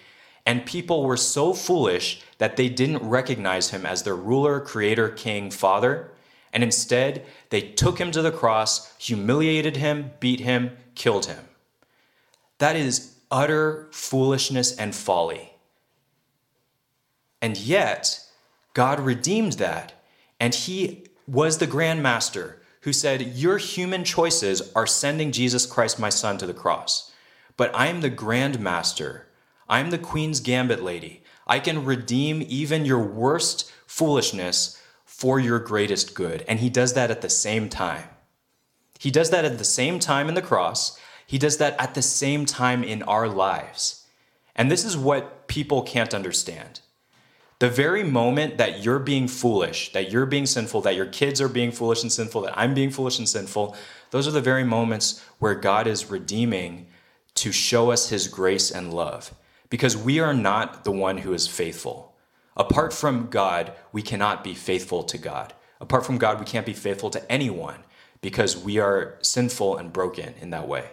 And 0.46 0.66
people 0.66 1.06
were 1.06 1.16
so 1.16 1.54
foolish 1.54 2.22
that 2.40 2.58
they 2.58 2.68
didn't 2.68 3.08
recognize 3.08 3.70
him 3.70 3.86
as 3.86 4.04
their 4.04 4.18
ruler, 4.18 4.60
creator, 4.60 5.08
king, 5.08 5.50
father. 5.50 6.12
And 6.52 6.64
instead, 6.64 7.26
they 7.50 7.62
took 7.62 8.00
him 8.00 8.12
to 8.12 8.22
the 8.22 8.32
cross, 8.32 8.94
humiliated 8.98 9.78
him, 9.78 10.12
beat 10.20 10.40
him, 10.40 10.78
killed 10.96 11.28
him. 11.28 11.46
That 12.58 12.76
is 12.76 13.16
utter 13.32 13.88
foolishness 13.92 14.76
and 14.76 14.96
folly. 14.96 15.54
And 17.42 17.58
yet, 17.58 18.20
God 18.74 19.00
redeemed 19.00 19.54
that. 19.54 19.94
And 20.40 20.56
He 20.56 21.06
was 21.28 21.58
the 21.58 21.68
Grand 21.68 22.02
Master 22.02 22.62
who 22.82 22.94
said, 22.94 23.22
Your 23.36 23.58
human 23.58 24.04
choices 24.04 24.72
are 24.74 24.88
sending 24.88 25.32
Jesus 25.32 25.66
Christ, 25.66 26.00
my 26.00 26.10
son, 26.10 26.38
to 26.38 26.46
the 26.46 26.54
cross. 26.54 27.12
but 27.58 27.72
I'm 27.74 28.00
the 28.00 28.10
Grand 28.10 28.58
Master. 28.60 29.28
I'm 29.68 29.90
the 29.90 29.98
Queen's 29.98 30.40
Gambit 30.40 30.82
Lady. 30.82 31.24
I 31.46 31.60
can 31.60 31.84
redeem 31.84 32.42
even 32.48 32.86
your 32.86 33.04
worst 33.04 33.70
foolishness 33.86 34.79
for 35.20 35.38
your 35.38 35.60
greatest 35.60 36.16
good. 36.16 36.46
And 36.48 36.62
he 36.62 36.70
does 36.70 36.94
that 36.94 37.12
at 37.12 37.20
the 37.20 37.30
same 37.30 37.68
time. 37.68 38.06
He 38.98 39.12
does 39.12 39.32
that 39.32 39.44
at 39.44 39.58
the 39.58 39.66
same 39.66 40.00
time 40.00 40.30
in 40.30 40.34
the 40.34 40.42
cross. 40.42 40.98
He 41.28 41.38
does 41.38 41.58
that 41.58 41.76
at 41.78 41.94
the 41.94 42.02
same 42.02 42.46
time 42.46 42.86
in 42.86 43.04
our 43.04 43.28
lives. 43.28 44.06
And 44.56 44.72
this 44.72 44.86
is 44.86 44.96
what 44.96 45.50
people 45.50 45.82
can't 45.82 46.14
understand. 46.14 46.80
The 47.60 47.70
very 47.70 48.02
moment 48.02 48.58
that 48.60 48.82
you're 48.82 48.98
being 48.98 49.28
foolish, 49.28 49.92
that 49.92 50.10
you're 50.10 50.26
being 50.26 50.46
sinful, 50.46 50.80
that 50.84 50.96
your 50.96 51.08
kids 51.08 51.42
are 51.42 51.50
being 51.50 51.74
foolish 51.74 52.02
and 52.02 52.12
sinful, 52.14 52.44
that 52.44 52.58
I'm 52.58 52.74
being 52.74 52.90
foolish 52.90 53.20
and 53.20 53.28
sinful, 53.28 53.76
those 54.12 54.26
are 54.26 54.32
the 54.32 54.40
very 54.40 54.64
moments 54.64 55.22
where 55.40 55.54
God 55.54 55.86
is 55.86 56.10
redeeming 56.10 56.88
to 57.36 57.52
show 57.52 57.92
us 57.92 58.08
his 58.08 58.30
grace 58.30 58.72
and 58.72 58.94
love. 58.94 59.34
Because 59.70 59.98
we 59.98 60.22
are 60.22 60.34
not 60.34 60.86
the 60.86 60.94
one 60.94 61.18
who 61.18 61.34
is 61.34 61.46
faithful. 61.46 62.09
Apart 62.58 62.94
from 62.94 63.30
God, 63.30 63.74
we 63.92 64.02
cannot 64.02 64.44
be 64.44 64.54
faithful 64.54 65.04
to 65.04 65.18
God. 65.18 65.54
Apart 65.80 66.06
from 66.06 66.18
God, 66.18 66.40
we 66.40 66.46
can't 66.46 66.66
be 66.66 66.74
faithful 66.74 67.10
to 67.12 67.32
anyone 67.32 67.84
because 68.22 68.58
we 68.58 68.80
are 68.80 69.18
sinful 69.22 69.78
and 69.78 69.94
broken 69.94 70.34
in 70.42 70.50
that 70.50 70.68
way. 70.68 70.90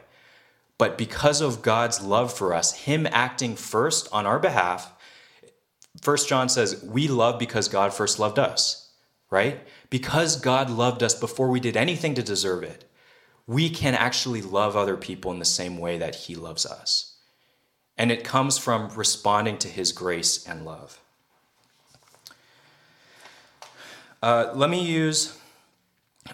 But 0.78 0.98
because 0.98 1.40
of 1.40 1.62
God's 1.62 2.02
love 2.02 2.32
for 2.32 2.54
us, 2.54 2.72
Him 2.74 3.06
acting 3.10 3.56
first 3.56 4.08
on 4.12 4.26
our 4.26 4.38
behalf, 4.38 4.92
First 6.02 6.28
John 6.28 6.48
says, 6.48 6.82
We 6.82 7.08
love 7.08 7.38
because 7.38 7.68
God 7.68 7.92
first 7.92 8.18
loved 8.18 8.38
us, 8.38 8.90
right? 9.30 9.60
Because 9.90 10.36
God 10.36 10.70
loved 10.70 11.02
us 11.02 11.14
before 11.14 11.48
we 11.48 11.60
did 11.60 11.76
anything 11.76 12.14
to 12.14 12.22
deserve 12.22 12.62
it, 12.62 12.84
we 13.46 13.70
can 13.70 13.94
actually 13.94 14.42
love 14.42 14.76
other 14.76 14.96
people 14.96 15.32
in 15.32 15.38
the 15.38 15.44
same 15.44 15.78
way 15.78 15.98
that 15.98 16.14
He 16.14 16.34
loves 16.34 16.66
us. 16.66 17.16
And 17.96 18.12
it 18.12 18.24
comes 18.24 18.58
from 18.58 18.90
responding 18.90 19.56
to 19.58 19.68
His 19.68 19.92
grace 19.92 20.46
and 20.46 20.64
love. 20.64 21.00
Uh, 24.26 24.50
let 24.56 24.68
me 24.68 24.84
use. 24.84 25.38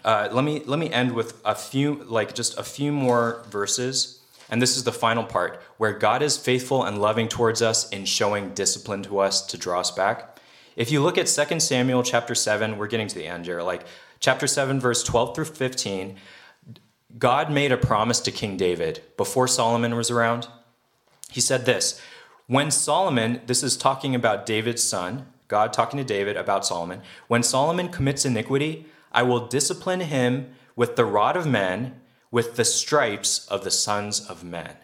Uh, 0.03 0.27
let 0.31 0.43
me 0.43 0.63
let 0.65 0.79
me 0.79 0.89
end 0.89 1.11
with 1.11 1.39
a 1.45 1.53
few 1.53 2.03
like 2.05 2.33
just 2.33 2.57
a 2.57 2.63
few 2.63 2.91
more 2.91 3.45
verses 3.51 4.19
and 4.49 4.59
this 4.59 4.75
is 4.75 4.83
the 4.83 4.91
final 4.91 5.23
part 5.23 5.61
where 5.77 5.93
God 5.93 6.23
is 6.23 6.35
faithful 6.35 6.83
and 6.83 6.99
loving 6.99 7.27
towards 7.27 7.61
us 7.61 7.87
in 7.89 8.05
showing 8.05 8.55
discipline 8.55 9.03
to 9.03 9.19
us 9.19 9.45
to 9.45 9.57
draw 9.59 9.79
us 9.79 9.91
back. 9.91 10.39
If 10.75 10.91
you 10.91 11.03
look 11.03 11.19
at 11.19 11.27
2 11.27 11.59
Samuel 11.59 12.01
chapter 12.01 12.33
7, 12.33 12.77
we're 12.77 12.87
getting 12.87 13.07
to 13.07 13.15
the 13.15 13.27
end 13.27 13.45
here, 13.45 13.61
like 13.61 13.85
chapter 14.19 14.47
7, 14.47 14.79
verse 14.79 15.03
12 15.03 15.35
through 15.35 15.45
15, 15.45 16.17
God 17.19 17.51
made 17.51 17.71
a 17.71 17.77
promise 17.77 18.19
to 18.21 18.31
King 18.31 18.57
David 18.57 19.01
before 19.17 19.47
Solomon 19.47 19.95
was 19.95 20.09
around. 20.09 20.47
He 21.29 21.41
said 21.41 21.65
this 21.65 22.01
When 22.47 22.71
Solomon, 22.71 23.41
this 23.45 23.61
is 23.61 23.77
talking 23.77 24.15
about 24.15 24.47
David's 24.47 24.83
son, 24.83 25.27
God 25.47 25.73
talking 25.73 25.97
to 25.97 26.03
David 26.03 26.37
about 26.37 26.65
Solomon, 26.65 27.01
when 27.27 27.43
Solomon 27.43 27.89
commits 27.89 28.25
iniquity, 28.25 28.85
I 29.11 29.23
will 29.23 29.47
discipline 29.47 30.01
him 30.01 30.53
with 30.75 30.95
the 30.95 31.05
rod 31.05 31.37
of 31.37 31.45
men 31.45 31.99
with 32.33 32.55
the 32.55 32.65
stripes 32.65 33.45
of 33.47 33.63
the 33.63 33.69
sons 33.69 34.19
of 34.19 34.43
men. 34.43 34.75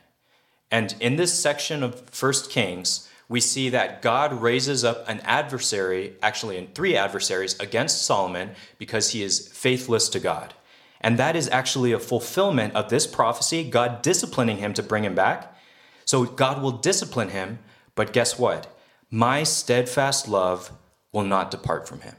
And 0.69 0.93
in 0.99 1.15
this 1.15 1.33
section 1.33 1.81
of 1.81 2.07
First 2.11 2.51
Kings, 2.51 3.09
we 3.27 3.39
see 3.39 3.69
that 3.69 4.03
God 4.03 4.39
raises 4.39 4.83
up 4.83 5.09
an 5.09 5.19
adversary, 5.21 6.13
actually, 6.21 6.57
in 6.57 6.67
three 6.67 6.95
adversaries 6.95 7.59
against 7.59 8.03
Solomon 8.03 8.51
because 8.77 9.09
he 9.09 9.23
is 9.23 9.47
faithless 9.47 10.09
to 10.09 10.19
God. 10.19 10.53
And 11.01 11.17
that 11.17 11.35
is 11.35 11.49
actually 11.49 11.91
a 11.91 11.99
fulfillment 11.99 12.75
of 12.75 12.89
this 12.89 13.07
prophecy, 13.07 13.63
God 13.63 14.03
disciplining 14.03 14.57
him 14.57 14.75
to 14.75 14.83
bring 14.83 15.03
him 15.03 15.15
back. 15.15 15.55
So 16.05 16.25
God 16.25 16.61
will 16.61 16.71
discipline 16.71 17.29
him, 17.29 17.57
but 17.95 18.13
guess 18.13 18.37
what? 18.37 18.78
My 19.11 19.43
steadfast 19.43 20.27
love 20.27 20.71
will 21.11 21.23
not 21.23 21.51
depart 21.51 21.87
from 21.87 22.01
him. 22.01 22.15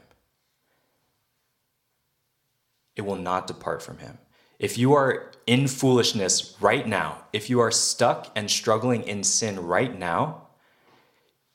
It 2.95 3.03
will 3.03 3.15
not 3.15 3.47
depart 3.47 3.81
from 3.81 3.99
him. 3.99 4.17
If 4.59 4.77
you 4.77 4.93
are 4.93 5.31
in 5.47 5.67
foolishness 5.67 6.55
right 6.59 6.87
now, 6.87 7.23
if 7.33 7.49
you 7.49 7.59
are 7.61 7.71
stuck 7.71 8.27
and 8.35 8.51
struggling 8.51 9.03
in 9.03 9.23
sin 9.23 9.59
right 9.59 9.97
now, 9.97 10.47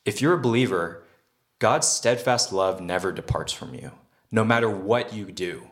if 0.05 0.23
you're 0.23 0.35
a 0.35 0.41
believer, 0.41 1.05
God's 1.59 1.87
steadfast 1.87 2.53
love 2.53 2.81
never 2.81 3.13
departs 3.13 3.53
from 3.53 3.75
you, 3.75 3.93
no 4.31 4.45
matter 4.45 4.71
what 4.71 5.13
you 5.13 5.27
do. 5.27 5.71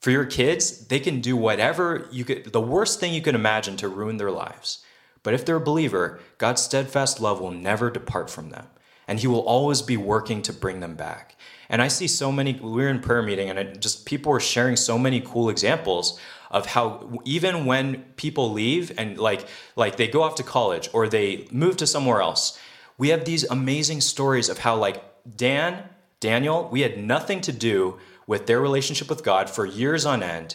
For 0.00 0.10
your 0.10 0.26
kids, 0.26 0.86
they 0.86 1.00
can 1.00 1.20
do 1.20 1.36
whatever 1.36 2.06
you 2.12 2.24
could, 2.24 2.52
the 2.52 2.60
worst 2.60 3.00
thing 3.00 3.14
you 3.14 3.22
can 3.22 3.34
imagine 3.34 3.76
to 3.78 3.88
ruin 3.88 4.18
their 4.18 4.30
lives. 4.30 4.84
But 5.24 5.34
if 5.34 5.44
they're 5.44 5.56
a 5.56 5.60
believer, 5.60 6.20
God's 6.38 6.62
steadfast 6.62 7.20
love 7.20 7.40
will 7.40 7.50
never 7.50 7.90
depart 7.90 8.30
from 8.30 8.50
them, 8.50 8.68
and 9.08 9.18
He 9.18 9.26
will 9.26 9.40
always 9.40 9.82
be 9.82 9.96
working 9.96 10.40
to 10.42 10.52
bring 10.52 10.78
them 10.78 10.94
back. 10.94 11.34
And 11.68 11.82
I 11.82 11.88
see 11.88 12.06
so 12.06 12.30
many, 12.30 12.52
we 12.52 12.70
were 12.70 12.88
in 12.88 13.00
prayer 13.00 13.22
meeting, 13.22 13.50
and 13.50 13.58
it 13.58 13.80
just 13.80 14.06
people 14.06 14.30
were 14.30 14.38
sharing 14.38 14.76
so 14.76 14.96
many 14.96 15.20
cool 15.20 15.48
examples 15.48 16.20
of 16.54 16.66
how 16.66 17.10
even 17.24 17.66
when 17.66 18.02
people 18.14 18.52
leave 18.52 18.92
and 18.96 19.18
like 19.18 19.46
like 19.74 19.96
they 19.96 20.06
go 20.06 20.22
off 20.22 20.36
to 20.36 20.42
college 20.44 20.88
or 20.92 21.08
they 21.08 21.48
move 21.50 21.76
to 21.76 21.86
somewhere 21.86 22.20
else 22.20 22.58
we 22.96 23.08
have 23.08 23.24
these 23.24 23.42
amazing 23.50 24.00
stories 24.00 24.48
of 24.48 24.58
how 24.58 24.76
like 24.76 25.02
dan 25.36 25.82
daniel 26.20 26.68
we 26.70 26.82
had 26.82 26.96
nothing 26.96 27.40
to 27.40 27.50
do 27.50 27.98
with 28.28 28.46
their 28.46 28.60
relationship 28.60 29.10
with 29.10 29.24
god 29.24 29.50
for 29.50 29.66
years 29.66 30.06
on 30.06 30.22
end 30.22 30.54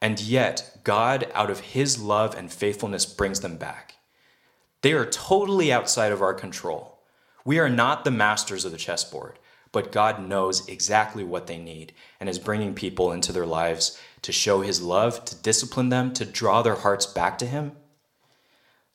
and 0.00 0.20
yet 0.20 0.78
god 0.84 1.28
out 1.34 1.50
of 1.50 1.58
his 1.60 2.00
love 2.00 2.36
and 2.36 2.52
faithfulness 2.52 3.04
brings 3.04 3.40
them 3.40 3.56
back 3.56 3.96
they 4.82 4.92
are 4.92 5.06
totally 5.06 5.72
outside 5.72 6.12
of 6.12 6.22
our 6.22 6.34
control 6.34 6.98
we 7.44 7.58
are 7.58 7.70
not 7.70 8.04
the 8.04 8.10
masters 8.10 8.64
of 8.64 8.72
the 8.72 8.78
chessboard 8.78 9.38
but 9.72 9.90
God 9.90 10.28
knows 10.28 10.68
exactly 10.68 11.24
what 11.24 11.46
they 11.46 11.56
need 11.56 11.94
and 12.20 12.28
is 12.28 12.38
bringing 12.38 12.74
people 12.74 13.10
into 13.10 13.32
their 13.32 13.46
lives 13.46 13.98
to 14.20 14.30
show 14.30 14.60
his 14.60 14.82
love, 14.82 15.24
to 15.24 15.34
discipline 15.34 15.88
them, 15.88 16.12
to 16.12 16.26
draw 16.26 16.62
their 16.62 16.76
hearts 16.76 17.06
back 17.06 17.38
to 17.38 17.46
him. 17.46 17.72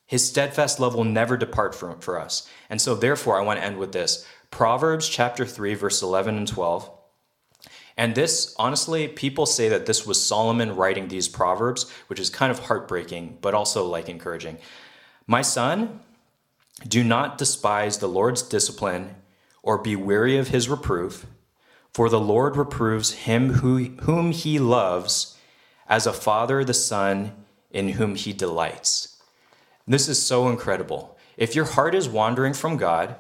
His 0.06 0.26
steadfast 0.26 0.80
love 0.80 0.96
will 0.96 1.04
never 1.04 1.36
depart 1.36 1.76
from 1.76 2.00
for 2.00 2.20
us. 2.20 2.48
And 2.70 2.80
so 2.80 2.96
therefore 2.96 3.38
I 3.38 3.42
want 3.42 3.60
to 3.60 3.66
end 3.66 3.78
with 3.78 3.92
this. 3.92 4.26
Proverbs 4.52 5.10
chapter 5.10 5.46
3 5.46 5.74
verse 5.74 6.02
11 6.02 6.38
and 6.38 6.48
12. 6.48 6.90
And 7.98 8.14
this 8.14 8.56
honestly 8.58 9.08
people 9.08 9.48
say 9.48 9.68
that 9.70 9.88
this 9.88 10.06
was 10.06 10.24
Solomon 10.24 10.76
writing 10.76 11.08
these 11.08 11.28
proverbs, 11.28 11.92
which 12.06 12.20
is 12.20 12.30
kind 12.30 12.52
of 12.52 12.60
heartbreaking 12.60 13.40
but 13.42 13.56
also 13.56 13.86
like 13.86 14.08
encouraging. 14.08 14.60
My 15.30 15.42
son, 15.42 16.00
do 16.88 17.04
not 17.04 17.38
despise 17.38 17.98
the 17.98 18.08
Lord's 18.08 18.42
discipline 18.42 19.16
or 19.62 19.78
be 19.78 19.96
weary 19.96 20.38
of 20.38 20.48
his 20.48 20.70
reproof, 20.70 21.26
for 21.94 22.08
the 22.08 22.20
Lord 22.20 22.56
reproves 22.56 23.12
him 23.12 23.56
who, 23.56 23.78
whom 24.04 24.32
he 24.32 24.58
loves, 24.58 25.38
as 25.90 26.08
a 26.08 26.14
father 26.14 26.64
the 26.64 26.74
son 26.74 27.34
in 27.72 27.90
whom 27.90 28.16
he 28.16 28.32
delights. 28.32 29.22
This 29.86 30.08
is 30.08 30.26
so 30.26 30.48
incredible. 30.48 31.18
If 31.36 31.56
your 31.56 31.66
heart 31.66 31.94
is 31.94 32.08
wandering 32.08 32.54
from 32.54 32.78
God 32.78 33.16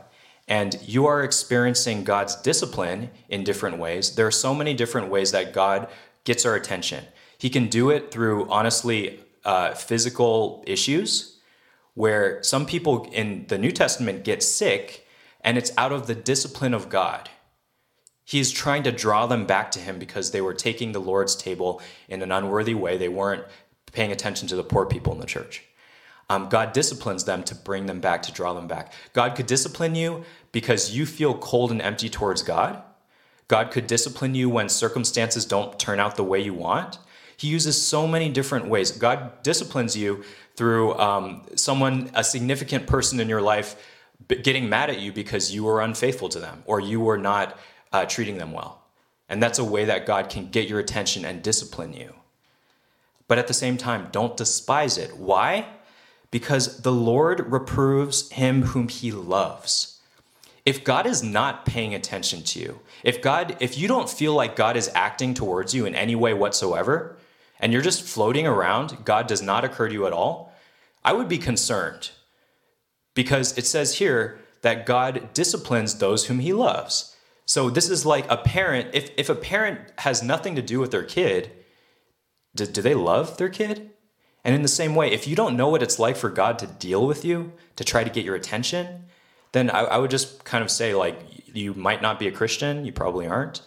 and 0.47 0.79
you 0.85 1.05
are 1.05 1.23
experiencing 1.23 2.05
God's 2.05 2.35
discipline 2.37 3.09
in 3.27 3.43
different 3.43 3.79
ways, 3.79 4.15
there 4.15 4.27
are 4.27 4.31
so 4.31 4.55
many 4.55 4.73
different 4.73 5.09
ways 5.09 5.31
that 5.31 5.53
God 5.53 5.89
gets 6.23 6.45
our 6.45 6.55
attention. 6.55 7.03
He 7.37 7.49
can 7.49 7.67
do 7.67 7.89
it 7.89 8.11
through, 8.11 8.49
honestly, 8.49 9.19
uh, 9.43 9.73
physical 9.73 10.63
issues, 10.65 11.36
where 11.97 12.43
some 12.43 12.63
people 12.63 13.09
in 13.11 13.43
the 13.47 13.57
New 13.57 13.71
Testament 13.71 14.23
get 14.23 14.43
sick 14.43 15.07
and 15.41 15.57
it's 15.57 15.71
out 15.79 15.91
of 15.91 16.05
the 16.05 16.13
discipline 16.13 16.75
of 16.75 16.89
God. 16.89 17.27
He's 18.23 18.51
trying 18.51 18.83
to 18.83 18.91
draw 18.91 19.25
them 19.25 19.47
back 19.47 19.71
to 19.71 19.79
him 19.79 19.97
because 19.97 20.29
they 20.29 20.39
were 20.39 20.53
taking 20.53 20.91
the 20.91 21.01
Lord's 21.01 21.35
table 21.35 21.81
in 22.07 22.21
an 22.21 22.31
unworthy 22.31 22.75
way. 22.75 22.99
They 22.99 23.09
weren't 23.09 23.45
paying 23.93 24.11
attention 24.11 24.47
to 24.49 24.55
the 24.55 24.63
poor 24.63 24.85
people 24.85 25.11
in 25.11 25.19
the 25.19 25.25
church. 25.25 25.63
Um, 26.29 26.49
God 26.49 26.71
disciplines 26.71 27.23
them 27.23 27.41
to 27.45 27.55
bring 27.55 27.87
them 27.87 27.99
back, 27.99 28.21
to 28.23 28.31
draw 28.31 28.53
them 28.53 28.67
back. 28.67 28.93
God 29.13 29.35
could 29.35 29.47
discipline 29.47 29.95
you 29.95 30.23
because 30.51 30.95
you 30.95 31.07
feel 31.07 31.33
cold 31.33 31.71
and 31.71 31.81
empty 31.81 32.09
towards 32.09 32.43
God. 32.43 32.83
God 33.47 33.71
could 33.71 33.87
discipline 33.87 34.35
you 34.35 34.51
when 34.51 34.69
circumstances 34.69 35.45
don't 35.45 35.79
turn 35.79 35.99
out 35.99 36.15
the 36.15 36.23
way 36.23 36.39
you 36.39 36.53
want. 36.53 36.99
He 37.37 37.47
uses 37.47 37.79
so 37.81 38.07
many 38.07 38.29
different 38.29 38.67
ways. 38.67 38.91
God 38.91 39.43
disciplines 39.43 39.95
you 39.95 40.23
through 40.55 40.97
um, 40.97 41.43
someone, 41.55 42.09
a 42.15 42.23
significant 42.23 42.87
person 42.87 43.19
in 43.19 43.29
your 43.29 43.41
life 43.41 43.75
getting 44.27 44.67
mad 44.67 44.89
at 44.89 44.99
you 44.99 45.11
because 45.13 45.53
you 45.53 45.63
were 45.63 45.81
unfaithful 45.81 46.29
to 46.29 46.39
them 46.39 46.63
or 46.65 46.79
you 46.79 46.99
were 46.99 47.17
not 47.17 47.57
uh, 47.93 48.05
treating 48.05 48.37
them 48.37 48.51
well. 48.51 48.83
And 49.29 49.41
that's 49.41 49.59
a 49.59 49.63
way 49.63 49.85
that 49.85 50.05
God 50.05 50.29
can 50.29 50.49
get 50.49 50.67
your 50.67 50.79
attention 50.79 51.25
and 51.25 51.43
discipline 51.43 51.93
you. 51.93 52.13
But 53.27 53.37
at 53.37 53.47
the 53.47 53.53
same 53.53 53.77
time, 53.77 54.07
don't 54.11 54.37
despise 54.37 54.97
it. 54.97 55.17
Why? 55.17 55.67
Because 56.31 56.81
the 56.81 56.91
Lord 56.91 57.51
reproves 57.51 58.29
him 58.31 58.63
whom 58.63 58.87
he 58.87 59.11
loves. 59.11 59.99
If 60.65 60.83
God 60.83 61.05
is 61.05 61.23
not 61.23 61.65
paying 61.65 61.93
attention 61.93 62.41
to 62.43 62.59
you, 62.59 62.79
if 63.03 63.21
God 63.21 63.55
if 63.59 63.77
you 63.77 63.87
don't 63.87 64.09
feel 64.09 64.33
like 64.33 64.55
God 64.55 64.75
is 64.75 64.91
acting 64.93 65.33
towards 65.33 65.73
you 65.73 65.85
in 65.85 65.95
any 65.95 66.15
way 66.15 66.33
whatsoever, 66.33 67.16
and 67.59 67.73
you're 67.73 67.81
just 67.81 68.03
floating 68.03 68.47
around, 68.47 69.05
God 69.05 69.27
does 69.27 69.41
not 69.41 69.63
occur 69.63 69.87
to 69.87 69.93
you 69.93 70.05
at 70.07 70.13
all, 70.13 70.53
I 71.03 71.13
would 71.13 71.27
be 71.27 71.37
concerned 71.37 72.11
because 73.13 73.57
it 73.57 73.65
says 73.65 73.97
here 73.97 74.39
that 74.61 74.85
God 74.85 75.33
disciplines 75.33 75.95
those 75.95 76.27
whom 76.27 76.39
he 76.39 76.53
loves. 76.53 77.15
So 77.45 77.69
this 77.69 77.89
is 77.89 78.05
like 78.05 78.29
a 78.29 78.37
parent, 78.37 78.89
if, 78.93 79.11
if 79.17 79.29
a 79.29 79.35
parent 79.35 79.79
has 79.99 80.21
nothing 80.21 80.55
to 80.55 80.61
do 80.61 80.79
with 80.79 80.91
their 80.91 81.03
kid, 81.03 81.51
do, 82.55 82.65
do 82.65 82.81
they 82.81 82.93
love 82.93 83.37
their 83.37 83.49
kid? 83.49 83.91
And 84.43 84.53
in 84.53 84.61
the 84.61 84.67
same 84.67 84.95
way, 84.95 85.11
if 85.11 85.27
you 85.27 85.35
don't 85.35 85.57
know 85.57 85.69
what 85.69 85.83
it's 85.83 85.99
like 85.99 86.15
for 86.15 86.29
God 86.29 86.59
to 86.59 86.67
deal 86.67 87.05
with 87.05 87.25
you, 87.25 87.53
to 87.75 87.83
try 87.83 88.03
to 88.03 88.09
get 88.09 88.25
your 88.25 88.35
attention, 88.35 89.05
then 89.51 89.69
I, 89.69 89.81
I 89.81 89.97
would 89.97 90.11
just 90.11 90.43
kind 90.43 90.63
of 90.63 90.69
say, 90.69 90.93
like, 90.93 91.19
you 91.53 91.73
might 91.73 92.01
not 92.01 92.19
be 92.19 92.27
a 92.27 92.31
Christian, 92.31 92.85
you 92.85 92.91
probably 92.91 93.27
aren't. 93.27 93.61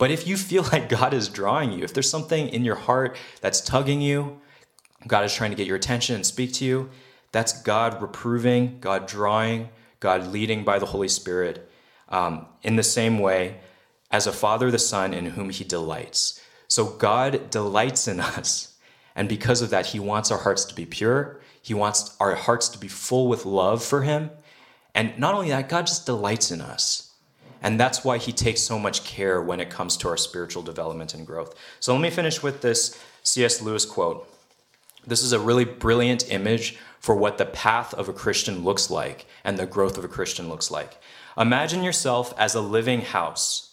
But 0.00 0.10
if 0.10 0.26
you 0.26 0.38
feel 0.38 0.62
like 0.72 0.88
God 0.88 1.14
is 1.14 1.28
drawing 1.28 1.70
you, 1.72 1.84
if 1.84 1.94
there's 1.94 2.10
something 2.10 2.48
in 2.48 2.64
your 2.64 2.74
heart 2.74 3.16
that's 3.42 3.60
tugging 3.60 4.00
you, 4.00 4.40
God 5.06 5.24
is 5.24 5.32
trying 5.32 5.50
to 5.50 5.56
get 5.56 5.66
your 5.66 5.76
attention 5.76 6.16
and 6.16 6.26
speak 6.26 6.52
to 6.54 6.64
you, 6.64 6.90
that's 7.32 7.62
God 7.62 8.02
reproving, 8.02 8.80
God 8.80 9.06
drawing, 9.06 9.68
God 10.00 10.26
leading 10.26 10.64
by 10.64 10.78
the 10.78 10.86
Holy 10.86 11.08
Spirit. 11.08 11.70
Um, 12.08 12.46
in 12.62 12.76
the 12.76 12.82
same 12.82 13.18
way, 13.18 13.60
as 14.10 14.26
a 14.26 14.32
father, 14.32 14.70
the 14.70 14.78
son 14.78 15.14
in 15.14 15.26
whom 15.26 15.50
he 15.50 15.62
delights. 15.62 16.42
So 16.66 16.86
God 16.86 17.50
delights 17.50 18.08
in 18.08 18.20
us. 18.38 18.74
And 19.14 19.28
because 19.28 19.60
of 19.60 19.70
that, 19.70 19.86
he 19.86 20.00
wants 20.00 20.30
our 20.30 20.38
hearts 20.38 20.64
to 20.64 20.74
be 20.74 20.86
pure. 20.86 21.40
He 21.60 21.74
wants 21.74 22.16
our 22.18 22.34
hearts 22.34 22.68
to 22.70 22.78
be 22.78 22.88
full 22.88 23.28
with 23.28 23.44
love 23.44 23.84
for 23.84 24.02
him. 24.02 24.30
And 24.94 25.16
not 25.18 25.34
only 25.34 25.50
that, 25.50 25.68
God 25.68 25.86
just 25.86 26.06
delights 26.06 26.50
in 26.50 26.62
us. 26.62 27.09
And 27.62 27.78
that's 27.78 28.04
why 28.04 28.18
he 28.18 28.32
takes 28.32 28.62
so 28.62 28.78
much 28.78 29.04
care 29.04 29.40
when 29.40 29.60
it 29.60 29.70
comes 29.70 29.96
to 29.98 30.08
our 30.08 30.16
spiritual 30.16 30.62
development 30.62 31.14
and 31.14 31.26
growth. 31.26 31.54
So 31.78 31.92
let 31.92 32.00
me 32.00 32.10
finish 32.10 32.42
with 32.42 32.62
this 32.62 32.98
C.S. 33.22 33.60
Lewis 33.60 33.84
quote. 33.84 34.26
This 35.06 35.22
is 35.22 35.32
a 35.32 35.40
really 35.40 35.64
brilliant 35.64 36.30
image 36.30 36.78
for 36.98 37.14
what 37.14 37.38
the 37.38 37.46
path 37.46 37.94
of 37.94 38.08
a 38.08 38.12
Christian 38.12 38.64
looks 38.64 38.90
like 38.90 39.26
and 39.44 39.58
the 39.58 39.66
growth 39.66 39.96
of 39.96 40.04
a 40.04 40.08
Christian 40.08 40.48
looks 40.48 40.70
like. 40.70 41.00
Imagine 41.36 41.82
yourself 41.82 42.34
as 42.38 42.54
a 42.54 42.60
living 42.60 43.00
house. 43.00 43.70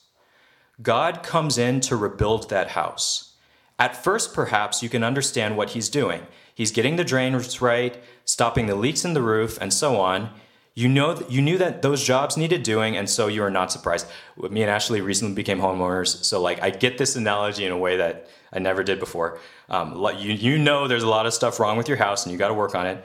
God 0.81 1.23
comes 1.23 1.57
in 1.57 1.81
to 1.81 1.95
rebuild 1.95 2.49
that 2.49 2.69
house. 2.69 3.33
At 3.79 4.01
first, 4.01 4.33
perhaps 4.33 4.81
you 4.81 4.89
can 4.89 5.03
understand 5.03 5.57
what 5.57 5.71
he's 5.71 5.89
doing. 5.89 6.27
He's 6.53 6.71
getting 6.71 6.95
the 6.95 7.03
drains 7.03 7.61
right, 7.61 8.01
stopping 8.25 8.65
the 8.65 8.75
leaks 8.75 9.05
in 9.05 9.13
the 9.13 9.21
roof, 9.21 9.57
and 9.61 9.73
so 9.73 9.99
on. 9.99 10.31
You 10.77 10.87
know, 10.87 11.15
that, 11.15 11.31
you 11.31 11.41
knew 11.41 11.57
that 11.57 11.81
those 11.81 12.03
jobs 12.03 12.37
needed 12.37 12.61
doing, 12.61 12.97
and 12.97 13.09
so 13.09 13.25
you 13.25 13.41
are 13.41 13.49
not 13.49 13.71
surprised. 13.71 14.05
Me 14.37 14.61
and 14.61 14.69
Ashley 14.69 15.01
recently 15.01 15.33
became 15.33 15.59
homeowners, 15.59 16.23
so 16.23 16.39
like 16.39 16.61
I 16.61 16.69
get 16.69 16.99
this 16.99 17.15
analogy 17.15 17.65
in 17.65 17.71
a 17.71 17.77
way 17.79 17.97
that 17.97 18.29
I 18.53 18.59
never 18.59 18.83
did 18.83 18.99
before. 18.99 19.39
Um, 19.69 19.95
you 20.19 20.33
you 20.33 20.59
know 20.59 20.87
there's 20.87 21.01
a 21.01 21.09
lot 21.09 21.25
of 21.25 21.33
stuff 21.33 21.59
wrong 21.59 21.77
with 21.77 21.87
your 21.87 21.97
house, 21.97 22.25
and 22.25 22.31
you 22.31 22.37
got 22.37 22.49
to 22.49 22.53
work 22.53 22.75
on 22.75 22.85
it. 22.85 23.03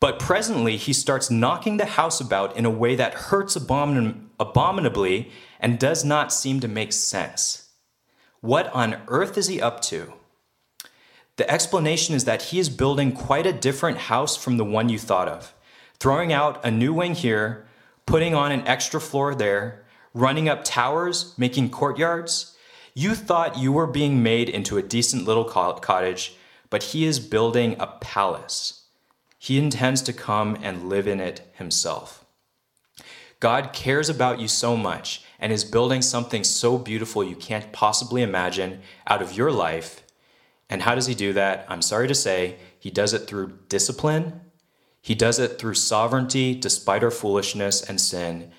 But 0.00 0.18
presently, 0.20 0.78
he 0.78 0.94
starts 0.94 1.30
knocking 1.30 1.76
the 1.76 1.84
house 1.84 2.18
about 2.18 2.56
in 2.56 2.64
a 2.64 2.70
way 2.70 2.96
that 2.96 3.12
hurts 3.12 3.58
abomin- 3.58 4.28
abominably 4.40 5.30
and 5.60 5.78
does 5.78 6.02
not 6.02 6.32
seem 6.32 6.60
to 6.60 6.68
make 6.68 6.94
sense. 6.94 7.68
What 8.40 8.72
on 8.72 9.02
earth 9.08 9.36
is 9.36 9.48
he 9.48 9.60
up 9.60 9.82
to? 9.82 10.14
The 11.36 11.50
explanation 11.50 12.14
is 12.14 12.24
that 12.24 12.40
he 12.40 12.58
is 12.58 12.70
building 12.70 13.12
quite 13.12 13.44
a 13.44 13.52
different 13.52 13.98
house 13.98 14.34
from 14.34 14.56
the 14.56 14.64
one 14.64 14.88
you 14.88 14.98
thought 14.98 15.28
of 15.28 15.52
throwing 16.00 16.32
out 16.32 16.64
a 16.64 16.70
new 16.70 16.94
wing 16.94 17.14
here, 17.14 17.66
putting 18.06 18.34
on 18.34 18.50
an 18.50 18.66
extra 18.66 19.00
floor 19.00 19.34
there, 19.34 19.84
running 20.14 20.48
up 20.48 20.64
towers, 20.64 21.34
making 21.38 21.70
courtyards. 21.70 22.56
You 22.94 23.14
thought 23.14 23.58
you 23.58 23.70
were 23.70 23.86
being 23.86 24.22
made 24.22 24.48
into 24.48 24.78
a 24.78 24.82
decent 24.82 25.26
little 25.26 25.44
cottage, 25.44 26.34
but 26.70 26.82
he 26.82 27.04
is 27.04 27.20
building 27.20 27.76
a 27.78 27.86
palace. 27.86 28.86
He 29.38 29.58
intends 29.58 30.02
to 30.02 30.12
come 30.12 30.58
and 30.62 30.88
live 30.88 31.06
in 31.06 31.20
it 31.20 31.48
himself. 31.54 32.24
God 33.38 33.72
cares 33.72 34.08
about 34.08 34.40
you 34.40 34.48
so 34.48 34.76
much 34.76 35.22
and 35.38 35.52
is 35.52 35.64
building 35.64 36.02
something 36.02 36.44
so 36.44 36.76
beautiful 36.76 37.24
you 37.24 37.36
can't 37.36 37.72
possibly 37.72 38.22
imagine 38.22 38.80
out 39.06 39.22
of 39.22 39.32
your 39.32 39.50
life. 39.50 40.02
And 40.68 40.82
how 40.82 40.94
does 40.94 41.06
he 41.06 41.14
do 41.14 41.32
that? 41.32 41.64
I'm 41.68 41.80
sorry 41.80 42.08
to 42.08 42.14
say, 42.14 42.56
he 42.78 42.90
does 42.90 43.14
it 43.14 43.26
through 43.26 43.58
discipline 43.68 44.40
he 45.00 45.14
does 45.14 45.38
it 45.38 45.58
through 45.58 45.74
sovereignty 45.74 46.54
despite 46.54 47.02
our 47.02 47.10
foolishness 47.10 47.82
and 47.82 48.00
sin. 48.00 48.50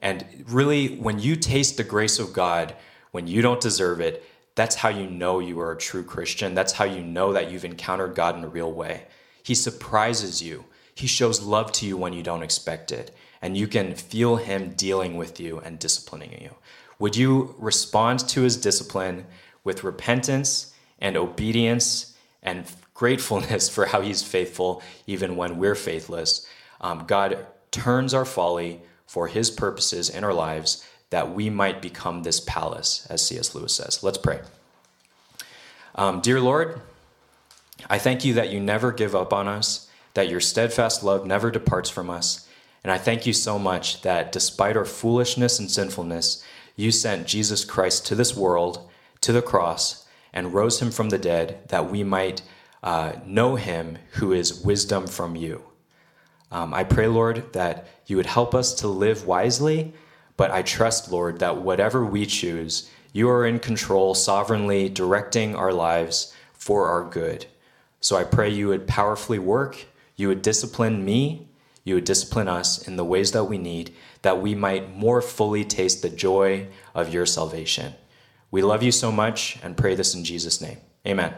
And 0.00 0.24
really, 0.48 0.96
when 0.96 1.18
you 1.18 1.36
taste 1.36 1.76
the 1.76 1.84
grace 1.84 2.18
of 2.18 2.32
God, 2.32 2.74
when 3.10 3.26
you 3.26 3.42
don't 3.42 3.60
deserve 3.60 4.00
it, 4.00 4.24
that's 4.54 4.76
how 4.76 4.88
you 4.88 5.06
know 5.06 5.38
you 5.38 5.60
are 5.60 5.72
a 5.72 5.78
true 5.78 6.02
Christian. 6.02 6.54
That's 6.54 6.72
how 6.72 6.84
you 6.84 7.02
know 7.02 7.32
that 7.32 7.50
you've 7.50 7.64
encountered 7.64 8.14
God 8.14 8.36
in 8.36 8.44
a 8.44 8.48
real 8.48 8.72
way. 8.72 9.06
He 9.42 9.54
surprises 9.54 10.42
you, 10.42 10.64
He 10.94 11.06
shows 11.06 11.42
love 11.42 11.72
to 11.72 11.86
you 11.86 11.96
when 11.96 12.12
you 12.12 12.22
don't 12.22 12.42
expect 12.42 12.92
it. 12.92 13.14
And 13.42 13.56
you 13.56 13.66
can 13.66 13.94
feel 13.94 14.36
Him 14.36 14.74
dealing 14.74 15.16
with 15.16 15.40
you 15.40 15.60
and 15.60 15.78
disciplining 15.78 16.32
you. 16.42 16.54
Would 16.98 17.16
you 17.16 17.54
respond 17.58 18.20
to 18.28 18.42
His 18.42 18.56
discipline 18.56 19.26
with 19.64 19.84
repentance 19.84 20.74
and 20.98 21.16
obedience 21.16 22.16
and 22.42 22.66
gratefulness 23.00 23.66
for 23.70 23.86
how 23.86 24.02
he's 24.02 24.22
faithful 24.22 24.82
even 25.06 25.34
when 25.34 25.56
we're 25.56 25.74
faithless. 25.74 26.46
Um, 26.82 27.04
God 27.06 27.46
turns 27.70 28.12
our 28.12 28.26
folly 28.26 28.82
for 29.06 29.26
his 29.26 29.50
purposes 29.50 30.10
in 30.10 30.22
our 30.22 30.34
lives 30.34 30.86
that 31.08 31.32
we 31.34 31.48
might 31.48 31.80
become 31.80 32.22
this 32.22 32.40
palace, 32.40 33.06
as 33.08 33.26
C.S. 33.26 33.54
Lewis 33.54 33.74
says. 33.74 34.02
Let's 34.02 34.18
pray. 34.18 34.40
Um, 35.94 36.20
dear 36.20 36.42
Lord, 36.42 36.82
I 37.88 37.98
thank 37.98 38.22
you 38.22 38.34
that 38.34 38.50
you 38.50 38.60
never 38.60 38.92
give 38.92 39.14
up 39.14 39.32
on 39.32 39.48
us, 39.48 39.88
that 40.12 40.28
your 40.28 40.40
steadfast 40.40 41.02
love 41.02 41.26
never 41.26 41.50
departs 41.50 41.88
from 41.88 42.10
us. 42.10 42.46
And 42.84 42.92
I 42.92 42.98
thank 42.98 43.26
you 43.26 43.32
so 43.32 43.58
much 43.58 44.02
that 44.02 44.30
despite 44.30 44.76
our 44.76 44.84
foolishness 44.84 45.58
and 45.58 45.70
sinfulness, 45.70 46.44
you 46.76 46.90
sent 46.90 47.26
Jesus 47.26 47.64
Christ 47.64 48.06
to 48.08 48.14
this 48.14 48.36
world, 48.36 48.90
to 49.22 49.32
the 49.32 49.40
cross, 49.40 50.06
and 50.34 50.52
rose 50.52 50.82
him 50.82 50.90
from 50.90 51.08
the 51.08 51.18
dead 51.18 51.60
that 51.68 51.90
we 51.90 52.04
might 52.04 52.42
uh, 52.82 53.12
know 53.26 53.56
him 53.56 53.98
who 54.12 54.32
is 54.32 54.64
wisdom 54.64 55.06
from 55.06 55.36
you. 55.36 55.62
Um, 56.50 56.74
I 56.74 56.84
pray, 56.84 57.06
Lord, 57.06 57.52
that 57.52 57.86
you 58.06 58.16
would 58.16 58.26
help 58.26 58.54
us 58.54 58.74
to 58.76 58.88
live 58.88 59.26
wisely, 59.26 59.92
but 60.36 60.50
I 60.50 60.62
trust, 60.62 61.12
Lord, 61.12 61.38
that 61.38 61.58
whatever 61.58 62.04
we 62.04 62.26
choose, 62.26 62.90
you 63.12 63.28
are 63.28 63.46
in 63.46 63.58
control, 63.58 64.14
sovereignly 64.14 64.88
directing 64.88 65.54
our 65.54 65.72
lives 65.72 66.34
for 66.52 66.88
our 66.88 67.08
good. 67.08 67.46
So 68.00 68.16
I 68.16 68.24
pray 68.24 68.48
you 68.48 68.68
would 68.68 68.86
powerfully 68.86 69.38
work, 69.38 69.86
you 70.16 70.28
would 70.28 70.42
discipline 70.42 71.04
me, 71.04 71.48
you 71.84 71.94
would 71.94 72.04
discipline 72.04 72.48
us 72.48 72.86
in 72.86 72.96
the 72.96 73.04
ways 73.04 73.32
that 73.32 73.44
we 73.44 73.58
need, 73.58 73.94
that 74.22 74.40
we 74.40 74.54
might 74.54 74.94
more 74.94 75.22
fully 75.22 75.64
taste 75.64 76.02
the 76.02 76.10
joy 76.10 76.68
of 76.94 77.12
your 77.12 77.26
salvation. 77.26 77.94
We 78.50 78.62
love 78.62 78.82
you 78.82 78.92
so 78.92 79.12
much 79.12 79.58
and 79.62 79.76
pray 79.76 79.94
this 79.94 80.14
in 80.14 80.24
Jesus' 80.24 80.60
name. 80.60 80.78
Amen. 81.06 81.34